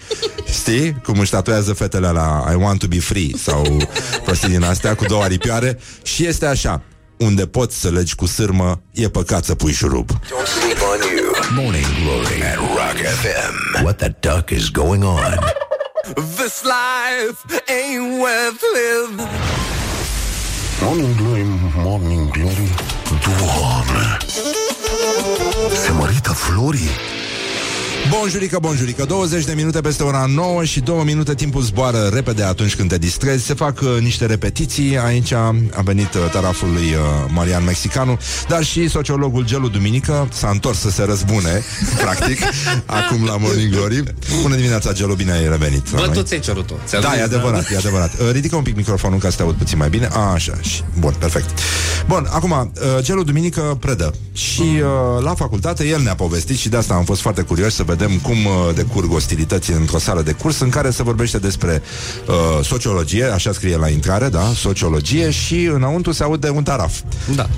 [0.52, 1.00] Știi?
[1.02, 3.76] Cum își tatuează fetele la I want to be free sau
[4.24, 6.82] prostii din astea cu două aripioare și este așa.
[7.18, 10.10] Unde poți să legi cu sârmă, e păcat să pui șurub.
[10.10, 11.62] Don't sleep on you.
[11.62, 13.82] Morning Glory at Rock FM.
[13.82, 15.38] What the duck is going on?
[16.14, 19.69] This life ain't worth living.
[20.82, 21.44] Morning Glory,
[21.76, 22.74] Morning Glory
[23.24, 24.16] Doamne.
[25.74, 26.90] Se mărită florii
[28.18, 32.76] Bonjurică, bonjurică 20 de minute peste ora 9 și 2 minute timpul zboară repede atunci
[32.76, 35.54] când te distrezi Se fac uh, niște repetiții Aici a
[35.84, 38.18] venit uh, taraful lui uh, Marian Mexicanu
[38.48, 41.62] Dar și sociologul Gelu Duminică S-a întors să se răzbune
[42.02, 42.38] Practic
[42.86, 44.02] Acum la Morning Glory
[44.42, 46.14] Bună dimineața, Gelu, bine ai revenit la Bă, noi.
[46.14, 46.74] tu ți-ai cerut-o.
[46.86, 48.12] Ți-am Da, zis, e adevărat, e adevărat.
[48.20, 50.08] Uh, Ridică un pic microfonul ca să te aud puțin mai bine.
[50.12, 50.52] A, așa.
[50.60, 50.82] Și...
[50.98, 51.50] Bun, perfect.
[52.06, 54.14] Bun, acum, uh, Gelu Duminică predă.
[54.32, 57.82] Și uh, la facultate el ne-a povestit și de asta am fost foarte curios să
[57.82, 61.82] vedem cum uh, decurg ostilități într-o sală de curs în care se vorbește despre
[62.26, 67.00] uh, sociologie, așa scrie la intrare, da, sociologie și înăuntru se aude un taraf.
[67.34, 67.48] Da.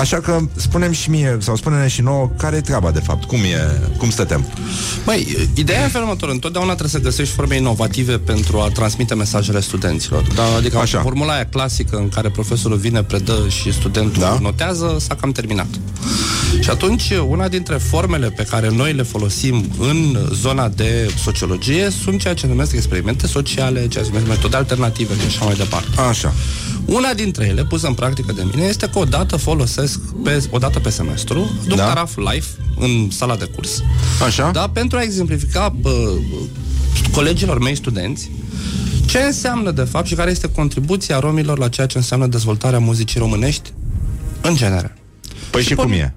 [0.00, 3.38] Așa că spunem și mie, sau spune-ne și nouă, care e treaba de fapt, cum
[3.38, 4.46] e, cum stătem.
[5.04, 6.28] Băi, ideea e în felul următor.
[6.28, 10.22] Întotdeauna trebuie să găsești forme inovative pentru a transmite mesajele studenților.
[10.34, 11.00] Da, adică Așa.
[11.00, 14.38] formula aia clasică în care profesorul vine, predă și studentul da?
[14.40, 15.68] notează, s-a cam terminat.
[16.60, 22.20] Și atunci, una dintre formele pe care noi le folosim în zona de sociologie sunt
[22.20, 26.00] ceea ce numesc experimente sociale, ceea ce numesc metode alternative și așa mai departe.
[26.08, 26.34] Așa.
[26.84, 30.90] Una dintre ele, pusă în practică de mine, este că odată folosesc, pe, odată pe
[30.90, 31.84] semestru, duc da?
[31.84, 32.46] taraf live
[32.76, 33.82] în sala de curs.
[34.26, 34.50] Așa?
[34.50, 36.12] Da, pentru a exemplifica bă,
[37.12, 38.30] colegilor mei studenți
[39.06, 43.20] ce înseamnă de fapt și care este contribuția romilor la ceea ce înseamnă dezvoltarea muzicii
[43.20, 43.72] românești
[44.40, 44.96] în genere.
[45.50, 46.14] Păi și, și cum e?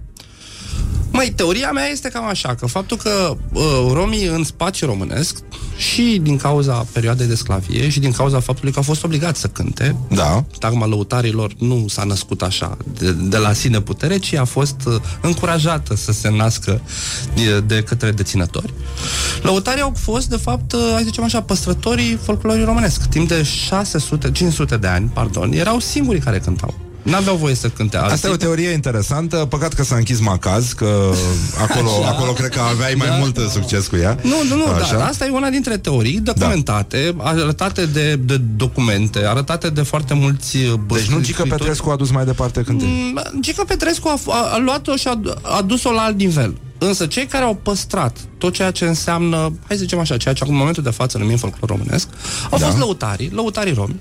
[1.15, 5.37] Mai teoria mea este cam așa, că faptul că uh, romii în spațiu românesc
[5.77, 9.47] și din cauza perioadei de sclavie și din cauza faptului că au fost obligați să
[9.47, 10.43] cânte, da.
[10.59, 14.95] tagma lăutarilor nu s-a născut așa de, de la sine putere, ci a fost uh,
[15.21, 16.81] încurajată să se nască
[17.35, 18.73] de, de către deținători.
[19.41, 23.05] Lăutarii au fost, de fapt, uh, hai să zicem așa, păstrătorii folclorii românesc.
[23.05, 26.84] Timp de 600, 500 de ani, pardon, erau singurii care cântau.
[27.05, 28.13] N-aveau voie să cânte alții.
[28.13, 31.11] Asta e o teorie interesantă, păcat că s-a închis Macaz, că
[31.61, 32.09] acolo, Așa.
[32.09, 34.17] acolo cred că aveai mai Da, mult succes cu ea.
[34.21, 34.97] Nu, nu, nu, Așa?
[34.97, 37.23] dar asta e una dintre teorii documentate, da.
[37.23, 41.59] arătate de, de documente, arătate de foarte mulți uh, bă, Deci nu Gică scriitori.
[41.59, 42.89] Petrescu a dus mai departe cântele.
[42.91, 46.55] Mm, Gică Petrescu a, a, a luat-o și a, a dus-o la alt nivel.
[46.77, 50.43] Însă cei care au păstrat tot ceea ce înseamnă, hai să zicem așa, ceea ce
[50.43, 52.07] acum în momentul de față numim folclor românesc,
[52.51, 52.65] au da.
[52.65, 53.99] fost lăutarii, lăutarii romi,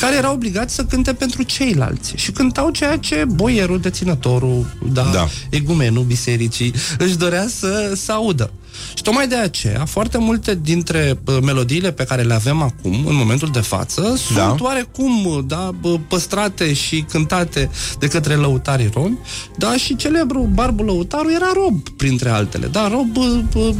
[0.00, 5.28] care erau obligați să cânte pentru ceilalți și cântau ceea ce boierul, deținătorul, da, da.
[5.50, 8.50] egumenul bisericii își dorea să, să audă.
[8.94, 13.16] Și tocmai de aceea, foarte multe dintre uh, melodiile pe care le avem acum, în
[13.16, 14.54] momentul de față, sunt Da.
[14.58, 19.18] oarecum uh, da, bă, păstrate și cântate de către lăutarii romi,
[19.56, 23.74] da, și celebrul Barbu Lăutaru era rob, printre altele, da, rob uh, uh,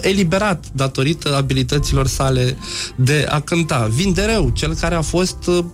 [0.00, 2.56] eliberat datorită abilităților sale
[2.96, 3.88] de a cânta.
[3.94, 5.64] Vindereu, cel care a fost uh,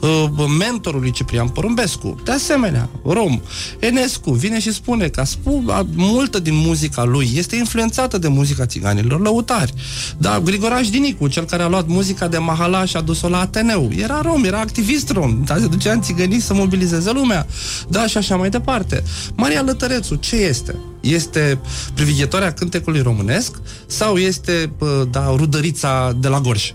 [0.00, 0.24] uh,
[0.58, 3.40] mentorul lui Ciprian Porumbescu, de asemenea, rom.
[3.78, 8.66] Enescu vine și spune că spu, a, multă din muzica lui este influențată de muzica
[8.66, 9.72] țiganilor lăutari.
[10.18, 13.90] Da, Grigoraș Dinicu, cel care a luat muzica de Mahala și a dus-o la Ateneu,
[13.96, 17.46] era rom, era activist rom, da, se ducea în țigănii să mobilizeze lumea.
[17.88, 19.02] Da, și așa mai departe.
[19.34, 20.74] Maria Lătărețu, ce este?
[21.00, 21.58] Este
[21.94, 26.72] privighetoarea cântecului românesc sau este, bă, da, rudărița de la Gorj?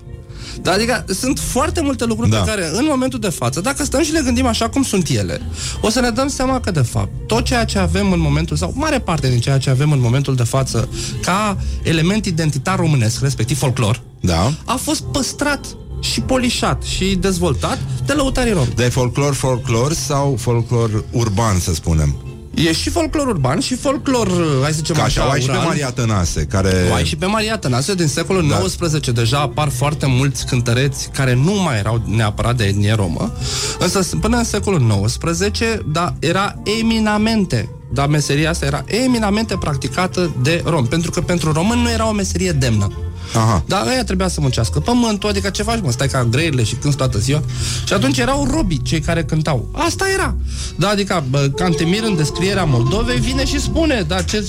[0.61, 2.38] Da, adică sunt foarte multe lucruri Da.
[2.38, 5.41] pe care în momentul de față, dacă stăm și le gândim așa cum sunt ele,
[5.81, 8.73] o să ne dăm seama că de fapt tot ceea ce avem în momentul sau
[8.76, 10.90] mare parte din ceea ce avem în momentul de față
[11.22, 14.53] ca element identitar românesc, respectiv folclor, da.
[14.65, 15.65] a fost păstrat
[15.99, 18.73] și polișat și dezvoltat de lăutarii romi.
[18.76, 22.29] De folclor, folclor sau folclor urban, să spunem.
[22.54, 24.28] E și folclor urban și folclor,
[24.62, 25.66] hai să zicem Ca așa, așa, o ai și pe ural.
[25.66, 26.88] Maria Tănase, care...
[26.92, 28.58] O ai și pe Maria Tănase, din secolul da.
[28.58, 33.34] XIX deja apar foarte mulți cântăreți care nu mai erau neapărat de etnie romă,
[33.80, 40.62] însă până în secolul XIX, da, era eminamente dar meseria asta era eminamente practicată de
[40.66, 42.92] rom, pentru că pentru român nu era o meserie demnă.
[43.36, 43.64] Aha.
[43.68, 46.98] Dar ăia trebuia să muncească pământul, adică ce faci, mă, stai ca greirile și cânti
[46.98, 47.42] toată ziua.
[47.88, 49.70] Și atunci erau robii cei care cântau.
[49.72, 50.36] Asta era.
[50.76, 54.48] Da, adică bă, Cantemir în descrierea Moldovei vine și spune, da, ce,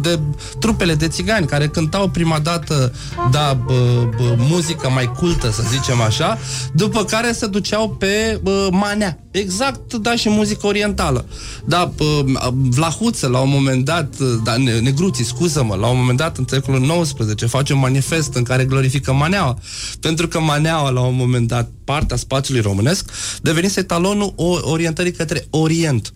[0.00, 0.18] de
[0.58, 2.92] trupele de țigani care cântau prima dată,
[3.30, 6.38] da, bă, bă, muzică mai cultă, să zicem așa,
[6.72, 9.18] după care se duceau pe bă, manea.
[9.30, 11.24] Exact, da, și muzică orientală.
[11.64, 14.14] Da, bă, Vlahuță, la un moment dat,
[14.44, 18.42] da, Ne- Negruții, scuză-mă, la un moment dat, în secolul XIX, face un manifest în
[18.42, 19.58] care glorifică maneaua.
[20.00, 23.10] Pentru că maneaua, la un moment dat, partea spațiului românesc,
[23.42, 26.12] devenise talonul o- orientării către Orient.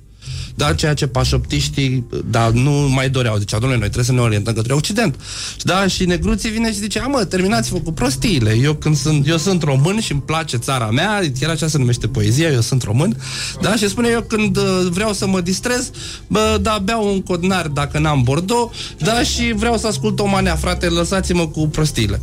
[0.55, 3.37] Da, ceea ce pașoptiștii da, nu mai doreau.
[3.37, 5.17] Zicea, domnule, noi trebuie să ne orientăm către Occident.
[5.63, 8.57] Da, și negruții vine și zice, a, mă, terminați-vă cu prostiile.
[8.63, 12.09] Eu când sunt, eu sunt român și îmi place țara mea, chiar așa se numește
[12.09, 13.17] poezia, eu sunt român.
[13.61, 15.91] Da, și spune, eu când uh, vreau să mă distrez,
[16.27, 20.57] bă, da, beau un codnar dacă n-am Bordeaux, da, și vreau să ascult o manea,
[20.57, 22.21] frate, lăsați-mă cu prostiile.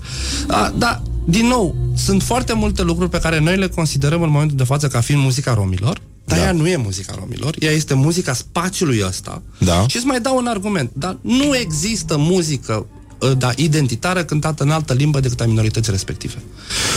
[0.48, 4.58] Da, da, din nou, sunt foarte multe lucruri pe care noi le considerăm în momentul
[4.58, 6.44] de față ca fiind muzica romilor, dar da.
[6.44, 9.42] ea nu e muzica romilor, ea este muzica spațiului ăsta.
[9.60, 9.86] Da.
[9.88, 12.99] Și îți mai dau un argument, dar nu există muzică uh,
[13.38, 16.34] da, identitară cântată în altă limbă decât a minorității respective.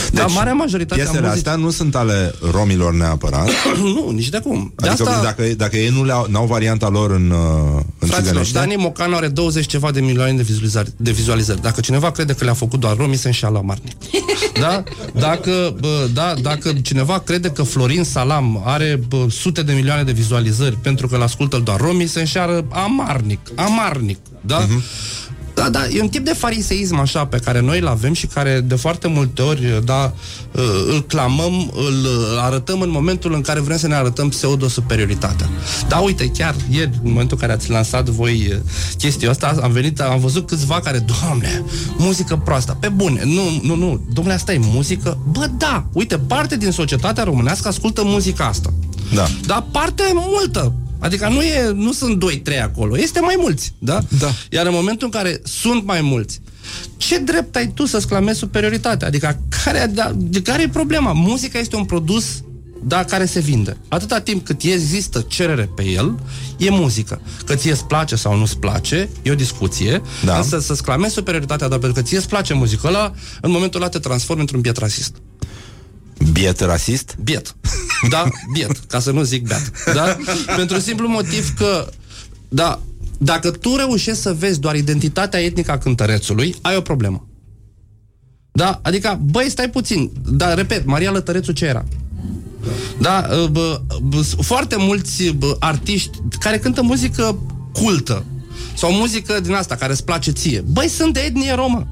[0.09, 1.47] Deci, dar marea majoritate a Piesele muzicii...
[1.47, 3.49] astea nu sunt ale romilor neapărat.
[3.95, 4.73] nu, nici de cum.
[4.75, 5.23] De Adică asta...
[5.23, 9.15] dacă, dacă ei nu le-au, n-au varianta lor în, uh, în Fraților, țigănește, Dani Mocanu
[9.15, 11.61] are 20 ceva de milioane de vizualizări, de vizualizări.
[11.61, 13.95] Dacă cineva crede că le-a făcut doar romii, se înșeală amarnic.
[14.59, 14.83] Da?
[15.13, 20.11] Dacă, bă, da, dacă cineva crede că Florin Salam are bă, sute de milioane de
[20.11, 23.39] vizualizări pentru că l-ascultă doar romii, se înșeală amarnic.
[23.55, 24.17] Amarnic.
[24.41, 24.67] Da?
[25.53, 28.59] Da, da, e un tip de fariseism așa pe care noi îl avem și care
[28.59, 30.13] de foarte multe ori, da,
[30.87, 32.07] îl clamăm, îl
[32.39, 35.49] arătăm în momentul în care vrem să ne arătăm pseudo-superioritatea.
[35.87, 38.57] Da, uite, chiar ieri, în momentul în care ați lansat voi eh,
[38.97, 41.63] chestia asta, am venit, am văzut câțiva care, doamne,
[41.97, 45.17] muzică proastă, pe bune, nu, nu, nu, domnule, asta e muzică?
[45.31, 48.73] Bă, da, uite, parte din societatea românească ascultă muzica asta.
[49.13, 49.27] Da.
[49.45, 50.73] Dar parte multă,
[51.03, 52.23] Adică nu, e, nu sunt
[52.53, 53.99] 2-3 acolo, este mai mulți, da?
[54.19, 54.31] Da.
[54.49, 56.41] Iar în momentul în care sunt mai mulți,
[56.97, 59.07] ce drept ai tu să-ți clamezi superioritatea?
[59.07, 61.11] Adică care, da, de care e problema?
[61.13, 62.25] Muzica este un produs
[62.85, 63.77] da, care se vinde.
[63.87, 66.19] Atâta timp cât există cerere pe el,
[66.57, 67.21] e muzică.
[67.45, 70.37] Că ție îți place sau nu-ți place, e o discuție, Da.
[70.37, 73.89] însă să-ți clamezi superioritatea, dar pentru că ție îți place muzica ăla, în momentul ăla
[73.89, 75.15] te transformi într-un biet rasist.
[76.31, 77.15] biet rasist?
[77.23, 77.55] Biet.
[78.09, 79.71] Da, biet, ca să nu zic beat.
[79.93, 80.17] Da?
[80.55, 81.87] Pentru simplu motiv că,
[82.49, 82.79] da,
[83.17, 87.27] dacă tu reușești să vezi doar identitatea etnică a cântărețului, ai o problemă.
[88.51, 88.79] Da?
[88.83, 90.11] Adică, băi, stai puțin.
[90.29, 91.85] Dar, repet, Maria Lătărețu ce era?
[92.99, 93.27] Da?
[93.31, 97.39] Uh, bă, bă, s- foarte mulți bă, artiști care cântă muzică
[97.73, 98.25] cultă
[98.77, 100.63] sau muzică din asta care îți place ție.
[100.71, 101.87] Băi, sunt de etnie romă.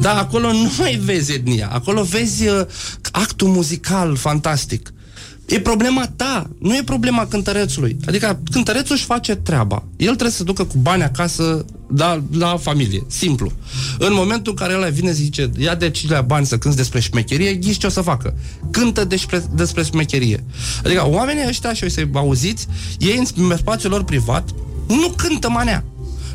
[0.00, 2.60] Dar acolo nu mai vezi etnia, acolo vezi uh,
[3.10, 4.92] actul muzical fantastic.
[5.50, 7.96] E problema ta, nu e problema cântărețului.
[8.06, 9.84] Adică cântărețul își face treaba.
[9.96, 13.04] El trebuie să ducă cu bani acasă da, la familie.
[13.06, 13.52] Simplu.
[13.98, 17.54] În momentul în care ăla vine zice ia de la bani să cânti despre șmecherie,
[17.54, 18.34] ghiși ce o să facă.
[18.70, 20.44] Cântă despre, despre șmecherie.
[20.84, 22.66] Adică oamenii ăștia, și o să-i auziți,
[22.98, 24.48] ei în spațiul lor privat
[24.88, 25.84] nu cântă manea.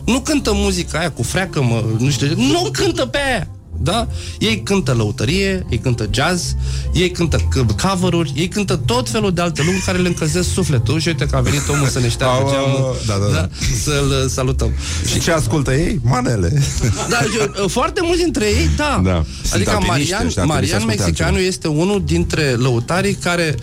[0.05, 3.47] Nu cântă muzica aia cu freacă, mă, nu știu, nu cântă pe aia.
[3.81, 4.07] Da?
[4.39, 6.55] Ei cântă lăutărie, ei cântă jazz,
[6.93, 10.99] ei cântă c- cover-uri, ei cântă tot felul de alte lucruri care le încălzesc sufletul
[10.99, 13.49] și uite că a venit omul să ne șteargă Au, geamul, da, da, da.
[13.83, 14.71] să-l salutăm.
[15.11, 15.99] Și ce ascultă ei?
[16.03, 16.61] Manele.
[17.09, 19.01] Da, și, foarte mulți dintre ei, da.
[19.03, 19.23] Da.
[19.41, 21.47] Sunt Adică alpiniști Marian, ăștia, ar trebui să Marian asculte Mexicanu altceva.
[21.47, 23.55] este unul dintre lăutarii care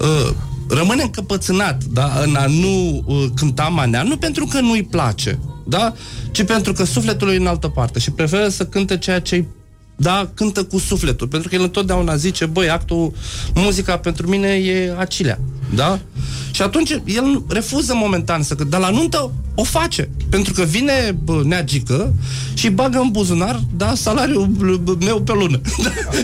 [0.00, 0.30] uh,
[0.68, 5.38] rămâne încăpățânat da, în a nu uh, cânta manea, nu pentru că nu-i place,
[5.68, 5.94] da,
[6.30, 9.44] ci pentru că sufletul lui e în altă parte și preferă să cânte ceea ce
[10.00, 13.12] da, cântă cu sufletul, pentru că el întotdeauna zice, băi, actul,
[13.54, 15.38] muzica pentru mine e acilea,
[15.74, 15.98] da?
[16.50, 21.18] Și atunci el refuză momentan să cânte, dar la nuntă o face, pentru că vine
[21.24, 22.14] bă, neagică
[22.54, 25.60] și bagă în buzunar, da, salariul bă, meu pe lună.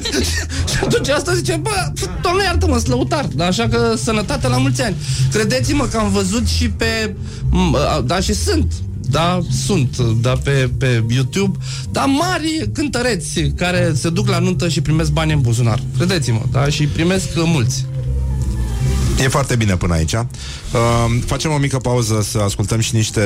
[0.70, 1.92] și atunci asta zice, bă,
[2.22, 3.46] doamne iartă-mă, slăutar, da?
[3.46, 4.96] așa că sănătate la mulți ani.
[5.32, 7.14] Credeți-mă că am văzut și pe,
[7.50, 7.76] m,
[8.06, 8.72] da, și sunt
[9.14, 11.58] da, sunt, da, pe, pe YouTube,
[11.90, 15.82] dar mari cântăreți care se duc la nuntă și primesc bani în buzunar.
[15.96, 17.86] Credeți-mă, da, și primesc uh, mulți.
[19.22, 20.12] E foarte bine până aici.
[20.12, 20.22] Uh,
[21.26, 23.20] facem o mică pauză să ascultăm și niște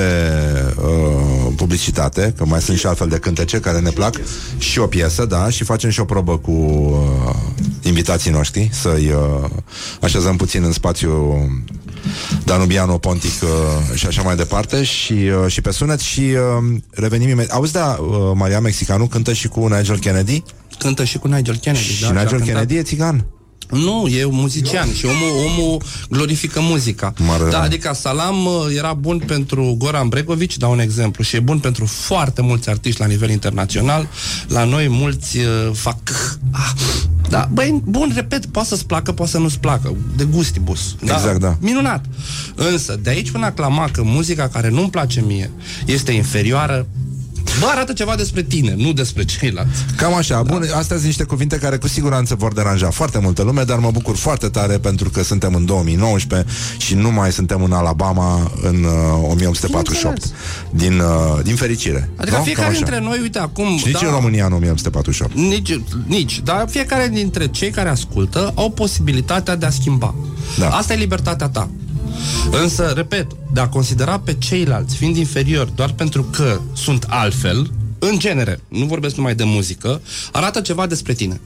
[0.76, 4.20] uh, publicitate, că mai sunt și altfel de cântece care ne plac,
[4.58, 7.34] și o piesă, da, și facem și o probă cu uh,
[7.82, 9.50] invitații noștri, să-i uh,
[10.00, 11.36] așezăm puțin în spațiu
[12.44, 13.48] Danubiano, Pontic uh,
[13.94, 17.54] și așa mai departe și, uh, și pe sunet și uh, revenim imediat.
[17.56, 20.42] Auzi, da, uh, Maria Mexicanu cântă și cu Nigel Kennedy?
[20.78, 23.24] Cântă și cu Nigel Kennedy, Și da, și a Nigel cântat- Kennedy e țigan.
[23.70, 27.12] Nu, e un muzician și omul, omul glorifică muzica.
[27.26, 31.40] Mare- Da, adică Salam uh, era bun pentru Goran Bregovici, dau un exemplu, și e
[31.40, 34.08] bun pentru foarte mulți artiști la nivel internațional.
[34.48, 35.98] La noi mulți uh, fac...
[36.50, 36.70] Ah,
[37.28, 39.96] da, băi, bun, repet, poate să-ți placă, poate să nu-ți placă.
[40.16, 40.94] De gustibus.
[41.00, 41.56] Exact, da.
[41.60, 42.04] Minunat.
[42.54, 45.50] Însă, de aici până a clama că muzica care nu-mi place mie
[45.86, 46.86] este inferioară,
[47.60, 49.84] Bă, arată ceva despre tine, nu despre ceilalți.
[49.96, 53.62] Cam așa, bun, astea sunt niște cuvinte care cu siguranță vor deranja foarte multă lume,
[53.62, 56.48] dar mă bucur foarte tare pentru că suntem în 2019
[56.78, 60.22] și nu mai suntem în Alabama în uh, 1848.
[60.70, 62.10] Din, uh, din fericire.
[62.16, 62.42] Adică nu?
[62.42, 62.84] fiecare Cam așa.
[62.84, 63.76] dintre noi, uite, acum...
[63.76, 65.34] Și nici da, în România în 1848.
[65.34, 70.14] Nici, nici, dar fiecare dintre cei care ascultă au posibilitatea de a schimba.
[70.58, 70.68] Da.
[70.68, 71.68] Asta e libertatea ta.
[72.50, 78.18] Însă, repet, de a considera pe ceilalți fiind inferiori doar pentru că sunt altfel, în
[78.18, 80.00] genere, nu vorbesc numai de muzică,
[80.32, 81.40] arată ceva despre tine.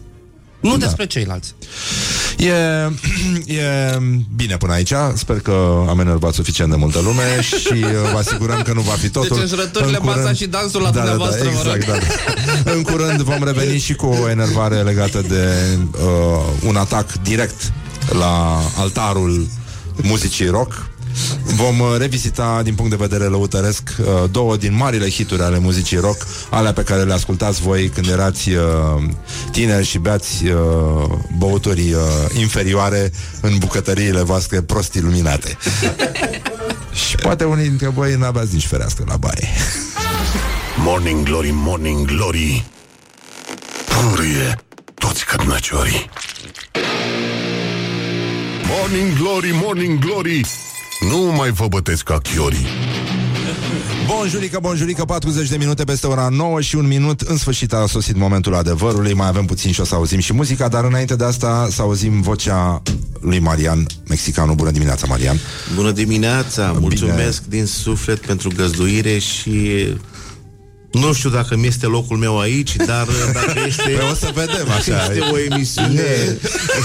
[0.61, 0.77] Nu da.
[0.77, 1.55] despre ceilalți.
[2.39, 2.49] E,
[3.59, 3.99] e
[4.37, 4.93] bine până aici.
[5.15, 8.93] Sper că am enervat suficient de multă lume și uh, vă asigurăm că nu va
[8.93, 9.29] fi totul.
[9.29, 11.75] Deci înjurăturile, În curând- masa și dansul la da, da, da, dumneavoastră, vă rog.
[11.75, 12.33] exact, da,
[12.65, 12.73] da.
[12.73, 15.49] În curând vom reveni și cu o enervare legată de
[15.93, 17.73] uh, un atac direct
[18.19, 19.47] la altarul
[20.03, 20.91] muzicii rock.
[21.45, 25.97] Vom uh, revizita din punct de vedere lăutăresc uh, două din marile hituri ale muzicii
[25.97, 28.63] rock, alea pe care le ascultați voi când erați uh,
[29.51, 30.55] tineri și beați uh,
[31.39, 32.01] băuturi uh,
[32.39, 35.59] inferioare în bucătăriile voastre prost iluminate.
[37.09, 39.49] și poate unii dintre voi n-aveați nici fereastră la baie.
[40.77, 42.65] Morning Glory, Morning Glory
[43.87, 44.59] Purie
[44.95, 46.11] toți cărnăciorii
[48.81, 50.41] Morning Glory, Morning Glory.
[51.11, 52.67] Nu mai vă bătesc ca chiorii.
[54.07, 57.21] Bonjurică, bonjurică, 40 de minute peste ora 9 și un minut.
[57.21, 59.15] În sfârșit a sosit momentul adevărului.
[59.15, 62.21] Mai avem puțin și o să auzim și muzica Dar înainte de asta să auzim
[62.21, 62.83] vocea
[63.21, 65.39] lui Marian Mexicanu Bună dimineața, Marian.
[65.75, 69.87] Bună dimineața, mulțumesc din suflet pentru găzduire și
[70.93, 73.83] nu știu dacă mi este locul meu aici, dar dacă este...
[73.83, 75.03] Păi o să vedem, așa.
[75.13, 76.39] Este o emisiune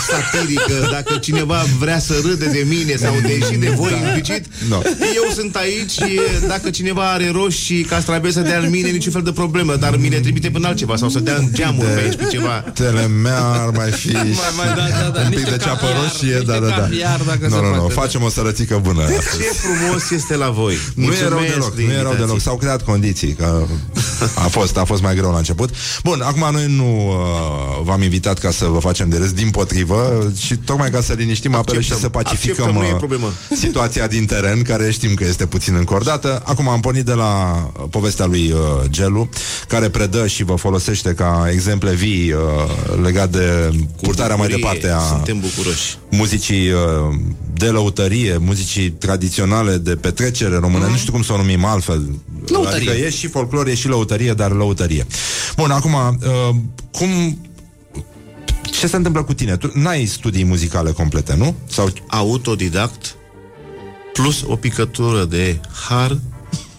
[0.10, 4.08] satirică, dacă cineva vrea să râde de mine sau de și de voi Da.
[4.08, 4.78] implicit, No.
[5.16, 9.12] eu sunt aici și dacă cineva are roși și castraveți să dea în mine, niciun
[9.12, 12.16] fel de problemă, dar mine trimite până altceva sau să dea în geamul pe aici
[12.16, 12.50] pe ceva.
[12.74, 16.02] Tele mea ar mai fi mai, da, da, da, un pic niște de ceapă caviar,
[16.12, 16.76] roșie, niște da, da, da.
[16.76, 18.02] caviar, dacă Nu, se nu, nu, poate, da.
[18.02, 19.04] facem o sărățică bună.
[19.08, 20.78] Ce frumos este la voi.
[20.96, 22.26] Nu e rău Mulțumesc deloc, de nu e rău invitație.
[22.26, 22.42] deloc.
[22.42, 23.66] S-au creat condiții, că
[24.46, 25.70] A fost, a fost mai greu la început.
[26.04, 30.32] Bun, acum noi nu uh, v-am invitat ca să vă facem de râs, din potrivă,
[30.40, 33.34] și tocmai ca să liniștim apele și să pacificăm Acceptăm, nu e uh, problemă.
[33.66, 36.42] situația din teren, care știm că este puțin încordată.
[36.46, 39.30] Acum am pornit de la uh, povestea lui uh, Gelu,
[39.68, 42.40] care predă și vă folosește ca exemple vii uh,
[43.04, 43.72] legat de
[44.02, 45.98] purtarea mai bucurie, departe a suntem bucuroși.
[46.10, 46.80] muzicii uh,
[47.54, 50.92] de lăutărie, muzicii tradiționale de petrecere română, mm.
[50.92, 52.02] nu știu cum să o numim altfel.
[52.46, 52.90] Lăutărie.
[52.90, 55.06] Adică e și folclor, e și lăutărie, dar lăutărie.
[55.56, 56.56] Bun, acum, uh,
[56.92, 57.40] cum...
[58.62, 59.58] Ce se întâmplă cu tine?
[59.58, 61.56] Tu n-ai studii muzicale complete, nu?
[61.70, 63.16] Sau Autodidact
[64.14, 66.20] plus o picătură de har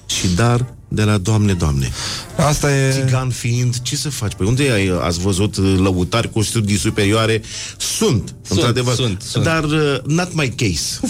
[0.06, 1.90] și dar de la Doamne, Doamne.
[2.36, 2.90] Asta e...
[2.92, 4.34] Țigan fiind, ce să faci?
[4.34, 7.42] Păi unde ai, ați văzut uh, lăutari cu studii superioare?
[7.76, 8.94] Sunt, într-adevăr.
[8.94, 9.44] sunt, sunt.
[9.44, 11.00] Dar uh, not my case.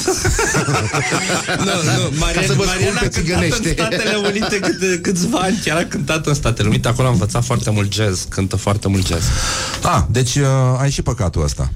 [1.59, 3.71] nu, nu, Marian, Ca să vă spun Marian a pe cântat în țigănește.
[3.73, 7.71] Statele Unite câte, câțiva ani, chiar a cântat în Statele Unite, acolo a învățat foarte
[7.71, 9.25] mult jazz, cântă foarte mult jazz.
[9.83, 10.47] Ah, deci uh,
[10.79, 11.73] ai și păcatul ăsta.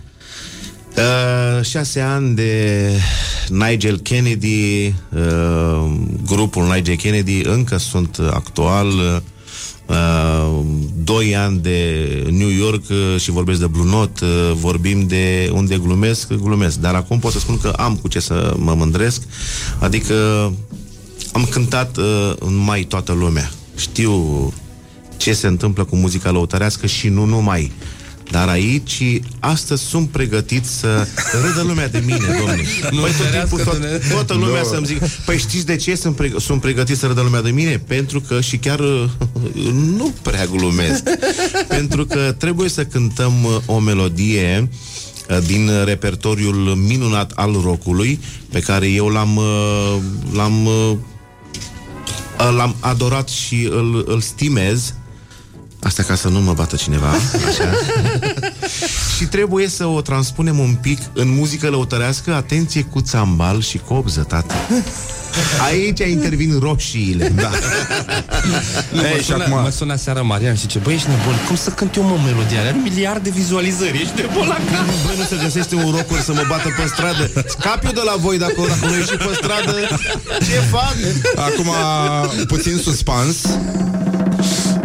[0.97, 2.81] Uh, șase ani de
[3.48, 5.93] Nigel Kennedy, uh,
[6.27, 9.23] grupul Nigel Kennedy încă sunt actual.
[9.86, 10.60] Uh,
[11.05, 11.98] doi ani de
[12.31, 16.78] New York uh, și vorbesc de Blue Note, uh, vorbim de unde glumesc, glumesc.
[16.78, 19.23] Dar acum pot să spun că am cu ce să mă mândresc,
[19.78, 20.14] adică
[21.32, 23.51] am cântat uh, în mai toată lumea.
[23.77, 24.52] Știu
[25.16, 27.73] ce se întâmplă cu muzica lăutărească și nu numai.
[28.33, 31.07] Dar aici, astăzi sunt pregătit să
[31.47, 32.63] râdă lumea de mine, domnule.
[32.91, 34.69] Nu Păi tot ferească timpul, tot, de ne- toată lumea Nu.
[34.69, 37.83] să-mi zică, păi știți de ce sunt, preg- sunt pregătit să râdă lumea de mine?
[37.87, 39.05] Pentru că, și chiar uh,
[39.97, 41.03] nu prea glumesc,
[41.69, 44.69] pentru că trebuie să cântăm uh, o melodie
[45.31, 49.97] uh, din repertoriul minunat al rockului, pe care eu l-am uh,
[50.33, 50.97] l-am uh,
[52.57, 54.95] l-am adorat și îl, îl stimez
[55.83, 57.09] Asta ca să nu mă bată cineva
[57.49, 57.71] Așa
[59.17, 64.21] Și trebuie să o transpunem un pic În muzică lăutărească Atenție cu țambal și copză,
[64.21, 64.55] tată
[65.65, 67.51] Aici intervin roșiile Da.
[68.93, 71.35] Nu, mă, Ei, și sună, acum- mă sună seara Marian și zice, băi, ești nebun,
[71.47, 72.61] cum să cânt eu mă melodia?
[72.61, 74.87] Are un miliard de vizualizări, ești nebun la cap.
[75.07, 78.15] Băi, nu se găsește un rocuri să mă bată pe stradă Scap eu de la
[78.19, 79.75] voi dacă, dacă nu ieși pe stradă
[80.39, 80.95] Ce fac?
[81.47, 81.69] Acum,
[82.47, 83.37] puțin suspans.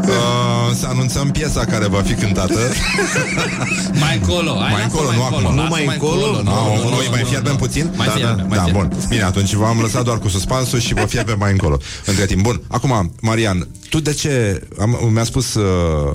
[0.08, 2.60] Uh, să anunțăm piesa care va fi cântată
[4.02, 5.42] Mai încolo, hai, Mai lasă încolo, nu acum.
[5.44, 6.26] lasă Nu mai încolo?
[6.32, 7.58] Nu, Ah, nu, nu, Noi nu, mai nu, fierbem nu.
[7.58, 7.92] puțin?
[7.96, 8.88] Mai da, fierbem, da, mai da, fierbem.
[8.90, 8.98] bun.
[9.10, 11.78] Bine, atunci v-am lăsat doar cu suspansul și vă fierbe mai încolo.
[12.06, 12.42] Între timp.
[12.42, 14.62] Bun, acum, Marian, tu de ce...
[14.80, 16.14] Am, mi-a spus uh,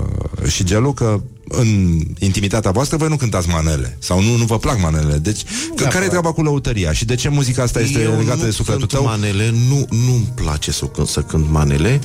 [0.48, 1.20] și Gelu că
[1.54, 5.16] în intimitatea voastră voi nu cântați manele sau nu, nu vă plac manele.
[5.16, 5.40] Deci,
[5.76, 8.44] că, care e treaba cu lăutăria și de ce muzica asta este Eu legată nu
[8.44, 9.04] de sufletul cânt tău?
[9.04, 12.00] manele, nu, nu-mi place să, cânt- să cânt manele,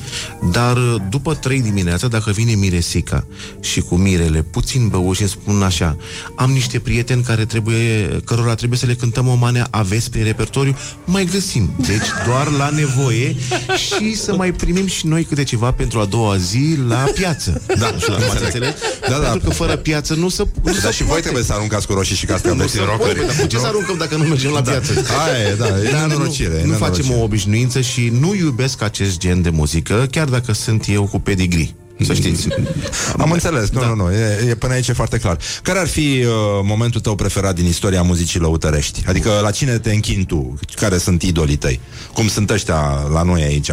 [0.50, 3.26] dar uh, după trei dimineața, dacă vine Miresica
[3.60, 5.96] și cu Mirele, puțin băuși, și îmi spun așa,
[6.34, 10.76] am niște prieteni care trebuie, cărora trebuie să le cântăm o manea, aveți pe repertoriu?
[11.04, 11.70] Mai găsim.
[11.76, 13.36] Deci doar la nevoie
[13.76, 17.62] și să mai primim și noi câte ceva pentru a doua zi la piață.
[17.66, 18.44] Da, da, m-ați înțeleg.
[18.44, 18.74] înțeles?
[19.08, 19.37] Da, da.
[19.40, 21.20] Pentru că fără piață nu se nu Dar se și voi poate.
[21.22, 23.26] trebuie să aruncați cu roșii și Nu castraveți se în poate, rockeri.
[23.26, 24.70] dar cu ce să aruncăm dacă nu mergem la Da.
[24.70, 24.92] piață?
[25.24, 27.02] Aia e, da, e Dar nenorocire, e Nu, nu nenorocire.
[27.02, 31.18] facem o obișnuință și nu iubesc acest gen de muzică, chiar dacă sunt eu cu
[31.20, 31.74] pedigree.
[32.04, 32.48] Să știți.
[33.18, 33.86] Am înțeles, nu, Da.
[33.86, 35.38] nu, nu, e, e până aici e foarte clar.
[35.62, 39.02] Care ar fi uh, momentul tău preferat din istoria muzicii lăutărești?
[39.06, 40.58] Adică la cine te închini tu?
[40.74, 41.80] Care sunt idolii tăi?
[42.12, 43.70] Cum sunt ăștia la noi aici?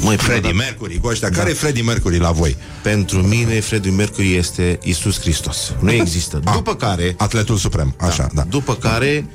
[0.00, 0.56] Măi, Freddie da.
[0.56, 1.30] Mercury, cu ăștia.
[1.30, 2.56] Care e Freddie Mercury la voi?
[2.82, 5.72] Pentru mine, Freddie Mercury este Isus Hristos.
[5.80, 6.40] Nu există.
[6.54, 7.14] După care...
[7.18, 8.42] Atletul suprem, așa, da.
[8.42, 9.26] După care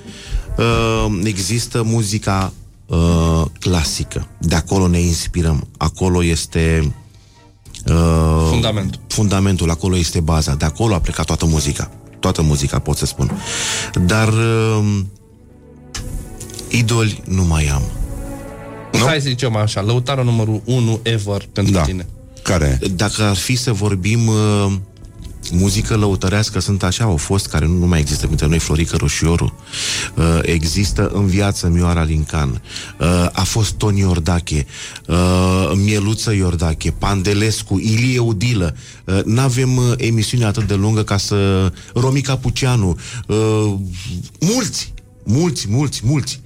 [0.57, 2.53] uh, există muzica
[2.85, 4.27] uh, clasică.
[4.37, 5.67] De acolo ne inspirăm.
[5.77, 6.93] Acolo este...
[7.87, 8.99] Uh, Fundamentul.
[9.07, 10.55] Fundamentul, acolo este baza.
[10.55, 11.91] De acolo a plecat toată muzica.
[12.19, 13.31] Toată muzica, pot să spun.
[14.05, 14.99] Dar uh,
[16.69, 17.81] idoli nu mai am.
[18.91, 18.99] Nu?
[19.05, 21.81] Hai să zicem așa, lăutarul numărul 1 ever pentru Da.
[21.81, 22.07] tine.
[22.43, 22.79] Care?
[22.95, 24.71] Dacă ar fi să vorbim uh,
[25.53, 29.53] muzică lăutărească, sunt așa, au fost, care nu, nu mai există printre noi, Florică Roșioru,
[30.15, 32.61] uh, există în viață Mioara Lincan,
[32.99, 34.65] uh, a fost Toni Iordache,
[35.07, 38.75] uh, Mieluță Iordache, Pandelescu, Ilie Udilă,
[39.05, 41.71] uh, n-avem uh, emisiune atât de lungă ca să...
[41.93, 42.97] Romica Puceanu,
[43.27, 43.73] uh,
[44.39, 44.93] mulți,
[45.23, 46.41] mulți, mulți, mulți.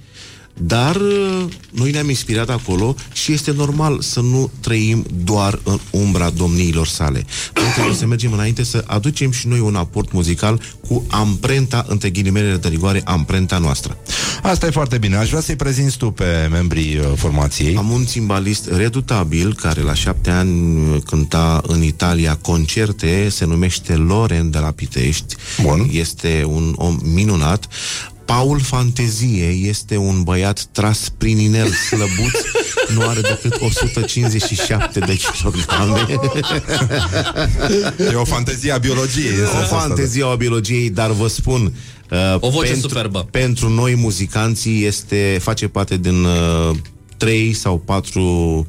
[0.60, 6.30] Dar uh, noi ne-am inspirat acolo și este normal să nu trăim doar în umbra
[6.30, 7.24] domniilor sale.
[7.54, 12.10] Noi trebuie să mergem înainte să aducem și noi un aport muzical cu amprenta, între
[12.10, 13.96] ghilimele de rigoare, amprenta noastră.
[14.42, 15.16] Asta e foarte bine.
[15.16, 17.76] Aș vrea să-i prezinți tu pe membrii uh, formației.
[17.76, 23.94] Am un țimbalist redutabil care la șapte ani uh, cânta în Italia concerte, se numește
[23.94, 25.34] Loren de la Pitești.
[25.62, 25.88] Bun.
[25.92, 27.68] Este un om minunat.
[28.28, 32.38] Paul Fantezie este un băiat tras prin inel slăbuț,
[32.94, 36.06] nu are decât 157 de kilograme.
[38.12, 39.32] E o fantezie a biologiei.
[39.32, 39.80] este O asta, da.
[39.80, 41.72] fantezie a biologiei, dar vă spun
[42.10, 43.28] uh, O voce pentru, superbă.
[43.30, 46.76] Pentru noi muzicanții este face parte din uh,
[47.16, 48.64] 3 sau 4 uh,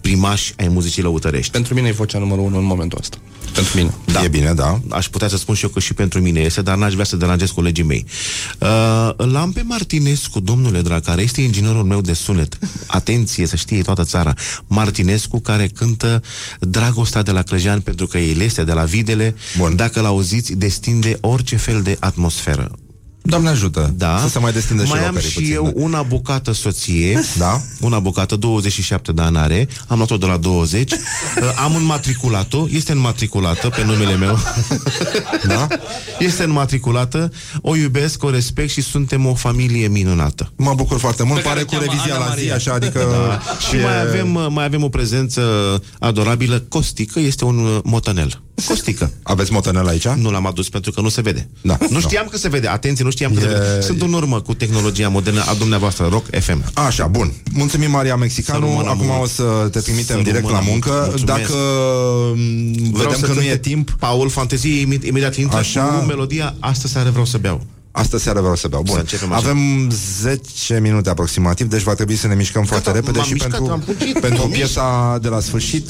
[0.00, 1.52] primași ai muzicii lăutărești.
[1.52, 3.16] Pentru mine e vocea numărul unu în momentul ăsta.
[3.52, 3.94] Pentru mine.
[4.04, 4.24] Da.
[4.24, 4.80] E bine, da.
[4.88, 7.16] Aș putea să spun și eu că și pentru mine este, dar n-aș vrea să
[7.16, 8.04] deranjez colegii mei.
[8.58, 12.58] Uh, îl am pe Martinescu, domnule drag, care este inginerul meu de sunet.
[12.86, 14.34] Atenție, să știe toată țara.
[14.66, 16.22] Martinescu, care cântă
[16.60, 19.34] Dragostea de la Clăjean, pentru că el este de la Videle.
[19.56, 19.76] Bun.
[19.76, 22.70] Dacă l-auziți, destinde orice fel de atmosferă.
[23.28, 23.94] Doamne ajută.
[23.96, 24.18] Da.
[24.18, 25.72] Să se mai destindă și mai am rockerii și puțin, eu da.
[25.74, 27.20] una bucată soție.
[27.38, 27.60] Da.
[27.80, 29.68] Una bucată, 27 de ani are.
[29.86, 30.92] Am luat-o de la 20.
[30.92, 30.98] Uh,
[31.64, 32.66] am înmatriculat-o.
[32.70, 34.38] Este înmatriculată pe numele meu.
[35.54, 35.66] da?
[36.18, 37.32] Este înmatriculată.
[37.62, 40.52] O iubesc, o respect și suntem o familie minunată.
[40.56, 41.40] Mă bucur foarte mult.
[41.40, 42.54] Pe care Pare o cu cheamă revizia Ana la zi, Maria.
[42.54, 43.00] așa, adică...
[43.10, 43.40] Da.
[43.68, 45.42] Și mai avem, uh, mai avem o prezență
[45.98, 46.64] adorabilă.
[46.68, 48.42] Costică este un uh, motanel.
[48.66, 49.12] Costică.
[49.22, 50.08] Aveți motanel aici?
[50.08, 51.48] Nu l-am adus pentru că nu se vede.
[51.60, 51.78] Da.
[51.90, 52.68] Nu știam că se vede.
[52.68, 53.80] Atenție, nu știam că se E- vede.
[53.80, 56.64] Sunt în urmă cu tehnologia modernă a dumneavoastră, Rock FM.
[56.74, 57.32] Așa, bun.
[57.52, 58.66] Mulțumim, Maria Să Mexicanu.
[58.66, 59.22] rămână Acum mult.
[59.22, 60.90] o să te trimitem Să direct la rămână muncă.
[60.90, 61.08] mult.
[61.08, 61.48] Mulțumesc.
[61.48, 61.52] Dacă
[62.34, 63.90] m, Vreau vedem să că nu cânte e timp...
[63.98, 65.80] Paul, fantezie, imi- imediat intră Așa.
[65.84, 67.60] cu melodia Astă seară vreau să beau.
[67.90, 68.82] Astă seară vreau să beau.
[68.82, 68.94] Bun.
[68.94, 69.48] Să începem așa.
[69.48, 69.90] Avem
[70.20, 73.72] 10 minute aproximativ, deci va trebui să ne mișcăm foarte repede m-am și mișcat, pentru,
[73.72, 75.88] am fugit, pentru m-am piesa de la sfârșit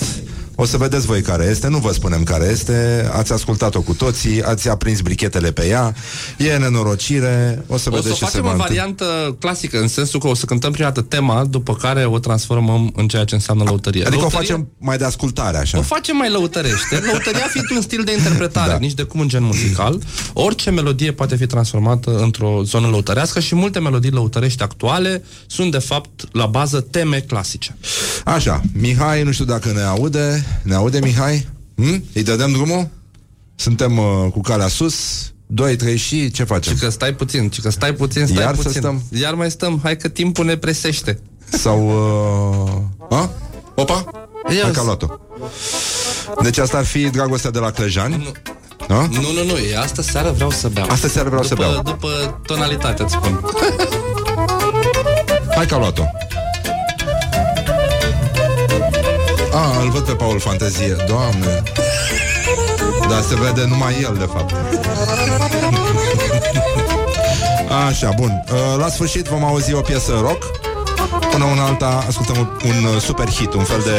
[0.60, 4.43] o să vedeți voi care este, nu vă spunem care este, ați ascultat-o cu toții,
[4.43, 5.94] ați aprins brichetele pe ea,
[6.39, 8.64] e nenorocire, o să O să vedeți ce se facem va o întâmpla.
[8.66, 12.93] variantă clasică, în sensul că o să cântăm prima dată tema, după care o transformăm
[12.97, 14.01] în ceea ce înseamnă lăutărie.
[14.02, 15.78] Adică o Lăutărie- facem mai de ascultare, așa.
[15.78, 16.97] O facem mai lăutărește.
[17.10, 18.78] Lăutăria fiind un stil de interpretare, Da.
[18.78, 19.98] nici de cum un gen muzical.
[20.32, 25.78] Orice melodie poate fi transformată într-o zonă lăutărească și multe melodii lăutărești actuale sunt, de
[25.78, 27.76] fapt, la bază teme clasice.
[28.24, 30.43] Așa, Mihai, nu știu dacă ne aude.
[30.62, 31.48] Ne aude, Mihai?
[31.76, 32.04] Hm?
[32.14, 32.88] Îi dădem drumul?
[33.54, 34.96] Suntem uh, cu calea sus.
[35.46, 36.74] 2, 3 și ce facem?
[36.74, 38.80] Și că stai puțin, și că stai puțin, stai Iar să puțin.
[38.80, 39.02] stăm?
[39.10, 41.18] Iar mai stăm, hai că timpul ne presește.
[41.50, 41.88] Sau...
[43.08, 43.16] Uh...
[43.18, 43.30] A?
[43.74, 44.04] Opa?
[44.50, 44.74] Ia Hai zi.
[44.74, 45.06] că a luat-o.
[46.42, 48.32] Deci asta ar fi dragostea de la Clejani?
[48.88, 48.94] Da?
[48.94, 50.88] Nu, nu, nu, e asta seară vreau să beau.
[50.90, 51.82] Asta seară vreau să după, beau.
[51.82, 53.40] După tonalitate, îți spun.
[55.54, 56.02] Hai că a luat-o.
[59.59, 60.97] A, îl văd pe Paul Fantezie.
[61.06, 61.62] Doamne.
[63.09, 64.55] Dar se vede numai el, de fapt.
[67.89, 68.44] Așa, bun.
[68.52, 70.44] Uh, La sfârșit vom auzi o piesă rock.
[71.30, 73.98] Până una alta ascultăm un, un uh, super hit, un fel de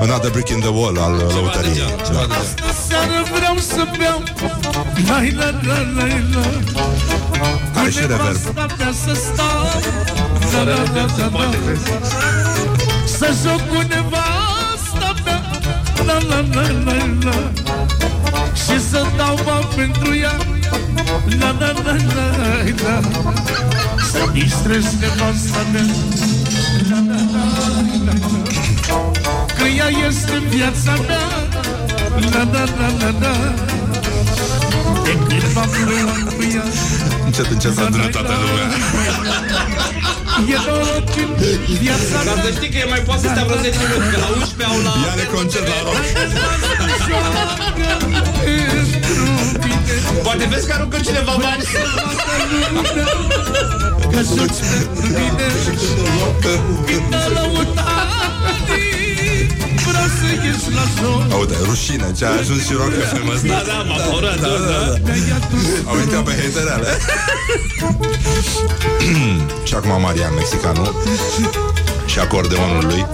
[0.00, 1.94] Another Brick in the Wall al uh, lăutăriei.
[2.12, 2.36] Da.
[2.88, 4.22] Seară vreau să beau
[5.08, 6.44] La la la la la
[7.80, 8.20] Are și reverb.
[8.22, 9.62] Nevasta mea să stau
[10.52, 11.50] La la la la la
[13.04, 14.29] Să joc cu nevasta mea
[16.10, 17.36] La la la la la.
[18.54, 20.36] Și să dau bani pentru ea.
[21.40, 22.26] La la la la
[22.82, 23.00] la.
[24.10, 25.86] Să distrez nevasta mea.
[26.90, 27.44] La la la
[28.04, 28.42] la la.
[29.56, 31.28] Că ea este viața mea.
[32.32, 33.34] La la la la la.
[35.04, 36.64] De când m-am luat cu ea.
[37.24, 38.68] Încet, încet s-a adunat toată lumea.
[40.52, 41.14] E noroc
[41.70, 42.34] în viața mea.
[42.34, 44.64] Dar să știi că e mai poate să stea vreo 10 minute, că la 11
[44.70, 44.92] au la...
[45.06, 46.04] Ia-le concert la rock.
[50.22, 51.64] Poate vezi că aruncă cineva bani.
[54.12, 55.46] Că joci pentru mine
[56.86, 57.90] Când a
[60.10, 63.46] lăutat Vreau să ieși la joc Aude, rușine, ce a ajuns și rock FM ăsta.
[63.46, 65.90] Da, da, m-a făurat, da, da, da.
[65.90, 66.98] Au intrat pe haterele.
[69.68, 70.94] și acum Marian Mexicanu
[72.06, 73.06] și acordeonul lui.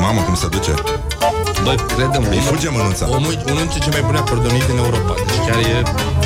[0.00, 0.74] Mamă, cum se duce.
[1.66, 3.04] Bă, credem Îi fuge mânuța.
[3.16, 5.12] Omul, unul dintre cei mai buni acordeoniști din Europa.
[5.28, 5.76] Deci chiar e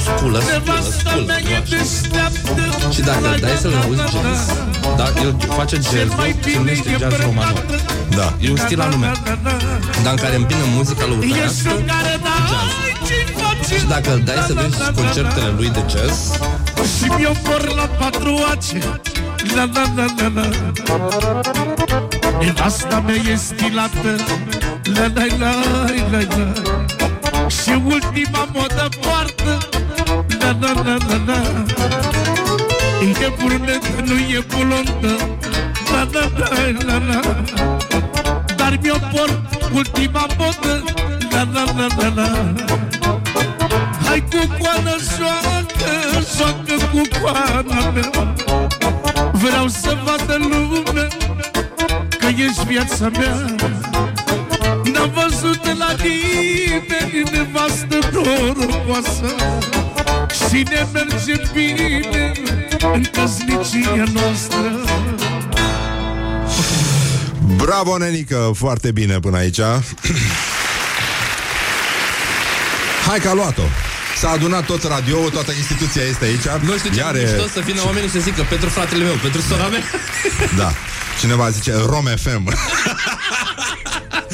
[0.05, 1.77] Spulă, spulă, Nevasta spulă mea nu e așa.
[1.77, 2.63] deșteaptă
[2.95, 4.43] Și dacă îl dai să-l auzi jazz
[4.99, 6.11] Da, el face jazz
[6.45, 7.59] Se numește jazz romano.
[8.19, 8.27] Da.
[8.45, 9.09] E un stil anume.
[10.05, 14.21] Dar în care îmbină muzica Ești lăutărească un care dai ce-i face Și dacă îl
[14.29, 16.19] dai să vezi concertele lui de jazz
[16.95, 18.79] Și mi-o por la patru ace
[19.57, 20.47] La la la la la.
[22.41, 24.11] Nevasta mea e stilată
[24.95, 25.53] La la la
[26.11, 27.49] la la.
[27.49, 29.59] Și ultima modă poartă.
[30.41, 31.65] La la la la la.
[33.01, 35.17] E brunetă, nu e blondă
[35.93, 36.49] La la la
[36.87, 37.21] la la.
[38.57, 39.41] Dar mi-o por
[39.75, 40.83] ultima modă.
[41.31, 42.55] La la la la la.
[44.05, 45.93] Hai cu coană, joacă,
[46.37, 48.35] joacă cu coana mea.
[49.33, 51.09] Vreau să vadă lumea
[52.19, 53.55] că ești viața mea
[55.01, 59.35] N-am văzut la nimeni nevastă norocoasă.
[60.49, 62.33] Și ne merge bine
[62.93, 64.85] în căsnicia noastră.
[67.57, 69.61] Bravo, nenică, foarte bine până aici.
[73.09, 73.63] Hai că a luat-o.
[74.19, 76.63] S-a adunat tot radio toată instituția este aici.
[76.65, 77.19] Nu știu ce Iar Are...
[77.19, 79.83] e- mișto să vină oamenii să zică Pentru fratele meu, pentru sora mea.
[80.57, 80.73] Da,
[81.21, 82.49] cineva zice Rom FM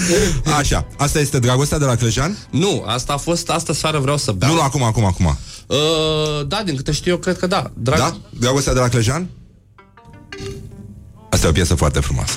[0.59, 2.39] Așa, asta este dragostea de la Clejan?
[2.51, 6.47] Nu, asta a fost Asta seară vreau să beau Nu, nu, acum, acum, acum uh,
[6.47, 7.99] Da, din câte știu eu, cred că da Drag...
[7.99, 8.17] Da?
[8.31, 9.29] Dragostea de la Clejan?
[11.31, 12.35] Asta e o piesă foarte frumoasă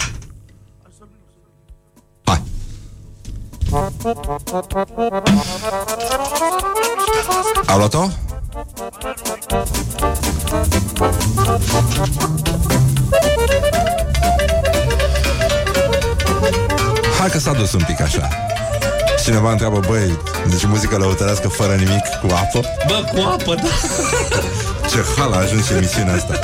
[2.24, 2.42] Hai
[7.66, 8.10] A luat-o?
[17.20, 18.30] Hai că s-a dus un pic așa
[19.24, 20.18] Cineva întreabă, băi,
[20.50, 22.60] deci muzică lăutărească fără nimic, cu apă?
[22.88, 23.70] Bă, cu apă, da
[24.92, 26.40] Ce hal a ajuns și emisiunea asta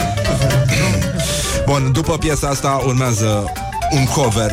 [1.65, 3.51] Bun, după piesa asta urmează
[3.91, 4.51] un cover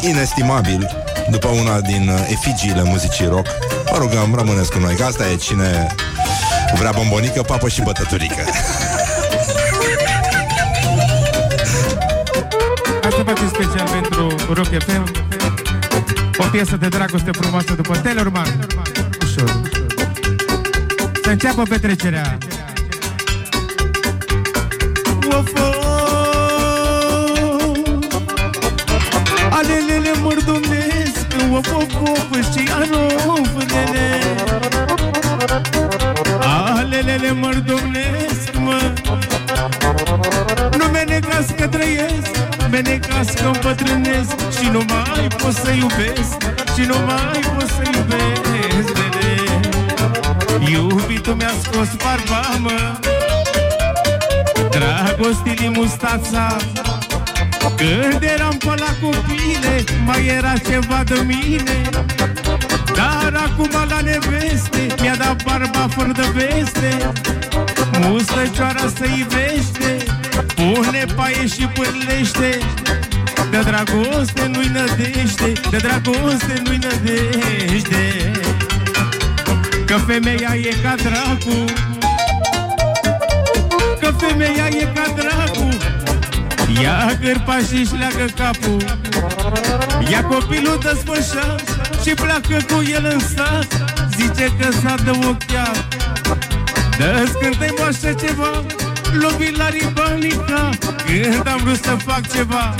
[0.00, 1.00] inestimabil
[1.30, 3.46] după una din uh, efigiile muzicii rock.
[3.90, 5.94] Vă rugăm, rămâneți cu noi, că asta e cine
[6.78, 8.44] vrea bombonică, papă și bătăturică.
[13.10, 15.12] Asta face special pentru Rock FM
[16.36, 18.66] O piesă de dragoste frumoasă după Tellerman
[19.22, 19.60] Ușor
[21.22, 22.38] Să înceapă petrecerea.
[25.28, 25.50] Of,
[29.50, 34.18] Alelele mărdomnesc Of, of, of Și arofânele
[36.76, 38.92] Alelele mărdomnesc, mă.
[40.78, 42.39] Nu menecas că trăiesc
[42.70, 44.34] Menecas că împătrânesc.
[44.58, 46.36] Și nu mai pot să iubesc
[46.74, 49.60] Și nu mai pot să iubesc vede.
[50.70, 52.98] Iubitul mi-a scos barba, mă
[54.70, 56.56] Dragostii mustața.
[57.76, 61.88] Când eram pe la copile Mai era ceva de mine.
[62.94, 67.12] Dar acum la neveste Mi-a dat barba fără de veste.
[68.00, 70.19] Mustăcioara să ivește
[70.54, 72.58] Pune paie și pârlește
[73.50, 78.30] De dragoste nu-i nădește De dragoste nu-i nădește.
[79.86, 81.64] Că femeia e ca dracu
[84.00, 85.68] Că femeia e ca dracu.
[86.82, 88.98] Ia gârpa și-și leagă capul
[90.10, 91.54] Ia copilul desfășa
[92.02, 93.66] Și pleacă cu el în sat.
[94.16, 95.86] Zice că s-a de ochiat
[96.98, 98.64] Dă-ți când moașă ceva
[99.12, 100.68] Lovi la ribanica
[101.06, 102.74] Când am vrut să fac ceva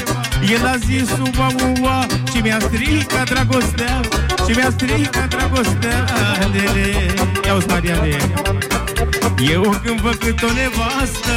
[0.50, 4.00] El a zis ua ua Și mi-a stricat dragostea
[4.48, 6.04] Și mi-a stricat dragostea
[6.52, 7.14] Lele
[7.46, 8.16] Ia-o Mariane
[9.52, 11.36] Eu când văd cât o nevastă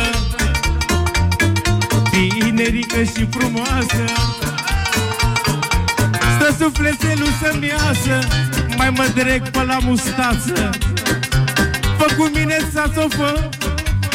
[2.12, 4.04] Tinerică și frumoasă
[6.38, 8.28] Stă sufletelul să-mi iasă
[8.78, 10.70] Mai mă dreg pe la mustață.
[11.98, 12.90] Fă cu mine să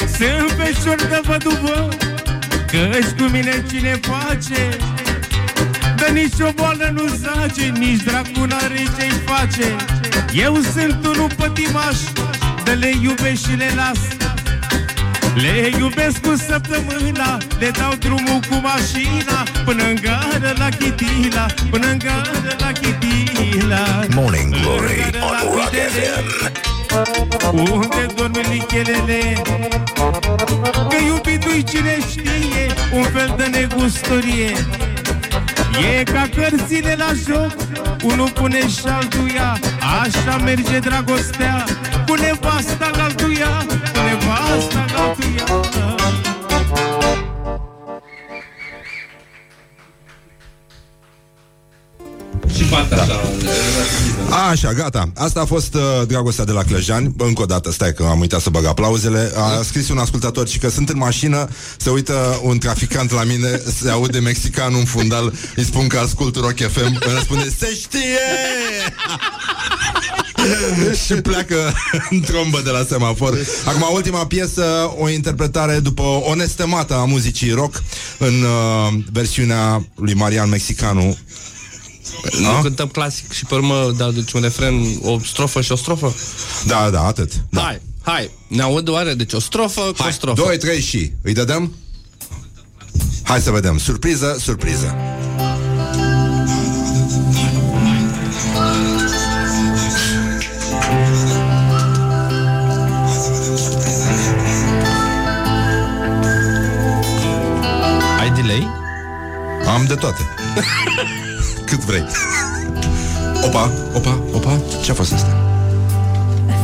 [0.03, 1.89] o fă Sunt peșor de văduvă
[2.67, 4.77] Căci cu mine cine face?
[5.97, 9.77] Că nici o boală nu zace Nici dracu n-are ce-i face.
[10.33, 11.97] Eu sunt unul pătimaș
[12.65, 13.99] De le iubesc și le las.
[15.35, 21.87] Le iubesc cu săptămâna Le dau drumul cu mașina Până în gară la Chitila Până
[21.87, 24.05] în gară la Chitila.
[24.15, 26.78] Morning Glory on Rock FM.
[27.53, 29.43] Unde dorm lichelele
[30.89, 34.53] Că iubitul-i cine știe Un fel de negustorie
[35.99, 37.55] E ca cărțile la joc
[38.03, 39.59] Unul pune și altul ia
[40.03, 41.65] Așa merge dragostea
[42.07, 45.45] Cu nevasta la altul ia Cu nevasta la altul ia
[52.55, 53.03] Și partea Da.
[53.03, 53.28] așa.
[54.51, 55.13] Așa, gata.
[55.15, 57.13] Asta a fost uh, dragostea de la Clăjani.
[57.17, 59.33] Bă, Încă o dată, stai că am uitat să bag aplauzele.
[59.37, 63.63] A scris un ascultător și că sunt în mașină, se uită un traficant la mine,
[63.81, 68.19] se aude mexican în fundal, îi spun că ascult Rock FM, îmi răspunde, se știe!
[71.07, 71.73] și pleacă
[72.11, 73.39] în trombă de la semafor.
[73.65, 77.83] Acum, ultima piesă, o interpretare după o nestemată a muzicii rock
[78.19, 81.17] în uh, versiunea lui Marian Mexicanu.
[82.41, 86.15] Nu cântăm clasic și pe urmă, da, deci un refren, o strofă și o strofă?
[86.67, 87.33] Da, da, atât.
[87.51, 87.61] Da.
[87.61, 89.15] Hai, hai, ne aud oare?
[89.15, 90.43] Deci o strofă cu o strofă.
[90.43, 91.73] 2, 3 și Îi dădem?
[93.23, 94.97] Hai să vedem Surpriză, surpriză
[108.21, 108.69] Ai delay?
[109.67, 110.23] Am de toate
[111.69, 112.05] Cât vrei
[113.45, 115.33] Opa, opa, opa Ce-a fost asta?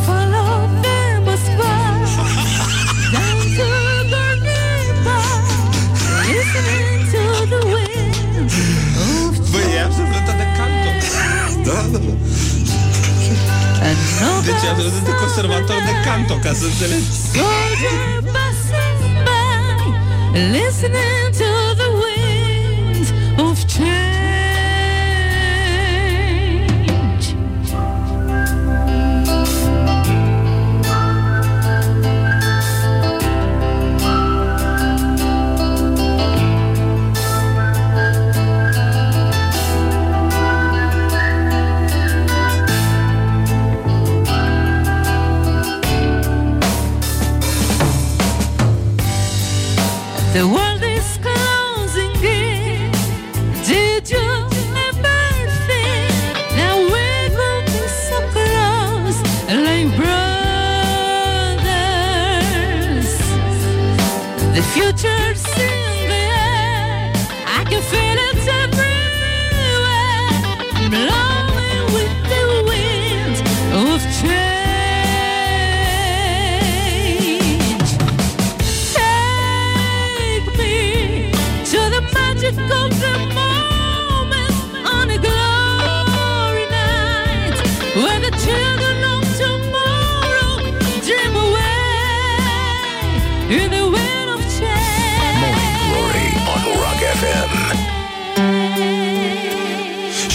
[0.05, 1.95] Follow them as far
[3.15, 3.67] down to
[4.13, 5.25] the river,
[6.35, 7.23] listening to
[7.53, 8.15] the wind
[9.29, 10.91] of Băi, e absolut de canto.
[11.67, 12.13] Da, da, da.
[14.45, 17.09] Deci e absolut de conservator de canto, ca să înțelegi.
[17.33, 19.41] soldier passing by,
[20.55, 21.24] listening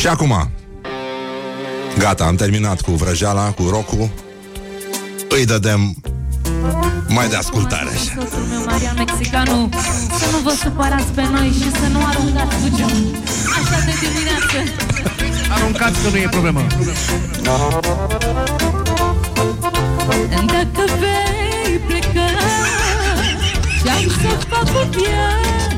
[0.10, 0.49] acum.
[1.98, 4.10] Gata, am terminat cu vrăjeala, cu rocul.
[5.30, 5.95] Îi dădem
[7.07, 7.90] Mai de ascultare.
[7.90, 9.69] Așa Soțul meu, Marian Mexicanu
[10.19, 13.06] Să nu vă supărați pe noi și să nu aruncați bugeul
[13.57, 14.57] Așa de dimineață.
[15.56, 16.61] Aruncați că nu e problemă.
[20.30, 22.30] Dacă vei pleca
[23.84, 25.69] Ce-am să fac cu viața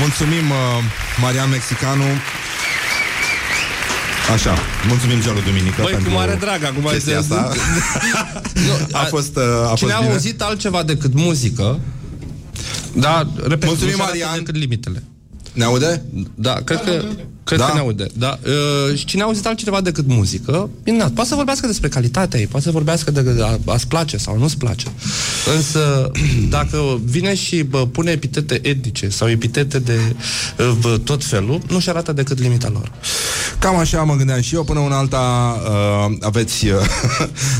[0.00, 0.84] Mulțumim uh,
[1.20, 2.04] Marian Mexicanu
[4.34, 4.54] Așa,
[4.88, 7.52] mulțumim Gelu Duminică Băi, cu pentru mare drag, acum chestia este- asta.
[9.02, 10.12] a fost, uh, a Cine fost a bine.
[10.12, 11.80] auzit altceva decât muzică,
[12.92, 14.38] da, repet, Mulțumim, nu se arată Marian.
[14.38, 15.02] decât limitele.
[15.54, 16.02] Ne aude?
[16.34, 17.04] Da, cred că...
[17.44, 17.64] Cred Da?
[17.66, 18.06] că ne aude.
[18.14, 18.38] Da.
[18.46, 21.10] Uh, și cine a auzit altcineva decât muzică, minunat.
[21.12, 24.58] Poate să vorbească despre calitatea ei, poate să vorbească de a, a-ți place sau nu-ți
[24.58, 24.86] place.
[25.56, 26.10] Însă,
[26.56, 29.98] dacă vine și bă, pune epitete etnice sau epitete de
[30.58, 32.92] uh, bă, tot felul, nu-și arată decât limita lor.
[33.64, 35.56] Cam așa mă gândeam și eu, până una alta
[36.08, 36.72] uh, aveți, uh,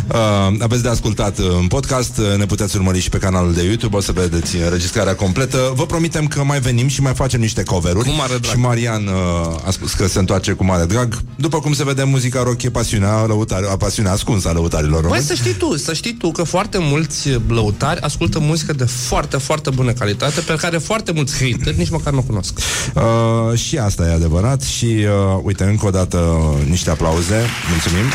[0.08, 3.62] uh, aveți de ascultat uh, în podcast, uh, ne puteți urmări și pe canalul de
[3.62, 5.72] YouTube, o să vedeți înregistrarea completă.
[5.74, 8.08] Vă promitem că mai venim și mai facem niște cover-uri.
[8.08, 8.54] Cu mare drag.
[8.54, 11.18] Și Marian uh, a spus că se întoarce cu mare drag.
[11.36, 15.08] După cum se vede, muzica rock e pasiunea, lăutare, a pasiunea ascunsă a lăutarilor Băi,
[15.08, 15.24] români.
[15.24, 19.70] să știi tu, să știi tu că foarte mulți lăutari ascultă muzică de foarte, foarte
[19.70, 22.58] bună calitate, pe care foarte mulți hateri nici măcar nu o cunosc.
[22.94, 27.38] Uh, și asta e adevărat și uh, uite, încă o dată uh, niște aplauze,
[27.70, 28.06] mulțumim.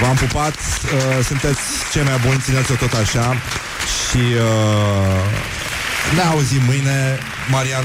[0.00, 1.60] V-am pupat, uh, sunteți
[1.92, 3.26] cei mai buni, țineți-o tot așa
[3.96, 5.22] și uh,
[6.16, 7.18] ne auzim mâine.
[7.50, 7.84] Marian,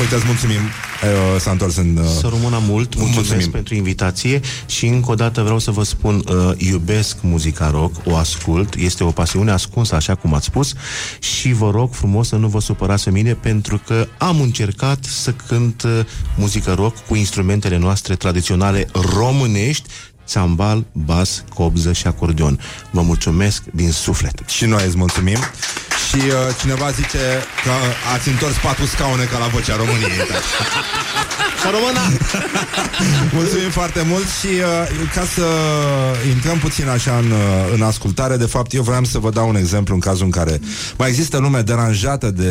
[0.00, 0.62] uite, îți mulțumim.
[1.02, 1.96] Uh, s-a întors în...
[1.96, 3.50] Uh, Să rămână mult, mulțumesc Mulțumim.
[3.50, 8.16] pentru invitație și încă o dată vreau să vă spun, uh, iubesc muzica rock, o
[8.16, 10.72] ascult, este o pasiune ascunsă, așa cum ați spus,
[11.18, 15.34] și vă rog frumos să nu vă supărați pe mine, pentru că am încercat să
[15.46, 16.00] cânt uh,
[16.36, 19.88] muzică rock cu instrumentele noastre tradiționale românești,
[20.26, 22.60] țambal, bas, cobză și acordeon.
[22.90, 24.42] Vă mulțumesc din suflet.
[24.46, 25.38] Și noi îți mulțumim.
[26.08, 27.18] Și uh, cineva zice
[27.64, 27.72] că
[28.14, 30.10] ați întors patru scaune ca la vocea României.
[31.62, 32.00] Să rămână!
[33.38, 35.46] Mulțumim foarte mult și uh, ca să
[36.34, 39.56] intrăm puțin așa în, uh, în ascultare, de fapt eu vreau să vă dau un
[39.56, 40.60] exemplu în cazul în care
[40.98, 42.46] mai există lume deranjată de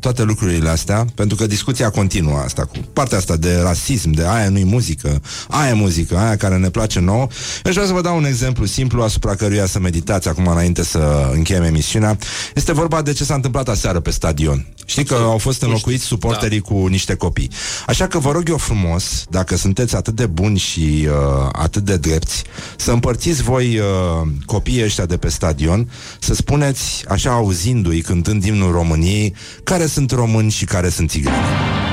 [0.00, 4.48] toate lucrurile astea, pentru că discuția continuă asta cu partea asta de rasism, de aia
[4.48, 7.26] nu-i muzică, aia e muzică, aia care ne place nouă.
[7.64, 10.84] Eu aș vrea să vă dau un exemplu simplu asupra căruia să meditați acum înainte
[10.84, 12.18] să încheiem emisiunea.
[12.54, 14.66] Este vorba de ce s-a întâmplat aseară pe stadion.
[14.84, 17.50] Știi că au fost înlocuiți suporterii cu niște copii.
[17.86, 21.96] Așa că vă rog eu frumos, dacă sunteți atât de buni și uh, atât de
[21.96, 22.44] drepți,
[22.76, 28.72] să împărțiți voi uh, copiii ăștia de pe stadion, să spuneți, așa auzindu-i cântând imnul
[28.72, 31.91] României, care sunt români și care sunt țigani.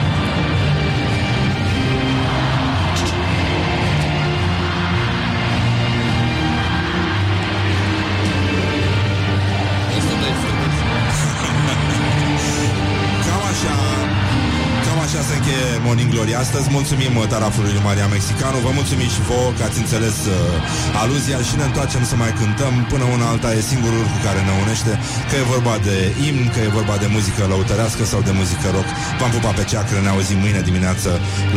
[16.49, 21.01] Astăzi Mulțumim uh, tarafului lui Maria Mexicanu Vă mulțumim și vouă că ați înțeles uh,
[21.01, 24.53] aluzia Și ne întoarcem să mai cântăm Până una alta e singurul cu care ne
[24.63, 24.91] unește
[25.29, 25.97] Că e vorba de
[26.27, 28.89] imn, că e vorba de muzică lăutărească Sau de muzică rock
[29.19, 31.09] V-am pupat pe ceacră, ne auzim mâine dimineață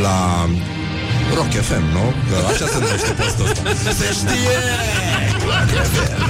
[0.05, 0.17] La
[1.39, 2.07] Rock FM, nu?
[2.29, 4.57] Că așa se numește postul ăsta Se știe!
[5.51, 6.23] Rock FM.